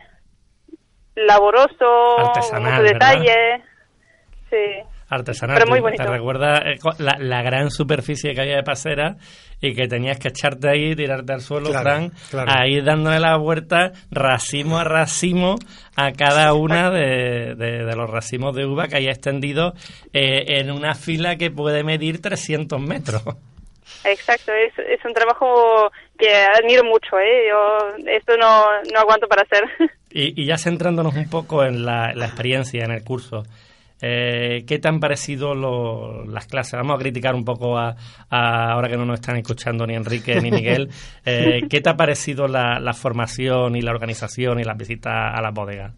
laboroso, 1.17 2.19
Artesanal, 2.19 2.73
mucho 2.73 2.83
¿verdad? 2.83 3.11
detalle. 3.19 3.63
Sí. 4.49 4.57
Artesanal. 5.09 5.57
Pero 5.59 5.69
muy 5.69 5.79
¿Te- 5.79 5.83
bonito. 5.83 6.05
¿Te 6.05 6.09
recuerda 6.11 6.59
eh, 6.59 6.79
la, 6.99 7.17
la 7.19 7.43
gran 7.43 7.71
superficie 7.71 8.33
que 8.33 8.41
había 8.43 8.57
de 8.57 8.63
pasera 8.63 9.17
y 9.61 9.75
que 9.75 9.89
tenías 9.89 10.19
que 10.19 10.29
echarte 10.29 10.71
ahí, 10.71 10.95
tirarte 10.95 11.33
al 11.33 11.41
suelo, 11.41 11.69
Claro, 11.71 11.83
Fran, 11.83 12.13
claro. 12.31 12.53
a 12.55 12.67
ir 12.69 12.85
dándole 12.85 13.19
la 13.19 13.37
vuelta 13.37 13.91
racimo 14.13 14.79
a 14.79 14.85
racimo 14.85 15.57
a 15.97 16.13
cada 16.13 16.55
una 16.55 16.91
de, 16.91 17.57
de- 17.57 17.85
de 17.85 17.97
los 17.97 18.09
racimos 18.09 18.55
de 18.55 18.65
uva 18.67 18.87
que 18.87 18.99
hay 18.99 19.09
extendidos 19.09 19.73
eh, 20.13 20.45
en 20.61 20.71
una 20.71 20.95
fila 20.95 21.35
que 21.37 21.51
puede 21.51 21.83
medir 21.83 22.23
300 22.23 22.81
metros? 22.81 23.23
Exacto, 24.05 24.53
es, 24.53 24.73
es 24.79 25.05
un 25.05 25.13
trabajo 25.13 25.91
que 26.19 26.35
admiro 26.35 26.85
mucho, 26.85 27.19
¿eh? 27.19 27.49
Yo 27.51 27.97
esto 28.07 28.37
no, 28.39 28.65
no 28.93 29.01
aguanto 29.01 29.27
para 29.29 29.43
hacer. 29.43 29.65
Y, 30.13 30.43
y 30.43 30.45
ya 30.45 30.59
centrándonos 30.59 31.15
un 31.15 31.31
poco 31.31 31.63
en 31.65 31.85
la, 31.85 32.13
la 32.15 32.27
experiencia, 32.27 32.85
en 32.85 32.91
el 32.91 33.05
curso, 33.05 33.45
eh, 34.03 34.65
¿qué 34.67 34.81
te 34.81 34.89
han 34.89 34.99
parecido 34.99 35.55
lo- 35.55 36.25
las 36.25 36.49
clases? 36.49 36.73
Vamos 36.73 36.97
a 36.97 36.99
criticar 36.99 37.37
un 37.37 37.45
poco 37.45 37.79
a, 37.79 37.95
a- 38.29 38.73
ahora 38.73 38.89
que 38.89 38.97
no 38.97 39.05
nos 39.05 39.21
están 39.21 39.37
escuchando 39.37 39.87
ni 39.87 39.95
Enrique 39.95 40.41
ni 40.41 40.51
Miguel. 40.51 40.89
eh, 41.25 41.63
¿Qué 41.71 41.81
te 41.81 41.91
ha 41.91 41.97
parecido 41.97 42.49
la, 42.49 42.81
la 42.81 42.93
formación 42.93 43.77
y 43.77 43.83
la 43.83 43.93
organización 43.93 44.59
y 44.59 44.65
las 44.65 44.77
visitas 44.77 45.13
a 45.15 45.41
las 45.41 45.55
bodegas? 45.55 45.93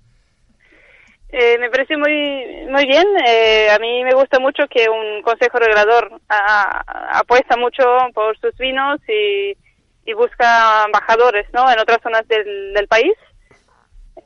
Eh, 1.34 1.56
me 1.58 1.70
parece 1.70 1.96
muy 1.96 2.66
muy 2.68 2.84
bien. 2.86 3.06
Eh, 3.26 3.70
a 3.70 3.78
mí 3.78 4.04
me 4.04 4.12
gusta 4.12 4.38
mucho 4.38 4.64
que 4.68 4.88
un 4.90 5.22
consejo 5.22 5.58
regulador 5.58 6.20
a- 6.28 6.82
a- 6.86 7.18
apuesta 7.20 7.56
mucho 7.56 7.82
por 8.14 8.38
sus 8.38 8.54
vinos 8.58 9.00
y, 9.08 9.56
y 10.04 10.12
busca 10.12 10.84
embajadores 10.84 11.46
¿no? 11.54 11.70
en 11.72 11.78
otras 11.78 11.98
zonas 12.02 12.28
del, 12.28 12.74
del 12.74 12.86
país. 12.86 13.14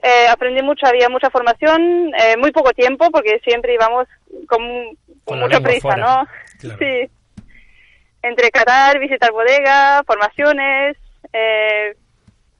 Eh, 0.03 0.27
aprendí 0.29 0.63
mucho, 0.63 0.85
había 0.87 1.09
mucha 1.09 1.31
formación, 1.31 2.13
eh, 2.19 2.37
muy 2.37 2.51
poco 2.51 2.73
tiempo 2.73 3.09
porque 3.13 3.41
siempre 3.45 3.75
íbamos 3.75 4.07
con, 4.49 4.61
mucha 5.27 5.61
prisa, 5.61 5.81
fuera. 5.81 5.97
¿no? 5.97 6.29
Claro. 6.61 6.79
Sí. 6.79 7.11
Entre 8.23 8.51
catar, 8.51 8.99
visitar 8.99 9.31
bodega, 9.31 10.03
formaciones, 10.05 10.97
eh, 11.33 11.95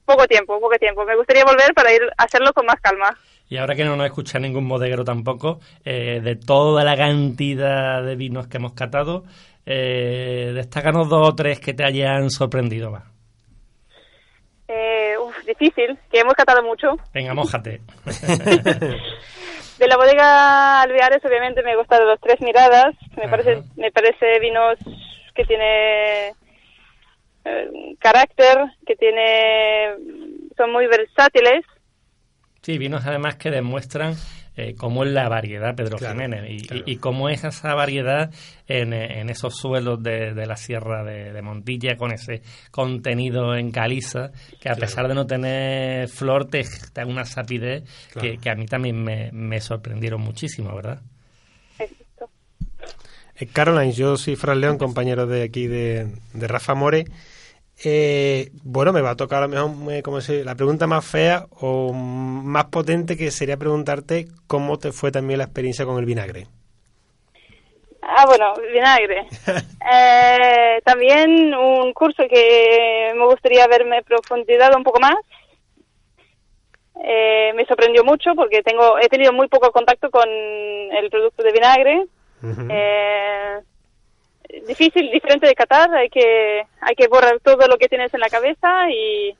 poco 0.05 0.25
tiempo, 0.25 0.59
poco 0.61 0.77
tiempo. 0.77 1.03
Me 1.03 1.15
gustaría 1.17 1.43
volver 1.43 1.73
para 1.73 1.91
ir 1.93 2.01
a 2.17 2.23
hacerlo 2.23 2.53
con 2.53 2.65
más 2.65 2.79
calma. 2.79 3.17
Y 3.49 3.57
ahora 3.57 3.75
que 3.75 3.85
no 3.85 3.95
nos 3.95 4.05
escucha 4.07 4.39
ningún 4.39 4.67
bodeguero 4.67 5.03
tampoco, 5.05 5.59
eh, 5.85 6.19
de 6.21 6.35
toda 6.35 6.83
la 6.83 6.97
cantidad 6.97 8.03
de 8.03 8.15
vinos 8.15 8.47
que 8.47 8.57
hemos 8.57 8.73
catado, 8.73 9.23
eh, 9.65 10.51
destácanos 10.53 11.07
dos 11.09 11.29
o 11.29 11.35
tres 11.35 11.59
que 11.59 11.73
te 11.73 11.85
hayan 11.85 12.29
sorprendido 12.29 12.91
más. 12.91 13.03
Eh, 14.67 15.15
uf, 15.17 15.33
difícil, 15.45 15.97
que 16.11 16.19
hemos 16.19 16.33
catado 16.33 16.61
mucho. 16.61 16.97
Venga, 17.13 17.33
mójate. 17.33 17.79
De 19.79 19.87
la 19.87 19.95
bodega 19.95 20.81
Alveares, 20.81 21.23
obviamente, 21.23 21.61
me 21.61 21.75
gusta 21.75 21.99
de 21.99 22.05
los 22.05 22.19
tres 22.19 22.41
miradas. 22.41 22.95
Me 23.15 23.25
Ajá. 23.25 23.31
parece, 23.31 23.61
me 23.75 23.91
parece 23.91 24.39
vinos 24.39 24.75
que 25.35 25.45
tiene 25.45 26.29
eh, 27.45 27.95
carácter, 27.99 28.57
que 28.87 28.95
tiene, 28.95 29.93
son 30.57 30.71
muy 30.71 30.87
versátiles. 30.87 31.63
Sí, 32.67 32.77
vinos 32.77 33.05
además 33.05 33.37
que 33.37 33.49
demuestran 33.49 34.13
eh, 34.57 34.75
cómo 34.77 35.05
es 35.05 35.11
la 35.13 35.29
variedad, 35.29 35.73
Pedro 35.73 35.97
Claro, 35.97 36.15
Jiménez, 36.15 36.43
y, 36.49 36.67
claro. 36.67 36.83
y- 36.85 36.91
y 36.91 36.95
cómo 36.97 37.29
es 37.29 37.45
esa 37.45 37.73
variedad 37.75 38.29
en, 38.67 38.91
en 38.91 39.29
esos 39.29 39.55
suelos 39.55 40.03
de, 40.03 40.33
de 40.33 40.45
la 40.45 40.57
sierra 40.57 41.05
de, 41.05 41.31
de 41.31 41.41
Montilla, 41.41 41.95
con 41.95 42.11
ese 42.11 42.41
contenido 42.69 43.55
en 43.55 43.71
caliza, 43.71 44.31
que 44.59 44.67
a 44.67 44.73
Claro. 44.73 44.79
pesar 44.81 45.07
de 45.07 45.15
no 45.15 45.25
tener 45.25 46.09
flor, 46.09 46.49
te, 46.49 46.65
da 46.93 47.05
una 47.05 47.23
sapidez 47.23 47.83
Claro. 48.11 48.31
que, 48.31 48.37
que 48.37 48.49
a 48.49 48.55
mí 48.55 48.65
también 48.65 49.01
me, 49.01 49.31
me 49.31 49.61
sorprendieron 49.61 50.19
muchísimo, 50.19 50.75
¿verdad? 50.75 50.99
Eh, 53.39 53.45
Caroline, 53.53 53.93
yo 53.93 54.17
soy 54.17 54.35
Fran 54.35 54.59
León, 54.59 54.77
compañero 54.77 55.25
de 55.25 55.43
aquí 55.43 55.67
de, 55.67 56.07
de 56.33 56.47
Rafa 56.49 56.73
More. 56.75 57.05
Eh, 57.83 58.49
bueno, 58.63 58.91
me 58.91 59.01
va 59.01 59.11
a 59.11 59.15
tocar 59.15 59.43
a 59.43 59.47
lo 59.47 59.49
mejor 59.49 59.93
eh, 59.93 60.01
como 60.01 60.19
se- 60.21 60.43
la 60.43 60.55
pregunta 60.55 60.87
más 60.87 61.05
fea 61.05 61.45
o 61.61 61.93
más 61.93 62.65
potente 62.65 63.15
que 63.17 63.29
sería 63.31 63.57
preguntarte 63.57 64.27
cómo 64.47 64.79
te 64.79 64.91
fue 64.91 65.11
también 65.11 65.37
la 65.37 65.43
experiencia 65.45 65.85
con 65.85 65.97
el 65.99 66.05
vinagre. 66.05 66.47
Ah, 68.01 68.25
bueno, 68.25 68.53
vinagre. 68.73 69.27
Eh, 69.89 70.81
también 70.83 71.53
un 71.55 71.93
curso 71.93 72.23
que 72.29 73.13
me 73.15 73.25
gustaría 73.25 73.63
haberme 73.63 74.01
profundizado 74.03 74.75
un 74.75 74.83
poco 74.83 74.99
más. 74.99 75.15
Eh, 77.05 77.53
me 77.55 77.63
sorprendió 77.65 78.03
mucho 78.03 78.31
porque 78.35 78.63
tengo 78.63 78.97
he 78.99 79.07
tenido 79.07 79.31
muy 79.31 79.47
poco 79.47 79.71
contacto 79.71 80.09
con 80.09 80.27
el 80.27 81.09
producto 81.09 81.41
de 81.43 81.51
vinagre. 81.53 82.05
Eh, 82.69 83.59
difícil, 84.67 85.09
diferente 85.11 85.47
de 85.47 85.55
catar. 85.55 85.93
Hay 85.93 86.09
que 86.09 86.61
hay 86.81 86.95
que 86.95 87.07
borrar 87.07 87.39
todo 87.41 87.67
lo 87.67 87.77
que 87.77 87.87
tienes 87.87 88.13
en 88.13 88.19
la 88.19 88.29
cabeza 88.29 88.89
y 88.89 89.35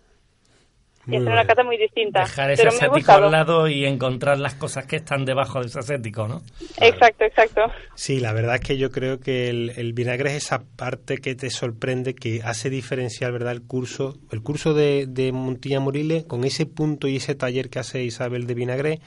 y 1.10 1.16
hacer 1.16 1.32
una 1.32 1.46
cata 1.46 1.64
muy 1.64 1.78
distinta. 1.78 2.22
Dejar 2.22 2.52
ese 2.52 2.68
ascético 2.68 3.14
al 3.14 3.32
lado 3.32 3.68
y 3.70 3.86
encontrar 3.86 4.40
las 4.40 4.56
cosas 4.56 4.86
que 4.88 4.98
están 4.98 5.24
debajo 5.24 5.62
de 5.62 5.68
ese 5.68 5.80
ascético, 5.80 6.28
¿no? 6.28 6.42
Exacto, 6.82 7.24
exacto. 7.24 7.62
Sí, 7.96 8.20
la 8.20 8.34
verdad 8.34 8.56
es 8.56 8.62
que 8.62 8.78
yo 8.78 8.92
creo 8.92 9.20
que 9.20 9.50
el, 9.50 9.72
el 9.78 9.94
vinagre 9.94 10.32
es 10.32 10.44
esa 10.44 10.64
parte 10.76 11.20
que 11.20 11.34
te 11.36 11.50
sorprende, 11.50 12.14
que 12.14 12.42
hace 12.44 12.70
diferencial, 12.70 13.32
¿verdad? 13.32 13.54
El 13.54 13.62
curso, 13.62 14.18
el 14.32 14.44
curso 14.44 14.74
de, 14.74 15.06
de 15.08 15.32
Montilla 15.32 15.80
Moriles, 15.80 16.26
con 16.26 16.44
ese 16.44 16.66
punto 16.66 17.08
y 17.08 17.16
ese 17.16 17.36
taller 17.36 17.70
que 17.70 17.80
hace 17.80 18.04
Isabel 18.04 18.46
de 18.46 18.54
vinagre, 18.54 19.00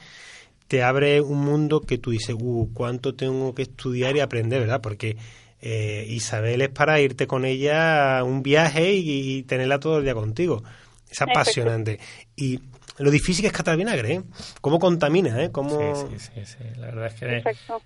te 0.67 0.81
abre 0.81 1.21
un 1.21 1.45
mundo 1.45 1.81
que 1.81 1.99
tú 1.99 2.09
dices, 2.09 2.35
uh, 2.39 2.69
cuánto 2.73 3.13
tengo 3.13 3.53
que 3.53 3.61
estudiar 3.61 4.15
y 4.15 4.21
aprender, 4.21 4.61
¿verdad? 4.61 4.81
Porque 4.81 5.17
eh, 5.61 6.05
Isabel 6.07 6.61
es 6.61 6.69
para 6.69 6.99
irte 6.99 7.27
con 7.27 7.45
ella 7.45 8.19
a 8.19 8.23
un 8.23 8.43
viaje 8.43 8.93
y, 8.93 9.37
y 9.37 9.43
tenerla 9.43 9.79
todo 9.79 9.99
el 9.99 10.03
día 10.03 10.13
contigo. 10.13 10.63
Es 11.09 11.21
apasionante. 11.21 11.99
Y 12.35 12.59
lo 12.97 13.09
difícil 13.09 13.41
que 13.41 13.47
es 13.47 13.53
catar 13.53 13.77
vinagre, 13.77 14.13
¿eh? 14.13 14.21
Cómo 14.61 14.77
contamina, 14.77 15.41
¿eh? 15.43 15.51
Cómo... 15.51 15.95
Sí, 15.95 16.19
sí, 16.19 16.31
sí, 16.35 16.45
sí. 16.45 16.79
La 16.79 16.87
verdad 16.87 17.07
es 17.07 17.13
que 17.15 17.43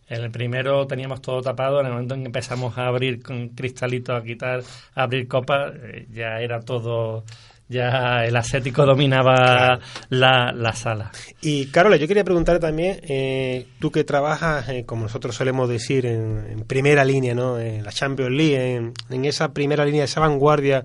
en 0.10 0.24
el 0.24 0.32
primero 0.32 0.86
teníamos 0.88 1.22
todo 1.22 1.42
tapado. 1.42 1.80
En 1.80 1.88
el 1.88 1.94
momento 1.94 2.16
en 2.16 2.22
que 2.22 2.28
empezamos 2.28 2.78
a 2.78 2.88
abrir 2.88 3.24
con 3.24 3.50
cristalitos, 3.50 4.20
a 4.20 4.24
quitar, 4.24 4.62
a 4.94 5.04
abrir 5.04 5.28
copas, 5.28 5.74
eh, 5.76 6.08
ya 6.12 6.42
era 6.42 6.60
todo. 6.60 7.24
Ya 7.68 8.24
el 8.26 8.36
ascético 8.36 8.86
dominaba 8.86 9.80
la, 10.10 10.52
la 10.54 10.74
sala. 10.74 11.12
Y 11.42 11.66
Carola, 11.72 11.98
yo 11.98 12.08
quería 12.08 12.24
preguntar 12.24 12.60
también, 12.60 13.00
eh, 13.08 13.66
tú 13.80 13.92
que 13.92 14.04
trabajas, 14.04 14.70
eh, 14.70 14.86
como 14.86 15.04
nosotros 15.04 15.36
solemos 15.36 15.68
decir, 15.68 16.06
en, 16.06 16.46
en 16.48 16.68
primera 16.68 17.04
línea, 17.04 17.34
¿no? 17.34 17.60
En 17.60 17.84
la 17.84 17.92
Champions 17.92 18.32
League, 18.32 18.76
en, 18.76 18.94
en 19.10 19.26
esa 19.26 19.52
primera 19.52 19.84
línea, 19.84 20.04
esa 20.04 20.20
vanguardia 20.20 20.84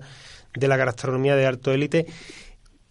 de 0.55 0.67
la 0.67 0.75
gastronomía 0.75 1.35
de 1.35 1.45
alto 1.45 1.71
élite, 1.71 2.07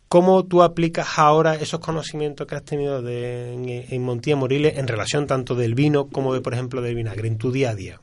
¿cómo 0.09 0.47
tú 0.47 0.63
aplicas 0.63 1.19
ahora 1.19 1.55
esos 1.55 1.81
conocimientos 1.81 2.47
que 2.47 2.55
has 2.55 2.65
tenido 2.65 3.03
de, 3.03 3.55
en, 3.55 3.69
en 3.69 4.03
Montilla 4.03 4.37
Moriles 4.37 4.79
en 4.79 4.87
relación 4.87 5.27
tanto 5.27 5.57
del 5.57 5.75
vino 5.75 6.09
como 6.09 6.33
de, 6.33 6.41
por 6.41 6.55
ejemplo, 6.55 6.81
del 6.81 6.95
vinagre 6.95 7.27
en 7.27 7.39
tu 7.39 7.51
día 7.51 7.71
a 7.71 7.75
día? 7.75 8.01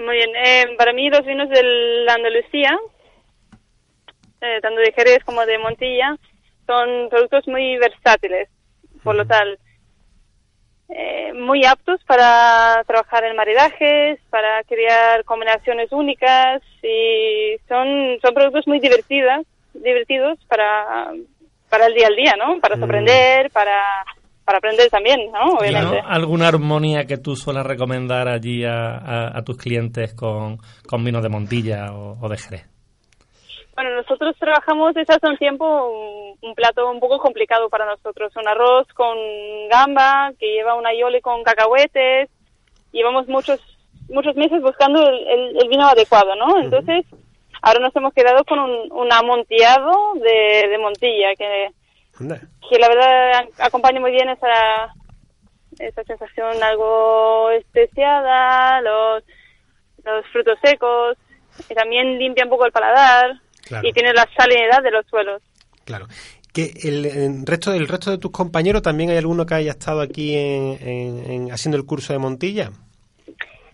Muy 0.00 0.16
bien. 0.16 0.30
Eh, 0.44 0.76
para 0.76 0.92
mí 0.92 1.08
los 1.08 1.24
vinos 1.24 1.48
de 1.48 1.62
la 2.04 2.14
Andalucía, 2.14 2.76
eh, 4.40 4.60
tanto 4.62 4.80
de 4.80 4.92
Jerez 4.92 5.24
como 5.24 5.44
de 5.46 5.58
Montilla, 5.58 6.16
son 6.66 7.08
productos 7.10 7.46
muy 7.48 7.76
versátiles. 7.78 8.48
Por 9.02 9.14
lo 9.14 9.24
tal, 9.26 9.58
eh, 10.88 11.32
muy 11.34 11.64
aptos 11.64 12.00
para 12.06 12.82
trabajar 12.86 13.24
en 13.24 13.36
maridajes, 13.36 14.20
para 14.30 14.62
crear 14.64 15.24
combinaciones 15.24 15.90
únicas 15.92 16.62
y 16.82 17.56
son, 17.68 18.18
son 18.22 18.34
productos 18.34 18.66
muy 18.68 18.78
divertidos, 18.78 19.44
divertidos 19.74 20.38
para, 20.48 21.12
para 21.68 21.86
el 21.86 21.94
día 21.94 22.06
al 22.06 22.16
día, 22.16 22.34
¿no? 22.38 22.60
Para 22.60 22.76
sorprender, 22.76 23.50
para, 23.50 23.82
para 24.44 24.58
aprender 24.58 24.88
también, 24.88 25.30
¿no? 25.32 25.54
¿Y 25.64 25.68
Obviamente. 25.70 26.02
no 26.02 26.08
alguna 26.08 26.48
armonía 26.48 27.04
que 27.04 27.18
tú 27.18 27.34
suelas 27.34 27.66
recomendar 27.66 28.28
allí 28.28 28.64
a, 28.64 28.96
a- 28.96 29.38
a 29.38 29.42
tus 29.42 29.56
clientes 29.56 30.14
con, 30.14 30.58
con 30.88 31.04
vinos 31.04 31.22
de 31.22 31.28
Montilla 31.28 31.92
o, 31.92 32.16
o 32.20 32.28
de 32.28 32.36
Jerez? 32.38 32.66
Bueno, 33.76 33.90
nosotros 33.94 34.34
trabajamos 34.38 34.94
desde 34.94 35.14
hace 35.14 35.28
un 35.28 35.36
tiempo 35.36 35.64
un, 35.88 36.38
un 36.48 36.54
plato 36.54 36.90
un 36.90 36.98
poco 36.98 37.18
complicado 37.18 37.68
para 37.68 37.84
nosotros. 37.86 38.34
Un 38.34 38.48
arroz 38.48 38.88
con 38.94 39.16
gamba 39.70 40.32
que 40.40 40.46
lleva 40.50 40.74
una 40.74 40.88
aioli 40.88 41.20
con 41.20 41.44
cacahuetes. 41.44 42.28
Llevamos 42.90 43.28
muchos 43.28 43.60
muchos 44.08 44.34
meses 44.36 44.62
buscando 44.62 45.06
el, 45.08 45.26
el- 45.28 45.56
el 45.62 45.68
vino 45.68 45.86
adecuado, 45.86 46.34
¿no? 46.36 46.58
Entonces, 46.58 47.04
ahora 47.60 47.80
nos 47.80 47.94
hemos 47.96 48.14
quedado 48.14 48.44
con 48.44 48.58
un, 48.60 48.90
un 48.92 49.12
amontillado 49.12 50.14
de, 50.14 50.68
de 50.68 50.78
Montilla 50.78 51.34
que, 51.36 51.70
que 52.70 52.78
la 52.78 52.88
verdad 52.88 53.48
acompaña 53.58 54.00
muy 54.00 54.12
bien 54.12 54.28
esa, 54.30 54.94
esa 55.80 56.02
sensación 56.04 56.62
algo 56.62 57.50
especiada, 57.50 58.80
los, 58.80 59.24
los 60.04 60.24
frutos 60.28 60.56
secos, 60.62 61.16
y 61.68 61.74
también 61.74 62.18
limpia 62.18 62.44
un 62.44 62.50
poco 62.50 62.64
el 62.64 62.72
paladar 62.72 63.32
Claro. 63.66 63.86
y 63.88 63.92
tiene 63.92 64.12
la 64.14 64.28
salinidad 64.36 64.82
de 64.82 64.90
los 64.92 65.04
suelos. 65.10 65.42
Claro. 65.84 66.06
Que 66.52 66.72
el, 66.84 67.04
el 67.04 67.46
resto, 67.46 67.74
el 67.74 67.86
resto 67.88 68.10
de 68.10 68.18
tus 68.18 68.30
compañeros, 68.30 68.80
¿también 68.80 69.10
hay 69.10 69.18
alguno 69.18 69.44
que 69.44 69.54
haya 69.54 69.72
estado 69.72 70.00
aquí 70.00 70.34
en, 70.34 70.78
en- 70.80 71.30
en- 71.30 71.52
haciendo 71.52 71.76
el 71.76 71.84
curso 71.84 72.12
de 72.12 72.18
Montilla? 72.18 72.70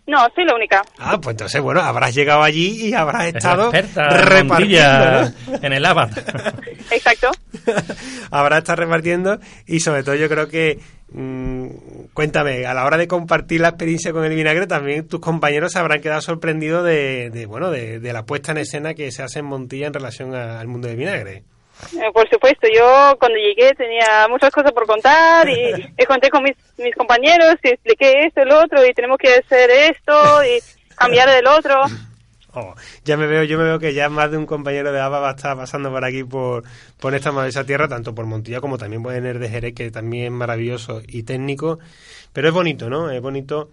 No, 0.07 0.18
soy 0.34 0.44
la 0.44 0.55
única. 0.57 0.82
Ah, 0.98 1.18
pues 1.20 1.34
entonces, 1.34 1.61
bueno, 1.61 1.80
habrás 1.80 2.12
llegado 2.14 2.42
allí 2.42 2.88
y 2.88 2.92
habrás 2.94 3.26
estado 3.26 3.70
repartiendo, 3.70 5.32
en 5.62 5.72
el 5.72 5.84
Abat. 5.86 6.11
Exacto. 6.90 7.30
habrá 8.30 8.59
estado 8.59 8.76
repartiendo 8.82 9.38
y 9.66 9.80
sobre 9.80 10.03
todo 10.03 10.14
yo 10.16 10.28
creo 10.28 10.48
que 10.48 10.80
mm, 11.12 11.66
cuéntame 12.14 12.66
a 12.66 12.74
la 12.74 12.84
hora 12.84 12.96
de 12.96 13.07
compartir 13.07 13.61
la 13.61 13.68
experiencia 13.68 14.12
con 14.12 14.24
el 14.24 14.34
vinagre 14.34 14.66
también 14.66 15.07
tus 15.07 15.20
compañeros 15.20 15.72
se 15.72 15.78
habrán 15.78 16.00
quedado 16.00 16.20
sorprendidos 16.20 16.84
de, 16.84 17.30
de, 17.30 17.46
bueno 17.46 17.70
de, 17.70 18.00
de 18.00 18.12
la 18.12 18.24
puesta 18.24 18.53
en 18.53 18.59
escena 18.59 18.94
que 18.94 19.12
se 19.12 19.22
hace 19.22 19.38
en 19.38 19.44
Montilla 19.46 19.86
en 19.86 19.94
relación 19.94 20.34
a- 20.34 20.59
al 20.61 20.66
mundo 20.68 20.88
del 20.88 20.96
vinagre 20.96 21.44
por 22.12 22.29
supuesto, 22.29 22.66
yo 22.73 23.16
cuando 23.18 23.39
llegué 23.39 23.75
tenía 23.75 24.27
muchas 24.29 24.51
cosas 24.51 24.73
por 24.73 24.87
contar 24.87 25.49
y 25.49 25.93
me 25.99 26.07
conté 26.07 26.31
con 26.31 26.43
mis, 26.43 26.57
mis 26.79 26.95
compañeros 26.95 27.57
y 27.62 27.68
expliqué 27.68 28.27
esto, 28.27 28.43
el 28.43 28.53
otro 28.53 28.85
y 28.87 28.93
tenemos 28.95 29.18
que 29.18 29.35
hacer 29.35 29.70
esto 29.70 30.45
y 30.45 30.61
cambiar 30.97 31.29
del 31.31 31.47
otro. 31.47 31.83
Oh, 32.55 32.75
ya 33.03 33.16
me 33.16 33.27
veo, 33.27 33.45
yo 33.45 33.57
me 33.57 33.64
veo 33.64 33.79
que 33.79 33.95
ya 33.95 34.11
más 34.11 34.31
de 34.31 34.37
un 34.37 34.45
compañero 34.45 34.93
de 34.93 35.01
ABA 35.01 35.20
va 35.20 35.31
a 35.31 35.35
estar 35.35 35.57
pasando 35.57 35.91
por 35.91 36.05
aquí 36.05 36.23
por, 36.23 36.64
por 37.01 37.14
esta 37.14 37.33
maravillosa 37.33 37.64
tierra, 37.64 37.89
tanto 37.89 38.14
por 38.14 38.27
Montilla 38.27 38.61
como 38.61 38.77
también 38.77 39.03
por 39.03 39.14
el 39.14 39.41
de 39.41 39.49
Jerez, 39.49 39.75
que 39.75 39.91
también 39.91 40.27
es 40.27 40.33
maravilloso 40.33 41.01
y 41.07 41.23
técnico. 41.23 41.79
Pero 42.35 42.49
es 42.49 42.55
bonito, 42.55 42.91
¿no? 42.91 43.11
Es 43.11 43.23
bonito. 43.23 43.70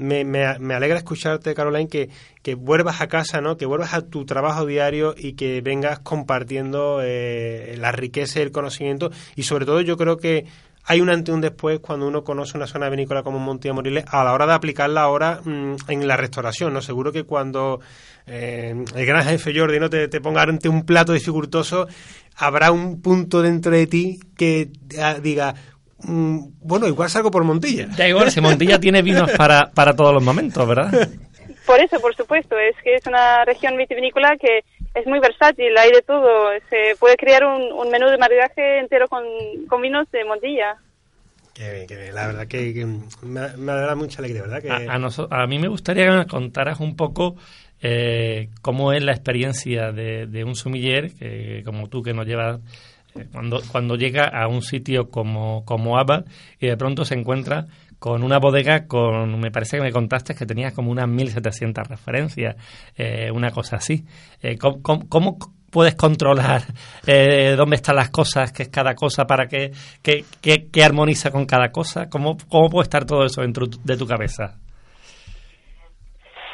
Me, 0.00 0.24
me, 0.24 0.58
me 0.58 0.74
alegra 0.74 0.98
escucharte, 0.98 1.54
Caroline, 1.54 1.88
que, 1.88 2.08
que 2.42 2.54
vuelvas 2.54 3.00
a 3.00 3.08
casa, 3.08 3.40
¿no? 3.40 3.56
Que 3.56 3.66
vuelvas 3.66 3.94
a 3.94 4.02
tu 4.02 4.24
trabajo 4.24 4.66
diario 4.66 5.14
y 5.16 5.34
que 5.34 5.60
vengas 5.60 6.00
compartiendo 6.00 7.00
eh, 7.02 7.76
la 7.78 7.92
riqueza 7.92 8.38
y 8.38 8.42
el 8.42 8.52
conocimiento. 8.52 9.10
Y 9.36 9.44
sobre 9.44 9.66
todo 9.66 9.80
yo 9.80 9.96
creo 9.96 10.16
que 10.16 10.46
hay 10.84 11.00
un 11.00 11.10
antes 11.10 11.32
y 11.32 11.34
un 11.34 11.40
después 11.40 11.80
cuando 11.80 12.08
uno 12.08 12.24
conoce 12.24 12.56
una 12.56 12.66
zona 12.66 12.88
vinícola 12.88 13.22
como 13.22 13.38
Montilla 13.38 13.74
Moriles 13.74 14.04
a 14.08 14.24
la 14.24 14.32
hora 14.32 14.46
de 14.46 14.54
aplicarla 14.54 15.02
ahora 15.02 15.40
mm, 15.44 15.76
en 15.88 16.08
la 16.08 16.16
restauración, 16.16 16.72
¿no? 16.72 16.82
Seguro 16.82 17.12
que 17.12 17.24
cuando 17.24 17.80
eh, 18.26 18.74
el 18.94 19.06
gran 19.06 19.24
jefe 19.24 19.56
Jordi 19.56 19.78
no 19.78 19.90
te, 19.90 20.08
te 20.08 20.20
ponga 20.20 20.42
ante 20.42 20.68
un 20.68 20.84
plato 20.84 21.12
dificultoso, 21.12 21.86
habrá 22.36 22.72
un 22.72 23.00
punto 23.02 23.42
dentro 23.42 23.72
de 23.72 23.86
ti 23.86 24.20
que 24.36 24.70
ah, 25.00 25.14
diga, 25.22 25.54
bueno, 26.04 26.86
igual 26.88 27.08
salgo 27.10 27.30
por 27.30 27.44
Montilla. 27.44 27.86
Da 27.96 28.08
igual, 28.08 28.30
si 28.30 28.40
Montilla 28.40 28.78
tiene 28.80 29.02
vinos 29.02 29.30
para, 29.32 29.70
para 29.70 29.94
todos 29.94 30.12
los 30.14 30.22
momentos, 30.22 30.66
¿verdad? 30.66 30.90
Por 31.66 31.80
eso, 31.80 32.00
por 32.00 32.14
supuesto, 32.16 32.56
es 32.58 32.74
que 32.82 32.94
es 32.96 33.06
una 33.06 33.44
región 33.44 33.76
vitivinícola 33.76 34.36
que 34.40 34.60
es 34.94 35.06
muy 35.06 35.20
versátil, 35.20 35.76
hay 35.76 35.92
de 35.92 36.02
todo. 36.02 36.50
Se 36.68 36.96
puede 36.98 37.16
crear 37.16 37.44
un, 37.44 37.72
un 37.72 37.90
menú 37.90 38.08
de 38.08 38.18
maridaje 38.18 38.78
entero 38.80 39.08
con, 39.08 39.22
con 39.68 39.80
vinos 39.82 40.10
de 40.10 40.24
Montilla. 40.24 40.76
Qué 41.54 41.72
bien, 41.74 41.86
qué 41.86 41.96
bien. 41.96 42.14
La 42.14 42.26
verdad 42.28 42.46
que, 42.48 42.72
que 42.72 42.86
me, 42.86 43.48
me 43.56 43.72
da 43.72 43.94
mucha 43.94 44.20
alegría, 44.20 44.42
¿verdad? 44.42 44.62
Que, 44.62 44.70
A, 44.70 44.94
a 44.94 44.98
noso- 44.98 45.28
a 45.30 45.46
mí 45.46 45.58
me 45.58 45.68
gustaría 45.68 46.06
que 46.06 46.16
me 46.16 46.26
contaras 46.26 46.80
un 46.80 46.96
poco 46.96 47.36
eh, 47.82 48.48
cómo 48.62 48.92
es 48.92 49.02
la 49.02 49.12
experiencia 49.12 49.92
de, 49.92 50.26
de 50.26 50.44
un 50.44 50.54
sumiller, 50.54 51.12
que, 51.14 51.62
como 51.64 51.88
tú 51.88 52.02
que 52.02 52.14
nos 52.14 52.26
llevas, 52.26 52.60
cuando, 53.32 53.60
cuando 53.70 53.96
llega 53.96 54.26
a 54.28 54.46
un 54.48 54.62
sitio 54.62 55.08
como, 55.10 55.64
como 55.64 55.98
Abba 55.98 56.24
y 56.58 56.66
de 56.68 56.76
pronto 56.76 57.04
se 57.04 57.14
encuentra 57.14 57.66
con 57.98 58.22
una 58.22 58.38
bodega 58.38 58.86
con, 58.86 59.38
me 59.40 59.50
parece 59.50 59.76
que 59.76 59.82
me 59.82 59.92
contaste 59.92 60.34
que 60.34 60.46
tenías 60.46 60.72
como 60.72 60.90
unas 60.90 61.06
1.700 61.06 61.86
referencias, 61.86 62.56
eh, 62.96 63.30
una 63.30 63.50
cosa 63.50 63.76
así. 63.76 64.04
Eh, 64.42 64.56
¿cómo, 64.56 64.80
cómo- 64.82 65.08
cómo 65.08 65.38
puedes 65.70 65.94
controlar 65.94 66.62
eh, 67.06 67.54
dónde 67.56 67.76
están 67.76 67.96
las 67.96 68.10
cosas, 68.10 68.52
qué 68.52 68.62
es 68.64 68.68
cada 68.70 68.94
cosa, 68.94 69.24
para 69.26 69.46
qué, 69.46 69.70
qué, 70.02 70.24
qué- 70.40 70.66
qué 70.72 70.82
armoniza 70.82 71.30
con 71.30 71.44
cada 71.46 71.70
cosa? 71.70 72.08
¿Cómo, 72.08 72.36
¿Cómo 72.48 72.70
puede 72.70 72.84
estar 72.84 73.04
todo 73.04 73.24
eso 73.26 73.42
dentro 73.42 73.66
de 73.66 73.96
tu 73.96 74.06
cabeza? 74.06 74.56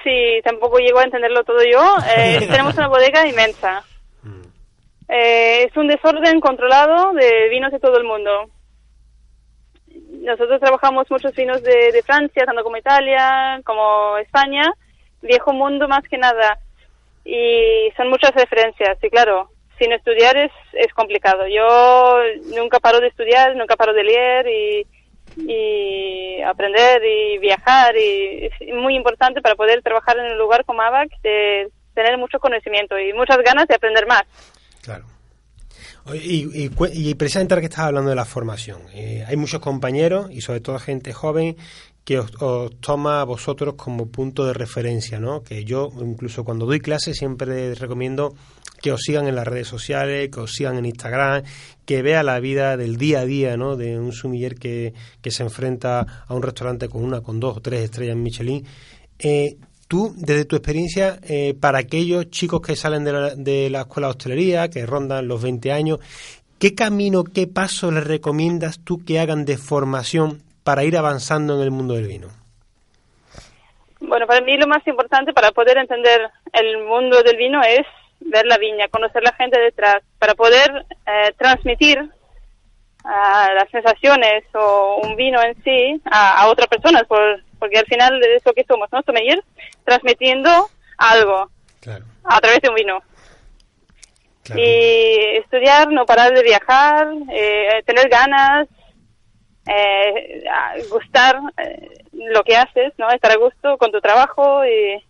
Sí, 0.04 0.40
tampoco 0.44 0.78
llego 0.78 0.98
a 1.00 1.04
entenderlo 1.04 1.42
todo 1.44 1.58
yo. 1.70 1.96
Eh, 2.16 2.38
tenemos 2.50 2.74
una 2.76 2.88
bodega 2.88 3.26
inmensa. 3.26 3.82
Eh, 5.08 5.64
es 5.64 5.76
un 5.76 5.86
desorden 5.86 6.40
controlado 6.40 7.12
de 7.12 7.48
vinos 7.48 7.72
de 7.72 7.78
todo 7.78 7.96
el 7.98 8.04
mundo. 8.04 8.50
Nosotros 10.22 10.60
trabajamos 10.60 11.10
muchos 11.10 11.34
vinos 11.34 11.62
de, 11.62 11.92
de 11.92 12.02
Francia, 12.02 12.44
tanto 12.44 12.64
como 12.64 12.76
Italia, 12.76 13.60
como 13.64 14.18
España, 14.18 14.64
viejo 15.22 15.52
mundo 15.52 15.86
más 15.88 16.02
que 16.08 16.18
nada. 16.18 16.58
Y 17.24 17.90
son 17.96 18.10
muchas 18.10 18.32
referencias. 18.32 18.98
Y 19.02 19.10
claro, 19.10 19.50
sin 19.78 19.92
estudiar 19.92 20.36
es, 20.36 20.52
es 20.72 20.92
complicado. 20.94 21.46
Yo 21.46 22.18
nunca 22.56 22.80
paro 22.80 23.00
de 23.00 23.08
estudiar, 23.08 23.54
nunca 23.56 23.76
paro 23.76 23.92
de 23.92 24.04
leer 24.04 24.46
y, 24.48 24.86
y 25.36 26.42
aprender 26.42 27.02
y 27.04 27.38
viajar. 27.38 27.96
Y 27.96 28.46
es 28.46 28.74
muy 28.74 28.96
importante 28.96 29.40
para 29.40 29.54
poder 29.54 29.82
trabajar 29.82 30.18
en 30.18 30.32
un 30.32 30.38
lugar 30.38 30.64
como 30.64 30.82
ABAC, 30.82 31.10
de 31.22 31.68
tener 31.94 32.18
mucho 32.18 32.38
conocimiento 32.38 32.98
y 32.98 33.12
muchas 33.12 33.38
ganas 33.38 33.66
de 33.68 33.74
aprender 33.74 34.06
más. 34.06 34.24
Claro. 34.86 35.04
Y, 36.14 36.64
y 36.64 36.70
y 36.92 37.14
precisamente 37.14 37.54
ahora 37.54 37.60
que 37.60 37.66
estás 37.66 37.86
hablando 37.86 38.10
de 38.10 38.16
la 38.16 38.24
formación, 38.24 38.82
eh, 38.94 39.24
hay 39.26 39.36
muchos 39.36 39.60
compañeros 39.60 40.30
y 40.30 40.40
sobre 40.40 40.60
todo 40.60 40.78
gente 40.78 41.12
joven 41.12 41.56
que 42.04 42.20
os, 42.20 42.30
toma 42.78 43.20
a 43.20 43.24
vosotros 43.24 43.74
como 43.74 44.06
punto 44.06 44.46
de 44.46 44.52
referencia, 44.52 45.18
¿no? 45.18 45.42
Que 45.42 45.64
yo 45.64 45.90
incluso 46.00 46.44
cuando 46.44 46.64
doy 46.64 46.78
clases 46.78 47.16
siempre 47.16 47.74
recomiendo 47.74 48.36
que 48.80 48.92
os 48.92 49.00
sigan 49.02 49.26
en 49.26 49.34
las 49.34 49.48
redes 49.48 49.66
sociales, 49.66 50.30
que 50.30 50.38
os 50.38 50.52
sigan 50.52 50.76
en 50.76 50.86
Instagram, 50.86 51.42
que 51.84 52.02
vea 52.02 52.22
la 52.22 52.38
vida 52.38 52.76
del 52.76 52.96
día 52.96 53.20
a 53.20 53.24
día, 53.24 53.56
¿no? 53.56 53.74
De 53.74 53.98
un 53.98 54.12
sumiller 54.12 54.54
que, 54.54 54.94
que 55.20 55.32
se 55.32 55.42
enfrenta 55.42 56.24
a 56.28 56.32
un 56.32 56.42
restaurante 56.42 56.88
con 56.88 57.02
una, 57.02 57.22
con 57.22 57.40
dos 57.40 57.56
o 57.56 57.60
tres 57.60 57.82
estrellas 57.82 58.16
Michelin. 58.16 58.64
Eh, 59.18 59.56
tú, 59.88 60.12
desde 60.16 60.44
tu 60.44 60.56
experiencia, 60.56 61.18
eh, 61.22 61.54
para 61.60 61.78
aquellos 61.78 62.30
chicos 62.30 62.60
que 62.60 62.76
salen 62.76 63.04
de 63.04 63.12
la, 63.12 63.34
de 63.34 63.70
la 63.70 63.80
escuela 63.82 64.08
de 64.08 64.10
hostelería, 64.12 64.68
que 64.68 64.86
rondan 64.86 65.28
los 65.28 65.42
20 65.42 65.72
años, 65.72 65.98
¿qué 66.58 66.74
camino, 66.74 67.24
qué 67.24 67.46
paso 67.46 67.90
les 67.90 68.04
recomiendas 68.06 68.80
tú 68.84 69.04
que 69.04 69.20
hagan 69.20 69.44
de 69.44 69.56
formación 69.58 70.42
para 70.64 70.84
ir 70.84 70.96
avanzando 70.96 71.56
en 71.56 71.62
el 71.62 71.70
mundo 71.70 71.94
del 71.94 72.06
vino? 72.08 72.28
Bueno, 74.00 74.26
para 74.26 74.40
mí 74.42 74.56
lo 74.56 74.66
más 74.66 74.86
importante 74.86 75.32
para 75.32 75.52
poder 75.52 75.78
entender 75.78 76.20
el 76.52 76.84
mundo 76.84 77.22
del 77.22 77.36
vino 77.36 77.60
es 77.62 77.86
ver 78.20 78.46
la 78.46 78.58
viña, 78.58 78.88
conocer 78.88 79.22
la 79.22 79.32
gente 79.34 79.58
detrás, 79.58 80.02
para 80.18 80.34
poder 80.34 80.84
eh, 81.06 81.32
transmitir 81.38 81.98
ah, 83.04 83.48
las 83.54 83.70
sensaciones 83.70 84.44
o 84.54 85.00
un 85.02 85.16
vino 85.16 85.40
en 85.42 85.54
sí 85.62 86.00
a, 86.10 86.42
a 86.42 86.48
otras 86.48 86.68
personas, 86.68 87.04
por- 87.06 87.42
porque 87.58 87.78
al 87.78 87.86
final 87.86 88.20
es 88.22 88.44
lo 88.44 88.52
que 88.52 88.64
somos, 88.64 88.88
¿no? 88.92 89.02
Sommelier, 89.02 89.42
transmitiendo 89.84 90.50
algo 90.98 91.50
Claro, 91.80 92.04
a 92.24 92.40
través 92.40 92.60
de 92.60 92.68
un 92.68 92.74
vino. 92.74 93.02
claro. 94.42 94.60
Y 94.60 95.36
estudiar, 95.38 95.90
no 95.92 96.04
parar 96.06 96.32
de 96.34 96.42
viajar, 96.42 97.08
eh, 97.32 97.82
tener 97.84 98.08
ganas, 98.08 98.68
eh, 99.66 100.44
gustar 100.90 101.38
eh, 101.62 101.88
lo 102.12 102.42
que 102.44 102.56
haces, 102.56 102.92
¿no? 102.98 103.10
Estar 103.10 103.32
a 103.32 103.36
gusto 103.36 103.76
con 103.78 103.90
tu 103.90 104.00
trabajo 104.00 104.64
y, 104.64 105.02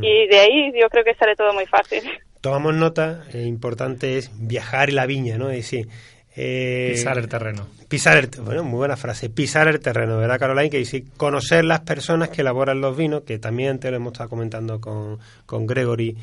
y 0.00 0.26
de 0.26 0.38
ahí 0.40 0.72
yo 0.80 0.88
creo 0.88 1.04
que 1.04 1.14
sale 1.14 1.36
todo 1.36 1.52
muy 1.52 1.66
fácil. 1.66 2.02
Tomamos 2.40 2.74
nota, 2.74 3.24
eh, 3.34 3.42
importante 3.42 4.16
es 4.18 4.30
viajar 4.34 4.90
y 4.90 4.92
la 4.92 5.06
viña, 5.06 5.38
¿no? 5.38 5.50
Es 5.50 5.56
decir, 5.56 5.88
eh, 6.40 6.90
Pisar 6.92 7.18
el 7.18 7.28
terreno. 7.28 7.66
Pisar 7.88 8.16
el, 8.16 8.28
bueno, 8.42 8.62
muy 8.62 8.78
buena 8.78 8.96
frase, 8.96 9.28
pisar 9.28 9.66
el 9.66 9.80
terreno, 9.80 10.18
¿verdad, 10.18 10.38
Caroline? 10.38 10.70
Que 10.70 10.78
dice 10.78 11.04
conocer 11.16 11.64
las 11.64 11.80
personas 11.80 12.28
que 12.28 12.42
elaboran 12.42 12.80
los 12.80 12.96
vinos, 12.96 13.22
que 13.22 13.40
también 13.40 13.70
antes 13.70 13.90
lo 13.90 13.96
hemos 13.96 14.12
estado 14.12 14.30
comentando 14.30 14.80
con, 14.80 15.18
con 15.46 15.66
Gregory 15.66 16.16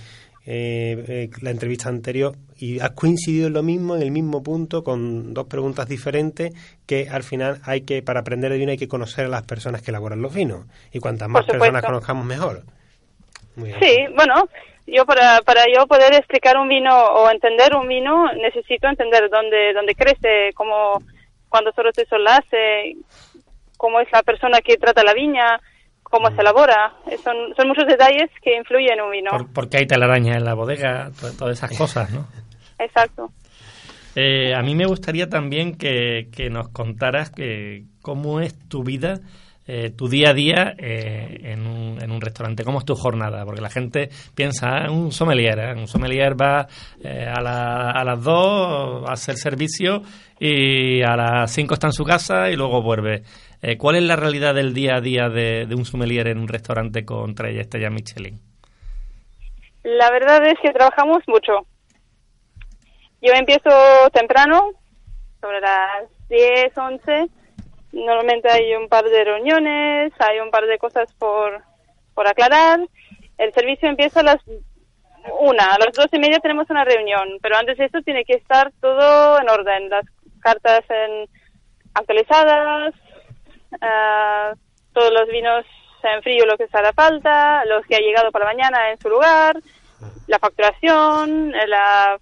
eh, 0.46 1.04
eh, 1.08 1.30
la 1.42 1.50
entrevista 1.50 1.90
anterior, 1.90 2.38
y 2.58 2.80
has 2.80 2.92
coincidido 2.92 3.48
en 3.48 3.54
lo 3.54 3.64
mismo, 3.64 3.98
en 3.98 4.04
el 4.04 4.12
mismo 4.12 4.42
punto, 4.42 4.86
con 4.86 5.34
dos 5.34 5.48
preguntas 5.48 5.90
diferentes, 5.90 6.54
que 6.86 7.10
al 7.10 7.24
final 7.24 7.60
hay 7.64 7.82
que, 7.82 8.02
para 8.02 8.22
aprender 8.22 8.52
de 8.54 8.58
vino 8.58 8.72
hay 8.72 8.78
que 8.78 8.88
conocer 8.88 9.26
a 9.26 9.30
las 9.30 9.44
personas 9.44 9.82
que 9.82 9.92
elaboran 9.92 10.22
los 10.22 10.34
vinos, 10.34 10.66
y 10.94 11.00
cuantas 11.00 11.28
más 11.28 11.46
personas 11.46 11.84
conozcamos, 11.84 12.26
mejor. 12.26 12.64
Muy 13.58 13.70
bien. 13.70 13.80
Sí, 13.82 13.98
bueno, 14.16 14.48
yo 14.88 15.06
para, 15.06 15.42
para 15.42 15.64
yo 15.74 15.88
poder 15.88 16.14
explicar 16.14 16.58
un 16.58 16.68
vino 16.68 16.96
o 16.96 17.30
entender 17.30 17.76
un 17.76 17.88
vino 17.88 18.32
necesito 18.34 18.88
entender 18.88 19.30
dónde, 19.30 19.74
dónde 19.74 19.96
crece, 19.96 20.52
cómo, 20.54 21.02
cuándo 21.50 21.72
solo 21.74 21.92
se 21.94 22.06
solace, 22.06 22.96
cómo 23.78 24.00
es 24.00 24.08
la 24.12 24.24
persona 24.24 24.60
que 24.62 24.78
trata 24.78 25.04
la 25.04 25.14
viña, 25.14 25.60
cómo 26.04 26.30
se 26.30 26.42
elabora. 26.42 26.94
Eh, 27.10 27.18
Son, 27.18 27.36
son 27.56 27.68
muchos 27.68 27.88
detalles 27.88 28.30
que 28.42 28.56
influyen 28.56 28.94
en 29.00 29.02
un 29.02 29.12
vino. 29.12 29.32
Por- 29.32 29.52
porque 29.54 29.78
hay 29.78 29.88
telarañas 29.88 30.38
en 30.38 30.46
la 30.46 30.54
bodega, 30.54 31.10
to- 31.20 31.36
todas 31.38 31.58
esas 31.58 31.78
cosas, 31.78 32.12
¿no? 32.12 32.28
Exacto. 32.80 33.32
Eh, 34.16 34.54
a 34.56 34.62
mí 34.62 34.76
me 34.76 34.86
gustaría 34.86 35.28
también 35.28 35.78
que, 35.78 36.30
que 36.34 36.50
nos 36.50 36.70
contaras 36.70 37.32
que, 37.32 37.84
cómo 38.02 38.40
es 38.40 38.58
tu 38.70 38.84
vida, 38.84 39.20
eh, 39.68 39.90
tu 39.90 40.08
día 40.08 40.30
a 40.30 40.34
día 40.34 40.74
eh, 40.78 41.40
en, 41.44 41.66
un, 41.66 42.02
en 42.02 42.12
un 42.12 42.22
restaurante, 42.22 42.64
cómo 42.64 42.80
es 42.80 42.86
tu 42.86 42.96
jornada, 42.96 43.44
porque 43.46 43.62
la 43.62 43.70
gente 43.70 44.10
piensa, 44.36 44.68
ah, 44.86 44.92
un 44.92 45.12
sommelier, 45.12 45.58
¿eh? 45.60 45.74
un 45.74 45.88
sommelier 45.88 46.40
va 46.40 46.68
eh, 47.04 47.26
a, 47.28 47.42
la- 47.42 47.92
a 47.92 48.04
las 48.04 48.24
2 48.24 49.10
a 49.10 49.14
hacer 49.14 49.36
servicio 49.38 50.02
y 50.40 51.02
a 51.02 51.16
las 51.16 51.52
5 51.52 51.74
está 51.74 51.88
en 51.88 51.94
su 51.94 52.04
casa 52.04 52.50
y 52.50 52.56
luego 52.56 52.82
vuelve. 52.82 53.24
Eh, 53.62 53.78
¿Cuál 53.78 53.96
es 53.96 54.04
la 54.04 54.16
realidad 54.16 54.54
del 54.54 54.74
día 54.74 54.98
a 54.98 55.02
día 55.02 55.30
de, 55.30 55.66
de 55.66 55.76
un 55.76 55.86
sommelier 55.86 56.28
en 56.28 56.38
un 56.38 56.48
restaurante 56.48 57.04
con 57.06 57.34
tres 57.34 57.58
estrellas 57.60 57.92
Michelin? 57.92 58.40
La 59.84 60.12
verdad 60.12 60.46
es 60.48 60.56
que 60.62 60.72
trabajamos 60.72 61.20
mucho. 61.28 61.66
Yo 63.22 63.34
empiezo 63.34 63.70
temprano, 64.14 64.72
sobre 65.42 65.60
las 65.62 66.10
10, 66.30 66.78
11. 66.78 67.28
Normalmente 67.96 68.50
hay 68.52 68.76
un 68.76 68.90
par 68.90 69.06
de 69.06 69.24
reuniones, 69.24 70.12
hay 70.20 70.40
un 70.40 70.52
par 70.52 70.66
de 70.66 70.78
cosas 70.78 71.12
por, 71.14 71.64
por 72.14 72.28
aclarar. 72.28 72.80
El 73.38 73.54
servicio 73.54 73.88
empieza 73.88 74.20
a 74.20 74.24
las 74.24 74.42
una, 75.40 75.74
a 75.74 75.80
las 75.80 75.94
dos 75.94 76.08
y 76.12 76.20
media 76.20 76.40
tenemos 76.40 76.70
una 76.70 76.84
reunión, 76.84 77.40
pero 77.42 77.58
antes 77.58 77.78
de 77.78 77.86
eso 77.86 78.02
tiene 78.02 78.26
que 78.26 78.34
estar 78.34 78.72
todo 78.80 79.40
en 79.42 79.50
orden, 79.50 79.90
las 79.90 80.06
cartas 80.40 80.82
en, 80.90 81.28
actualizadas, 81.96 82.94
ah, 83.82 84.54
todos 84.94 85.12
los 85.12 85.28
vinos 85.30 85.66
en 86.04 86.22
frío 86.22 86.46
lo 86.46 86.58
que 86.58 86.68
se 86.68 86.78
haga 86.78 86.94
falta, 86.94 87.66
los 87.66 87.86
que 87.88 87.96
ha 87.96 88.00
llegado 88.00 88.32
para 88.32 88.46
mañana 88.46 88.92
en 88.92 89.00
su 89.00 89.10
lugar, 89.10 89.58
la 90.28 90.38
facturación, 90.38 91.56
eh, 91.56 91.68
la 91.68 92.20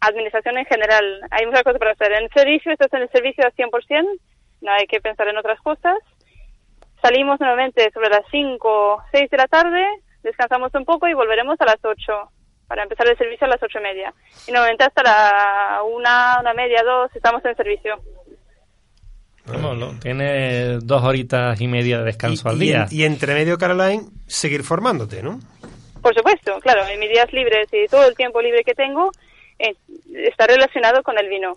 administración 0.00 0.56
en 0.56 0.64
general. 0.64 1.20
Hay 1.30 1.46
muchas 1.46 1.64
cosas 1.64 1.78
para 1.78 1.92
hacer. 1.92 2.12
En 2.12 2.24
el 2.24 2.30
servicio, 2.30 2.72
estás 2.72 2.92
en 2.94 3.02
el 3.02 3.10
servicio 3.10 3.44
al 3.44 3.52
100%, 3.52 4.06
no 4.60 4.72
hay 4.72 4.86
que 4.86 5.00
pensar 5.00 5.28
en 5.28 5.36
otras 5.38 5.60
cosas. 5.60 5.96
Salimos 7.02 7.38
nuevamente 7.40 7.90
sobre 7.92 8.08
las 8.10 8.22
5, 8.30 9.02
6 9.12 9.30
de 9.30 9.36
la 9.36 9.46
tarde, 9.46 9.84
descansamos 10.22 10.74
un 10.74 10.84
poco 10.84 11.06
y 11.08 11.14
volveremos 11.14 11.60
a 11.60 11.64
las 11.64 11.78
8 11.82 11.96
para 12.66 12.82
empezar 12.82 13.08
el 13.08 13.16
servicio 13.16 13.46
a 13.46 13.50
las 13.50 13.62
ocho 13.62 13.78
y 13.78 13.82
media. 13.82 14.12
Y 14.46 14.52
normalmente 14.52 14.84
hasta 14.84 15.02
la 15.02 15.82
una, 15.84 16.38
una 16.40 16.52
media, 16.52 16.82
dos, 16.84 17.10
estamos 17.14 17.42
en 17.46 17.56
servicio. 17.56 17.94
Vamos, 19.46 19.78
lo- 19.78 19.98
Tiene 20.00 20.78
dos 20.82 21.02
horitas 21.02 21.58
y 21.60 21.66
media 21.68 21.98
de 21.98 22.04
descanso 22.04 22.48
y, 22.48 22.52
al 22.52 22.58
día. 22.58 22.86
y 22.90 23.04
entre 23.04 23.32
medio, 23.34 23.56
Caroline, 23.56 24.02
seguir 24.26 24.62
formándote, 24.62 25.22
¿no? 25.22 25.38
Por 26.02 26.14
supuesto, 26.14 26.58
claro, 26.60 26.86
en 26.86 27.00
mis 27.00 27.08
días 27.08 27.32
libres 27.32 27.68
y 27.72 27.86
todo 27.88 28.06
el 28.06 28.14
tiempo 28.14 28.42
libre 28.42 28.62
que 28.64 28.74
tengo 28.74 29.10
eh, 29.58 29.74
está 30.28 30.46
relacionado 30.46 31.02
con 31.02 31.18
el 31.18 31.28
vino. 31.28 31.56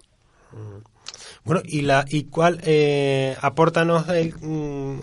Bueno, 1.44 1.62
y 1.66 1.82
la 1.82 2.06
y 2.10 2.26
cuál 2.26 2.60
eh, 2.64 3.36
apórtanos 3.42 4.08
el, 4.10 4.34
mm, 4.40 5.00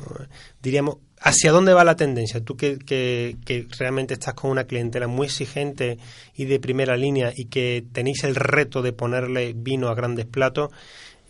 diríamos 0.62 0.98
hacia 1.20 1.50
dónde 1.50 1.72
va 1.74 1.82
la 1.82 1.96
tendencia. 1.96 2.40
Tú 2.40 2.56
que, 2.56 2.78
que, 2.78 3.36
que 3.44 3.66
realmente 3.78 4.14
estás 4.14 4.34
con 4.34 4.50
una 4.52 4.64
clientela 4.64 5.08
muy 5.08 5.26
exigente 5.26 5.98
y 6.36 6.44
de 6.44 6.60
primera 6.60 6.96
línea 6.96 7.32
y 7.34 7.46
que 7.46 7.84
tenéis 7.92 8.22
el 8.22 8.36
reto 8.36 8.82
de 8.82 8.92
ponerle 8.92 9.52
vino 9.56 9.88
a 9.88 9.94
grandes 9.94 10.26
platos. 10.26 10.70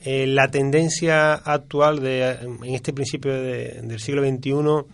eh, 0.05 0.27
la 0.29 0.49
tendencia 0.51 1.35
actual 1.35 2.01
de 2.01 2.31
en 2.31 2.75
este 2.75 2.93
principio 2.93 3.33
de- 3.33 3.81
del 3.83 3.99
siglo 3.99 4.23
XXI 4.23 4.85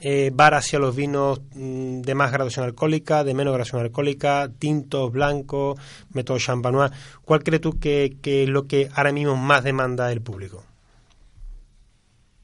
eh, 0.00 0.30
va 0.30 0.48
hacia 0.48 0.78
los 0.78 0.96
vinos 0.96 1.40
mm, 1.54 2.00
de 2.00 2.14
más 2.14 2.32
graduación 2.32 2.64
alcohólica, 2.64 3.24
de 3.24 3.34
menos 3.34 3.52
graduación 3.52 3.82
alcohólica, 3.82 4.48
tintos, 4.58 5.12
blancos, 5.12 5.78
método 6.14 6.38
champanois. 6.38 6.90
¿Cuál 7.24 7.42
crees 7.42 7.60
tú 7.60 7.78
que, 7.78 8.16
que 8.22 8.44
es 8.44 8.48
lo 8.48 8.66
que 8.66 8.88
ahora 8.94 9.12
mismo 9.12 9.36
más 9.36 9.62
demanda 9.62 10.10
el 10.10 10.22
público? 10.22 10.64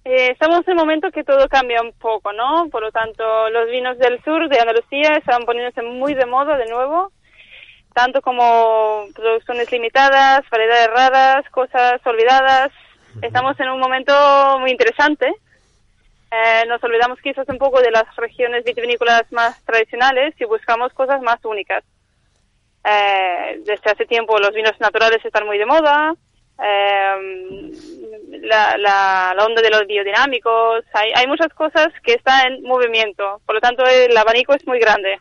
Eh, 0.08 0.30
estamos 0.30 0.60
en 0.68 0.74
un 0.74 0.78
momento 0.78 1.10
que 1.10 1.24
todo 1.24 1.48
cambia 1.48 1.82
un 1.82 1.92
poco, 1.92 2.32
¿no? 2.32 2.68
Por 2.70 2.80
lo 2.80 2.92
tanto, 2.92 3.50
los 3.50 3.68
vinos 3.68 3.98
del 3.98 4.22
sur 4.22 4.48
de 4.48 4.60
Andalucía 4.60 5.16
están 5.16 5.42
poniéndose 5.44 5.82
muy 5.82 6.14
de 6.14 6.26
moda 6.26 6.56
de 6.56 6.66
nuevo, 6.66 7.10
tanto 7.92 8.22
como 8.22 9.06
producciones 9.16 9.72
limitadas, 9.72 10.42
variedades 10.48 10.90
raras, 10.94 11.50
cosas 11.50 11.94
olvidadas. 12.04 12.70
Estamos 13.20 13.58
en 13.58 13.68
un 13.68 13.80
momento 13.80 14.12
muy 14.60 14.70
interesante. 14.70 15.26
Eh, 16.36 16.66
nos 16.66 16.82
olvidamos 16.84 17.18
quizás 17.22 17.48
un 17.48 17.56
poco 17.56 17.80
de 17.80 17.90
las 17.90 18.04
regiones 18.16 18.62
vitivinícolas 18.64 19.30
más 19.32 19.64
tradicionales 19.64 20.34
y 20.38 20.44
buscamos 20.44 20.92
cosas 20.92 21.22
más 21.22 21.42
únicas. 21.44 21.82
Eh, 22.84 23.60
desde 23.64 23.90
hace 23.90 24.04
tiempo 24.04 24.38
los 24.38 24.52
vinos 24.52 24.78
naturales 24.78 25.24
están 25.24 25.46
muy 25.46 25.56
de 25.56 25.64
moda. 25.64 26.14
Eh, 26.62 27.70
la, 28.42 28.76
la, 28.76 29.34
la 29.34 29.44
onda 29.44 29.62
de 29.62 29.70
los 29.70 29.86
biodinámicos, 29.86 30.84
hay, 30.92 31.10
hay 31.14 31.26
muchas 31.26 31.52
cosas 31.54 31.88
que 32.04 32.14
están 32.14 32.52
en 32.52 32.62
movimiento. 32.62 33.40
Por 33.46 33.54
lo 33.54 33.60
tanto, 33.60 33.84
el 33.86 34.14
abanico 34.16 34.54
es 34.54 34.66
muy 34.66 34.78
grande. 34.78 35.18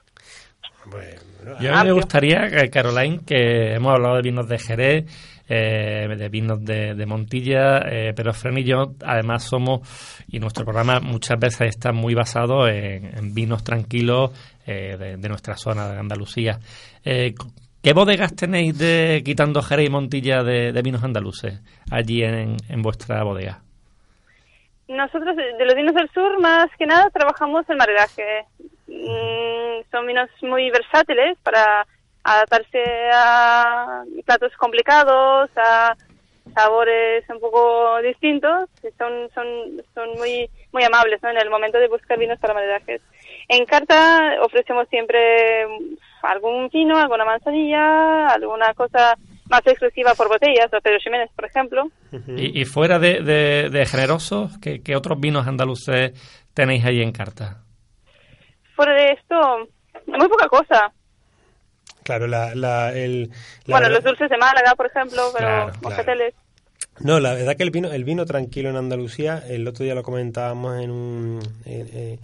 Yo 1.62 1.74
a 1.74 1.84
mí 1.84 1.90
me 1.90 1.94
gustaría, 1.94 2.48
eh, 2.48 2.70
Caroline, 2.70 3.20
que 3.26 3.74
hemos 3.74 3.94
hablado 3.94 4.16
de 4.16 4.22
vinos 4.22 4.48
de 4.48 4.58
Jerez, 4.58 5.06
eh, 5.48 6.08
de 6.18 6.30
vinos 6.30 6.64
de, 6.64 6.96
de 6.96 7.06
Montilla, 7.06 7.80
eh, 7.86 8.14
pero 8.16 8.34
Fran 8.34 8.58
y 8.58 8.64
yo 8.64 8.94
además 9.06 9.44
somos, 9.44 9.82
y 10.28 10.40
nuestro 10.40 10.66
programa 10.66 11.00
muchas 11.00 11.40
veces 11.40 11.70
está 11.70 11.92
muy 11.92 12.14
basado 12.14 12.68
en, 12.68 13.34
vinos 13.34 13.64
tranquilos 13.64 14.32
eh, 14.66 15.18
de, 15.18 15.30
nuestra 15.30 15.56
zona 15.56 15.90
de 15.90 16.00
Andalucía. 16.00 16.60
Eh, 17.04 17.34
¿Qué 17.82 17.94
bodegas 17.94 18.36
tenéis 18.36 18.78
de 18.78 19.22
quitando 19.24 19.62
Jerez 19.62 19.88
y 19.88 19.92
Montilla 19.92 20.44
de, 20.44 20.72
de 20.72 20.82
vinos 20.82 21.04
andaluces 21.04 21.62
allí 21.92 22.24
en, 22.24 22.58
en 22.68 22.82
vuestra 22.82 23.24
bodega? 23.24 23.62
Nosotros, 24.88 25.36
de 25.36 25.54
de 25.58 25.66
los 25.66 25.76
vinos 25.76 25.96
del 25.96 26.10
sur, 26.10 26.40
más 26.40 26.68
que 26.78 26.86
nada, 26.86 27.10
trabajamos 27.10 27.68
el 27.70 27.78
maridaje. 27.78 28.46
Mm, 28.88 29.90
son 29.92 30.08
vinos 30.08 30.30
muy 30.42 30.70
versátiles 30.70 31.38
para 31.44 31.86
adaptarse 32.34 32.84
a 33.14 34.04
platos 34.26 34.52
complicados, 34.58 35.50
a 35.56 35.96
sabores 36.54 37.24
un 37.30 37.40
poco 37.40 38.02
distintos. 38.02 38.70
Son, 38.98 39.30
son, 39.34 39.46
son 39.94 40.10
muy, 40.18 40.50
muy 40.72 40.84
amables 40.84 41.22
¿no? 41.24 41.30
en 41.30 41.38
el 41.38 41.50
momento 41.50 41.78
de 41.78 41.88
buscar 41.88 42.18
vinos 42.18 42.40
para 42.40 42.54
maridajes. 42.54 43.02
En 43.48 43.66
carta 43.66 44.38
ofrecemos 44.42 44.88
siempre 44.90 45.66
algún 46.24 46.70
vino, 46.70 46.98
alguna 46.98 47.26
manzanilla, 47.26 48.28
alguna 48.28 48.74
cosa 48.74 49.16
más 49.50 49.62
exclusiva 49.68 50.16
por 50.16 50.28
botellas, 50.28 50.74
o 50.74 50.82
Pedro 50.82 51.00
Ximénez, 51.00 51.30
por 51.36 51.46
ejemplo. 51.46 51.84
Y, 52.36 52.60
y 52.62 52.66
fuera 52.66 52.98
de, 52.98 53.22
de- 53.22 53.70
de 53.70 53.86
generosos, 53.86 54.58
¿qué, 54.60 54.82
qué 54.82 54.96
otros 54.96 55.20
vinos 55.20 55.46
andaluces 55.48 56.14
tenéis 56.56 56.84
ahí 56.86 57.02
en 57.04 57.12
carta? 57.12 57.62
Fuera 58.76 58.94
de 58.94 59.12
esto, 59.12 59.68
muy 60.08 60.28
poca 60.28 60.48
cosa. 60.48 60.92
Claro, 62.06 62.28
la, 62.28 62.54
la, 62.54 62.94
el, 62.94 63.30
la 63.66 63.74
bueno, 63.74 63.88
verdad- 63.90 63.96
los 63.96 64.04
dulces 64.04 64.30
de 64.30 64.38
Málaga, 64.38 64.76
por 64.76 64.86
ejemplo, 64.86 65.24
pero 65.34 65.48
Claro. 65.48 65.74
No, 67.00 67.20
la 67.20 67.34
verdad 67.34 67.58
que 67.58 67.64
el 67.64 67.72
vino, 67.72 67.92
el 67.92 68.04
vino 68.04 68.26
tranquilo 68.26 68.70
en 68.70 68.76
Andalucía, 68.78 69.44
el 69.50 69.68
otro 69.68 69.84
día 69.84 69.96
lo 69.96 70.04
comentábamos 70.04 70.82
en 70.82 70.92
un, 70.92 71.40
en, 71.66 71.90
eh, 71.92 72.20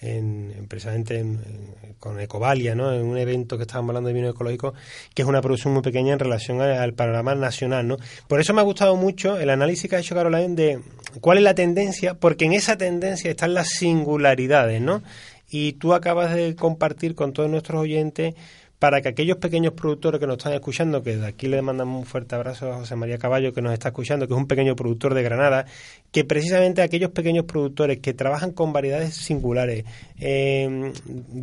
en- 0.00 0.52
en- 0.56 0.66
precisamente 0.68 1.18
en- 1.18 1.40
en- 1.82 1.94
con 1.98 2.20
Ecovalia, 2.20 2.74
¿no? 2.74 2.92
En 2.92 3.04
un 3.04 3.16
evento 3.16 3.56
que 3.56 3.62
estábamos 3.62 3.90
hablando 3.90 4.08
de 4.08 4.14
vino 4.14 4.28
ecológico, 4.28 4.74
que 5.14 5.22
es 5.22 5.28
una 5.28 5.40
producción 5.40 5.72
muy 5.72 5.82
pequeña 5.82 6.12
en 6.12 6.18
relación 6.18 6.60
a- 6.60 6.82
al 6.82 6.92
panorama 6.92 7.34
nacional, 7.34 7.88
¿no? 7.88 7.96
Por 8.28 8.38
eso 8.38 8.52
me 8.52 8.60
ha 8.60 8.64
gustado 8.64 8.96
mucho 8.96 9.38
el 9.38 9.48
análisis 9.48 9.88
que 9.88 9.96
ha 9.96 10.00
hecho 10.00 10.14
Caroline 10.14 10.54
de 10.56 10.80
cuál 11.22 11.38
es 11.38 11.44
la 11.44 11.54
tendencia, 11.54 12.14
porque 12.14 12.44
en 12.44 12.52
esa 12.52 12.76
tendencia 12.76 13.30
están 13.30 13.54
las 13.54 13.70
singularidades, 13.70 14.80
¿no? 14.82 15.02
Y 15.50 15.72
tú 15.74 15.94
acabas 15.94 16.34
de 16.34 16.54
compartir 16.54 17.14
con 17.14 17.32
todos 17.32 17.48
nuestros 17.50 17.80
oyentes 17.80 18.34
para 18.82 19.00
que 19.00 19.10
aquellos 19.10 19.36
pequeños 19.36 19.74
productores 19.74 20.18
que 20.18 20.26
nos 20.26 20.38
están 20.38 20.54
escuchando, 20.54 21.04
que 21.04 21.16
de 21.16 21.24
aquí 21.24 21.46
le 21.46 21.62
mandamos 21.62 22.00
un 22.00 22.04
fuerte 22.04 22.34
abrazo 22.34 22.72
a 22.72 22.78
José 22.78 22.96
María 22.96 23.16
Caballo, 23.16 23.52
que 23.52 23.62
nos 23.62 23.72
está 23.72 23.90
escuchando, 23.90 24.26
que 24.26 24.34
es 24.34 24.36
un 24.36 24.48
pequeño 24.48 24.74
productor 24.74 25.14
de 25.14 25.22
Granada, 25.22 25.66
que 26.10 26.24
precisamente 26.24 26.82
aquellos 26.82 27.12
pequeños 27.12 27.44
productores 27.44 28.00
que 28.00 28.12
trabajan 28.12 28.50
con 28.50 28.72
variedades 28.72 29.14
singulares, 29.14 29.84
eh, 30.18 30.92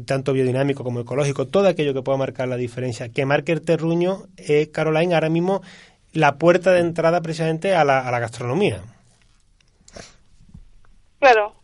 tanto 0.06 0.34
biodinámico 0.34 0.84
como 0.84 1.00
ecológico, 1.00 1.48
todo 1.48 1.70
aquello 1.70 1.94
que 1.94 2.02
pueda 2.02 2.18
marcar 2.18 2.50
la 2.50 2.58
diferencia, 2.58 3.08
que 3.08 3.26
marque 3.26 3.54
el 3.54 3.62
terruño, 3.62 4.24
es 4.36 4.68
Caroline 4.68 5.14
ahora 5.14 5.30
mismo 5.30 5.62
la 6.12 6.36
puerta 6.36 6.74
de 6.74 6.82
entrada 6.82 7.22
precisamente 7.22 7.74
a 7.74 7.86
la, 7.86 8.06
a 8.06 8.12
la 8.12 8.20
gastronomía. 8.20 8.82
Claro. 11.20 11.59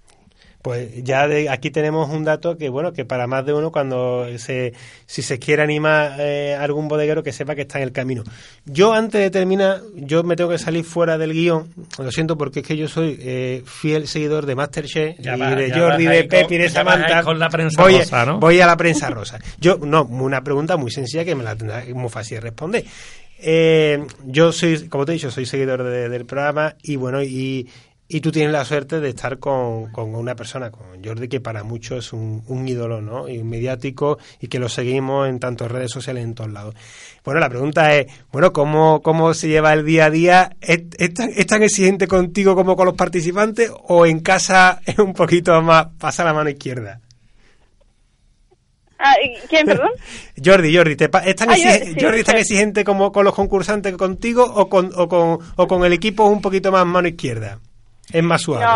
Pues 0.65 1.03
ya 1.03 1.27
de 1.27 1.47
aquí 1.47 1.69
tenemos 1.69 2.09
un 2.09 2.23
dato 2.23 2.57
que, 2.57 2.69
bueno, 2.69 2.91
que 2.91 3.05
para 3.05 3.27
más 3.27 3.45
de 3.45 3.53
uno, 3.53 3.71
cuando 3.71 4.25
se, 4.39 4.73
si 5.05 5.21
se 5.21 5.37
quiere 5.37 5.61
animar 5.61 6.15
eh, 6.17 6.55
algún 6.59 6.87
bodeguero, 6.87 7.21
que 7.21 7.31
sepa 7.31 7.53
que 7.53 7.61
está 7.61 7.77
en 7.77 7.83
el 7.83 7.91
camino. 7.91 8.23
Yo, 8.65 8.91
antes 8.91 9.21
de 9.21 9.29
terminar, 9.29 9.81
yo 9.95 10.23
me 10.23 10.35
tengo 10.35 10.49
que 10.49 10.57
salir 10.57 10.83
fuera 10.83 11.19
del 11.19 11.33
guion, 11.33 11.69
lo 11.99 12.11
siento, 12.11 12.35
porque 12.35 12.61
es 12.61 12.65
que 12.67 12.75
yo 12.77 12.87
soy 12.87 13.15
eh, 13.21 13.61
fiel 13.63 14.07
seguidor 14.07 14.47
de 14.47 14.55
Masterchef 14.55 15.19
Ya 15.19 15.35
y 15.37 15.39
va- 15.39 15.53
de 15.53 15.71
Jordi, 15.71 16.05
de 16.07 16.23
Pepi, 16.23 16.57
de 16.57 16.67
Samantha. 16.69 17.21
con 17.21 17.37
la 17.37 17.49
prensa 17.49 17.79
voy, 17.83 17.99
rosa, 17.99 18.25
¿no? 18.25 18.39
voy 18.39 18.59
a 18.59 18.65
la 18.65 18.75
prensa 18.75 19.11
rosa. 19.11 19.37
Yo, 19.59 19.77
no, 19.77 20.03
una 20.05 20.43
pregunta 20.43 20.77
muy 20.77 20.89
sencilla 20.89 21.23
que 21.23 21.35
me 21.35 21.43
la 21.43 21.55
tendrá 21.55 21.83
muy 21.93 22.09
fácil 22.09 22.37
de 22.37 22.41
responder. 22.41 22.85
Eh, 23.37 24.03
yo 24.25 24.51
soy, 24.51 24.87
como 24.87 25.05
te 25.05 25.11
he 25.11 25.15
dicho, 25.15 25.29
soy 25.29 25.45
seguidor 25.45 25.83
de- 25.83 26.09
del 26.09 26.25
programa 26.25 26.75
y 26.81 26.95
bueno, 26.95 27.21
y, 27.21 27.67
y 28.07 28.21
tú 28.21 28.31
tienes 28.31 28.51
la 28.51 28.63
suerte 28.65 28.99
de 28.99 29.09
estar 29.09 29.39
con, 29.39 29.91
con 29.91 30.13
una 30.13 30.35
persona, 30.35 30.69
con 30.69 31.03
Jordi, 31.03 31.27
que 31.27 31.41
para 31.41 31.63
muchos 31.63 32.05
es 32.05 32.13
un, 32.13 32.43
un 32.47 32.67
ídolo, 32.67 33.01
¿no? 33.01 33.27
Y 33.27 33.39
un 33.39 33.49
mediático 33.49 34.19
y 34.39 34.47
que 34.47 34.59
lo 34.59 34.69
seguimos 34.69 35.27
en 35.27 35.39
tantas 35.39 35.71
redes 35.71 35.89
sociales 35.91 36.23
en 36.23 36.35
todos 36.35 36.51
lados. 36.51 36.75
Bueno, 37.23 37.39
la 37.39 37.49
pregunta 37.49 37.95
es, 37.95 38.05
bueno, 38.31 38.53
¿cómo, 38.53 39.01
cómo 39.01 39.33
se 39.33 39.47
lleva 39.47 39.73
el 39.73 39.83
día 39.85 40.05
a 40.05 40.09
día? 40.11 40.55
¿Es, 40.61 40.83
es 40.99 41.13
tan, 41.15 41.31
es 41.35 41.47
tan 41.47 41.63
exigente 41.63 42.07
contigo 42.07 42.53
como 42.55 42.75
con 42.75 42.85
los 42.85 42.95
participantes 42.95 43.71
o 43.87 44.05
en 44.05 44.19
casa 44.19 44.81
es 44.85 44.99
un 44.99 45.13
poquito 45.13 45.59
más, 45.63 45.87
pasa 45.99 46.23
la 46.23 46.33
mano 46.33 46.49
izquierda? 46.51 47.01
Ah, 48.99 49.13
¿y 49.23 49.47
¿Quién, 49.47 49.65
perdón? 49.65 49.89
Jordi, 50.45 50.75
Jordi, 50.75 50.95
¿te 50.95 51.05
¿es 51.25 51.35
tan, 51.35 51.49
Ah, 51.49 51.57
yo- 51.57 51.63
exige- 51.69 51.93
sí, 51.93 51.97
Jordi 51.99 52.19
es 52.19 52.25
tan 52.25 52.35
sí. 52.35 52.41
exigente 52.41 52.83
como 52.83 53.11
con 53.11 53.25
los 53.25 53.33
concursantes 53.35 53.95
contigo 53.97 54.43
o 54.45 54.69
con, 54.69 54.91
o 54.95 55.07
con, 55.09 55.39
o 55.55 55.67
con 55.67 55.83
el 55.83 55.93
equipo 55.93 56.25
un 56.25 56.41
poquito 56.41 56.71
más 56.71 56.85
mano 56.85 57.07
izquierda? 57.07 57.59
Es 58.15 58.23
más 58.23 58.41
suave. 58.41 58.63
No, 58.63 58.71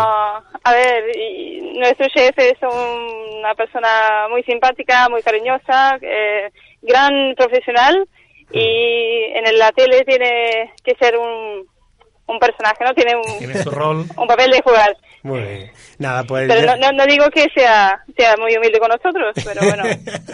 a 0.64 0.74
ver, 0.74 1.04
y 1.18 1.78
nuestro 1.80 2.08
chef 2.08 2.38
es 2.38 2.58
un- 2.62 3.38
una 3.40 3.56
persona 3.56 4.28
muy 4.30 4.44
simpática, 4.44 5.08
muy 5.10 5.22
cariñosa, 5.22 5.98
eh, 6.02 6.52
gran 6.82 7.34
profesional 7.38 8.06
y 8.52 9.24
en 9.34 9.58
la 9.58 9.72
tele 9.72 10.04
tiene 10.06 10.74
que 10.84 10.94
ser 11.00 11.16
un, 11.18 11.66
un 12.28 12.40
personaje, 12.40 12.84
¿no? 12.84 12.94
Tiene 12.94 13.16
un, 13.16 13.38
Tiene 13.40 13.64
su 13.64 13.72
rol. 13.72 14.06
un 14.18 14.28
papel 14.28 14.52
de 14.52 14.62
jugar. 14.62 14.98
Muy 15.24 15.40
bien. 15.42 15.72
Nada, 16.00 16.24
pues... 16.26 16.48
Pero 16.48 16.62
ya- 16.66 16.76
no, 16.76 16.92
no, 16.92 16.98
no 16.98 17.06
digo 17.06 17.30
que 17.30 17.46
sea, 17.56 18.04
sea 18.18 18.36
muy 18.38 18.56
humilde 18.58 18.80
con 18.80 18.90
nosotros, 18.90 19.34
pero 19.46 19.62
bueno. 19.62 19.84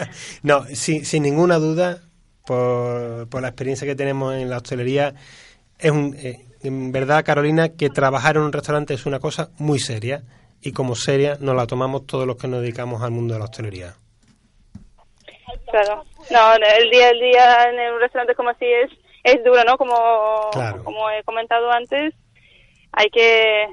no, 0.42 0.64
sin, 0.74 1.04
sin 1.04 1.22
ninguna 1.22 1.56
duda, 1.58 1.98
por, 2.46 3.28
por 3.28 3.42
la 3.42 3.48
experiencia 3.48 3.86
que 3.86 3.94
tenemos 3.96 4.34
en 4.34 4.48
la 4.50 4.56
hostelería, 4.58 5.14
es 5.78 5.90
un, 5.90 6.16
eh, 6.18 6.45
en 6.66 6.92
verdad, 6.92 7.24
Carolina, 7.24 7.70
que 7.70 7.88
trabajar 7.90 8.36
en 8.36 8.42
un 8.42 8.52
restaurante 8.52 8.94
es 8.94 9.06
una 9.06 9.18
cosa 9.18 9.50
muy 9.58 9.78
seria 9.78 10.22
y 10.62 10.72
como 10.72 10.94
seria 10.94 11.36
nos 11.40 11.54
la 11.54 11.66
tomamos 11.66 12.06
todos 12.06 12.26
los 12.26 12.36
que 12.36 12.48
nos 12.48 12.60
dedicamos 12.62 13.02
al 13.02 13.10
mundo 13.10 13.34
de 13.34 13.40
la 13.40 13.44
hostelería. 13.46 13.94
Claro. 15.70 16.04
No, 16.30 16.54
el 16.54 16.90
día 16.90 17.10
el 17.10 17.20
día 17.20 17.64
en 17.70 17.94
un 17.94 18.00
restaurante 18.00 18.34
como 18.34 18.50
así 18.50 18.64
es 18.66 18.90
es 19.24 19.42
duro, 19.44 19.62
¿no? 19.64 19.76
Como 19.76 20.50
Claro. 20.52 20.84
como 20.84 21.10
he 21.10 21.22
comentado 21.24 21.70
antes, 21.70 22.14
hay 22.92 23.08
que 23.10 23.66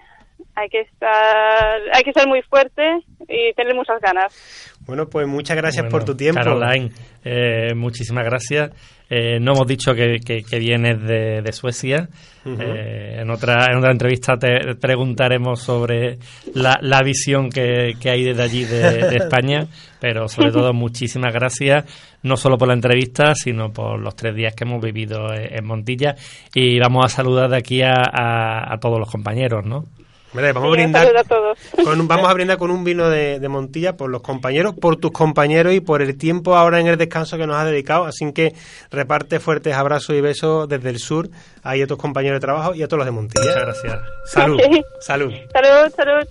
hay 0.56 0.70
que 0.70 0.82
estar 0.82 1.82
hay 1.94 2.04
que 2.04 2.14
ser 2.14 2.28
muy 2.28 2.41
fuerte 2.44 2.84
y 3.28 3.54
tener 3.54 3.76
muchas 3.76 4.00
ganas. 4.02 4.76
Bueno, 4.86 5.08
pues 5.08 5.28
muchas 5.28 5.56
gracias 5.56 5.84
Bueno, 5.84 5.91
por 5.98 6.06
tu 6.06 6.16
tiempo. 6.18 6.41
Caroline, 6.41 6.91
eh, 7.24 7.74
muchísimas 7.76 8.26
gracias. 8.26 8.72
Eh, 9.10 9.39
no 9.39 9.54
hemos 9.54 9.68
dicho 9.68 9.93
que, 9.93 10.20
que- 10.26 10.43
que 10.43 10.60
vienes 10.60 11.01
de, 11.04 11.41
de 11.41 11.51
Suecia. 11.51 12.08
Eh, 12.45 13.20
en, 13.22 13.30
otra, 13.30 13.68
en 13.72 13.78
otra 13.78 13.91
entrevista 13.91 14.38
te 14.38 14.76
preguntaremos 14.76 15.62
sobre 15.62 16.18
la, 16.56 16.78
la 16.82 17.01
visión 17.01 17.49
que, 17.49 17.93
que 18.01 18.10
hay 18.10 18.24
desde 18.24 18.43
allí 18.43 18.64
de, 18.66 19.08
de 19.10 19.16
España. 19.18 19.68
Pero 19.99 20.28
sobre 20.28 20.51
todo, 20.51 20.74
muchísimas 20.74 21.34
gracias, 21.34 21.86
no 22.24 22.36
solo 22.36 22.58
por 22.58 22.68
la 22.68 22.74
entrevista, 22.74 23.34
sino 23.36 23.72
por 23.72 23.99
los 23.99 24.16
tres 24.16 24.36
días 24.36 24.54
que 24.56 24.64
hemos 24.66 24.82
vivido 24.82 25.32
en, 25.34 25.58
en 25.58 25.66
Montilla. 25.66 26.16
Y 26.54 26.80
vamos 26.80 27.06
a 27.06 27.10
saludar 27.10 27.49
de 27.49 27.58
aquí 27.58 27.82
a, 27.82 27.93
a- 27.93 28.74
a 28.74 28.78
todos 28.80 28.99
los 28.99 29.10
compañeros, 29.12 29.66
¿no? 29.66 29.86
Vale, 30.34 30.51
vamos 30.51 30.69
Sí, 30.69 30.73
a 30.81 30.84
brindar. 30.84 31.17
a 31.17 31.23
todos. 31.23 31.57
Con 31.84 31.99
un- 32.01 32.07
vamos 32.07 32.29
a 32.29 32.34
brindar 32.34 32.57
con 32.57 32.71
un 32.71 32.84
vino 32.84 33.09
de, 33.09 33.39
de 33.39 33.47
Montilla 33.49 33.95
por 33.95 34.09
los 34.09 34.21
compañeros, 34.21 34.73
por 34.73 34.95
tus 34.97 35.11
compañeros 35.11 35.73
y 35.73 35.79
por 35.79 36.01
el 36.01 36.17
tiempo 36.17 36.55
ahora 36.55 36.79
en 36.79 36.88
el 36.88 36.97
descanso 36.97 37.38
que 37.38 37.45
nos 37.47 37.55
has 37.57 37.65
dedicado. 37.65 38.05
Así 38.05 38.31
que 38.34 38.53
reparte 38.91 39.39
fuertes 39.39 39.75
abrazos 39.75 40.15
y 40.15 40.21
besos 40.21 40.67
desde 40.67 40.89
el 40.89 40.99
sur 40.99 41.29
ahí 41.63 41.81
a 41.81 41.88
tus 41.88 41.97
compañeros 41.97 42.38
de 42.38 42.41
trabajo 42.45 42.73
y 42.75 42.81
a 42.84 42.88
todos 42.88 42.99
los 42.99 43.05
de 43.05 43.11
Montilla. 43.11 43.45
Muchas 43.45 43.61
gracias. 43.63 43.99
Salud. 44.25 44.59
Sí. 44.59 44.84
Salud. 44.99 45.34
Salud, 45.53 45.93
salud. 45.95 46.27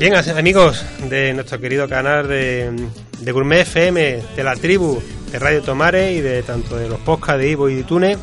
Bien, 0.00 0.14
amigos 0.14 0.82
de 1.10 1.34
nuestro 1.34 1.60
querido 1.60 1.86
canal 1.88 2.26
de, 2.26 2.70
de 3.20 3.32
Gourmet 3.32 3.60
FM, 3.60 4.22
de 4.34 4.42
la 4.44 4.56
tribu 4.56 4.98
de 5.30 5.38
Radio 5.38 5.60
Tomare 5.60 6.12
y 6.14 6.20
de 6.22 6.42
tanto 6.42 6.76
de 6.76 6.88
los 6.88 6.98
podcasts 7.00 7.38
de 7.38 7.50
Ivo 7.50 7.68
y 7.68 7.74
de 7.76 7.82
Tune, 7.84 8.16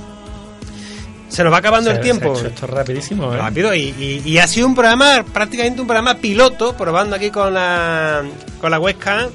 se 1.29 1.43
nos 1.43 1.53
va 1.53 1.57
acabando 1.57 1.91
el 1.91 1.97
tiempo. 2.01 2.33
esto 2.47 2.65
rapidísimo, 2.65 3.31
¿eh? 3.31 3.37
Rápido, 3.37 3.75
y, 3.75 3.81
y- 3.99 4.21
y 4.25 4.37
ha 4.39 4.47
sido 4.47 4.65
un 4.65 4.73
programa, 4.73 5.23
prácticamente 5.31 5.79
un 5.79 5.85
programa 5.87 6.15
piloto, 6.15 6.75
probando 6.75 7.15
aquí 7.15 7.29
con 7.29 7.53
la, 7.53 8.23
con 8.59 8.71
la 8.71 8.79
webcam, 8.79 9.29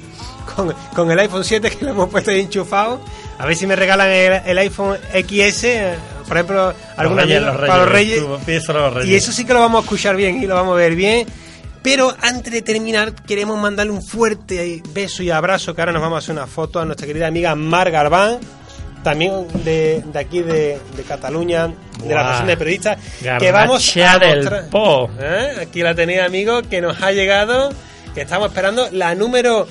con, 0.53 0.73
con 0.93 1.09
el 1.11 1.19
iPhone 1.19 1.45
7 1.45 1.69
que 1.71 1.85
lo 1.85 1.91
hemos 1.91 2.09
puesto 2.09 2.29
ahí 2.31 2.41
enchufado. 2.41 2.99
A 3.39 3.45
ver 3.45 3.55
si 3.55 3.65
me 3.65 3.75
regalan 3.77 4.09
el, 4.09 4.41
el 4.45 4.57
iPhone 4.57 4.97
XS, 5.13 5.63
eh, 5.63 5.93
por 6.27 6.35
ejemplo, 6.37 6.73
los 7.03 7.13
para 7.67 7.83
los 7.85 7.91
reyes. 7.93 8.19
Y 9.07 9.15
eso 9.15 9.31
sí 9.31 9.45
que 9.45 9.53
lo 9.53 9.61
vamos 9.61 9.79
a 9.79 9.83
escuchar 9.85 10.15
bien 10.17 10.43
y 10.43 10.45
lo 10.45 10.55
vamos 10.55 10.73
a 10.73 10.77
ver 10.77 10.93
bien. 10.95 11.25
Pero 11.83 12.15
antes 12.21 12.51
de 12.53 12.61
terminar, 12.61 13.13
queremos 13.13 13.59
mandarle 13.59 13.91
un 13.91 14.01
fuerte 14.01 14.81
beso 14.93 15.21
y 15.21 15.29
abrazo, 15.31 15.75
que 15.75 15.81
ahora 15.81 15.91
nos 15.91 16.01
vamos 16.01 16.15
a 16.15 16.19
hacer 16.19 16.33
una 16.35 16.47
foto 16.47 16.79
a 16.79 16.85
nuestra 16.85 17.05
querida 17.05 17.27
amiga 17.27 17.53
Mar 17.55 17.91
Garbán, 17.91 18.39
también 19.03 19.45
de, 19.65 20.01
de 20.05 20.19
aquí 20.19 20.41
de, 20.41 20.79
de 20.95 21.03
Cataluña, 21.03 21.67
de 22.03 22.13
la. 22.15 22.21
Asociación 22.21 22.47
de 22.47 22.57
Periodistas, 22.57 22.97
que 23.37 23.51
vamos 23.51 23.97
a 23.97 24.17
mostrar- 24.17 24.69
Po. 24.69 25.09
¿Eh? 25.19 25.57
Aquí 25.61 25.81
la 25.83 25.93
tenéis, 25.93 26.21
amigo, 26.21 26.61
que 26.61 26.79
nos 26.79 27.01
ha 27.01 27.11
llegado, 27.11 27.69
que 28.15 28.21
estamos 28.21 28.47
esperando 28.47 28.87
la 28.91 29.13
número 29.13 29.67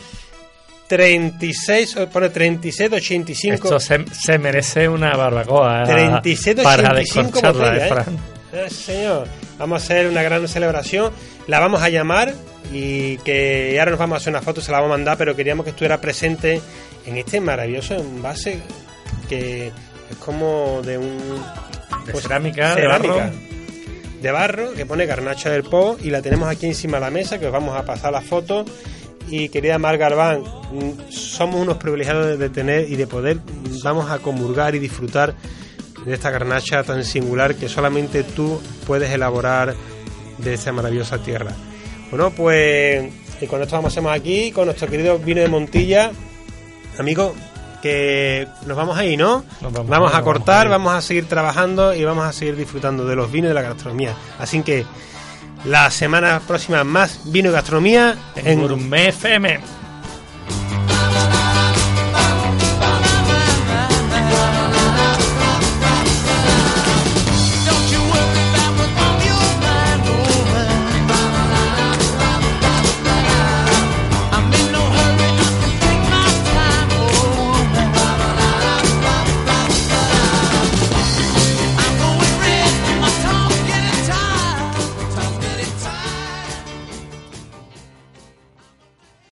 36, 0.89 1.97
o 1.97 2.09
pone 2.11 2.29
36 2.29 2.91
de 2.91 2.97
85. 2.97 3.55
Esto 3.55 3.81
se, 3.81 4.05
se 4.13 4.39
merece 4.39 4.87
una 4.89 5.17
barbacoa. 5.17 5.85
¿eh? 5.85 5.87
37 5.87 6.63
Para 6.63 6.91
85 6.93 7.25
descorcharla, 7.41 7.65
botellas, 7.71 7.83
¿eh, 7.83 7.87
¿eh? 7.87 7.89
Fran? 7.89 8.69
Sí, 8.69 8.75
señor. 8.85 9.29
Vamos 9.59 9.81
a 9.81 9.85
hacer 9.85 10.07
una 10.09 10.23
gran 10.23 10.47
celebración. 10.47 11.11
La 11.49 11.61
vamos 11.61 11.83
a 11.83 11.89
llamar 11.89 12.33
y 12.73 13.19
que 13.19 13.77
ahora 13.79 13.91
nos 13.91 13.99
vamos 14.01 14.15
a 14.15 14.19
hacer 14.19 14.33
una 14.33 14.43
foto, 14.43 14.61
se 14.61 14.71
la 14.73 14.79
vamos 14.81 14.95
a 14.95 14.99
mandar, 14.99 15.19
pero 15.19 15.35
queríamos 15.37 15.65
que 15.65 15.71
estuviera 15.71 16.01
presente 16.01 16.61
en 17.07 17.17
este 17.19 17.41
maravilloso 17.41 17.95
envase 17.97 18.61
que 19.29 19.69
es 19.69 20.17
como 20.19 20.81
de 20.85 20.99
un 20.99 21.19
De 22.07 22.13
pues, 22.13 22.23
cerámica, 22.25 22.75
de 22.75 22.87
barro. 22.87 23.17
de 24.23 24.31
barro, 24.31 24.73
que 24.75 24.87
pone 24.87 25.05
garnacha 25.07 25.51
del 25.51 25.65
Po 25.65 25.97
y 26.03 26.11
la 26.11 26.23
tenemos 26.23 26.49
aquí 26.49 26.67
encima 26.67 26.99
de 26.99 27.01
la 27.03 27.11
mesa 27.11 27.39
que 27.41 27.47
os 27.47 27.53
vamos 27.53 27.77
a 27.77 27.85
pasar 27.85 28.13
la 28.13 28.21
foto 28.23 28.65
y 29.29 29.49
querida 29.49 29.79
Mar 29.79 29.99
Galván 29.99 30.41
mm, 30.43 31.11
somos 31.11 31.61
unos 31.61 31.77
privilegiados 31.79 32.27
de- 32.27 32.37
de 32.37 32.49
tener 32.51 32.91
y 32.91 32.97
de 32.97 33.07
poder 33.07 33.37
mm, 33.37 33.83
vamos 33.83 34.11
a 34.11 34.19
comulgar 34.19 34.75
y 34.75 34.79
disfrutar 34.79 35.35
de 36.07 36.15
esta 36.15 36.31
garnacha 36.31 36.83
tan 36.85 37.05
singular 37.05 37.55
que 37.55 37.69
solamente 37.69 38.23
tú 38.25 38.61
puedes 38.87 39.11
elaborar 39.11 39.75
de 40.39 40.55
esa 40.55 40.73
maravillosa 40.73 41.19
tierra. 41.19 41.53
Bueno, 42.11 42.31
pues 42.31 43.11
y 43.43 43.47
con 43.47 43.61
esto 43.61 43.75
vamos 43.75 43.97
a 43.97 44.13
aquí 44.13 44.53
con 44.53 44.67
nuestro 44.67 44.89
querido 44.89 45.19
vino 45.19 45.41
de 45.41 45.49
Montilla. 45.49 46.13
Amigo, 46.99 47.35
que 47.83 48.47
nos 48.67 48.77
vamos 48.77 48.97
ahí, 48.97 49.17
¿no? 49.17 49.45
Nos 49.61 49.73
vamos 49.73 49.89
vamos 49.89 50.15
a 50.15 50.23
cortar, 50.23 50.69
vamos 50.69 50.87
vamos 50.87 51.05
a 51.05 51.07
seguir 51.07 51.27
trabajando 51.27 51.93
y 51.93 52.05
vamos 52.05 52.25
a 52.25 52.33
seguir 52.33 52.55
disfrutando 52.55 53.05
de 53.05 53.17
los 53.17 53.33
vinos 53.33 53.47
y 53.47 53.49
de 53.49 53.55
la 53.55 53.63
gastronomía. 53.63 54.15
Así 54.39 54.63
que 54.63 54.87
la 55.65 55.91
semana 55.91 56.41
próxima 56.47 56.85
más 56.85 57.33
vino 57.33 57.51
y 57.51 57.53
gastronomía 57.53 58.17
En 58.37 58.61
Gourmet 58.61 59.09
FM. 59.09 59.82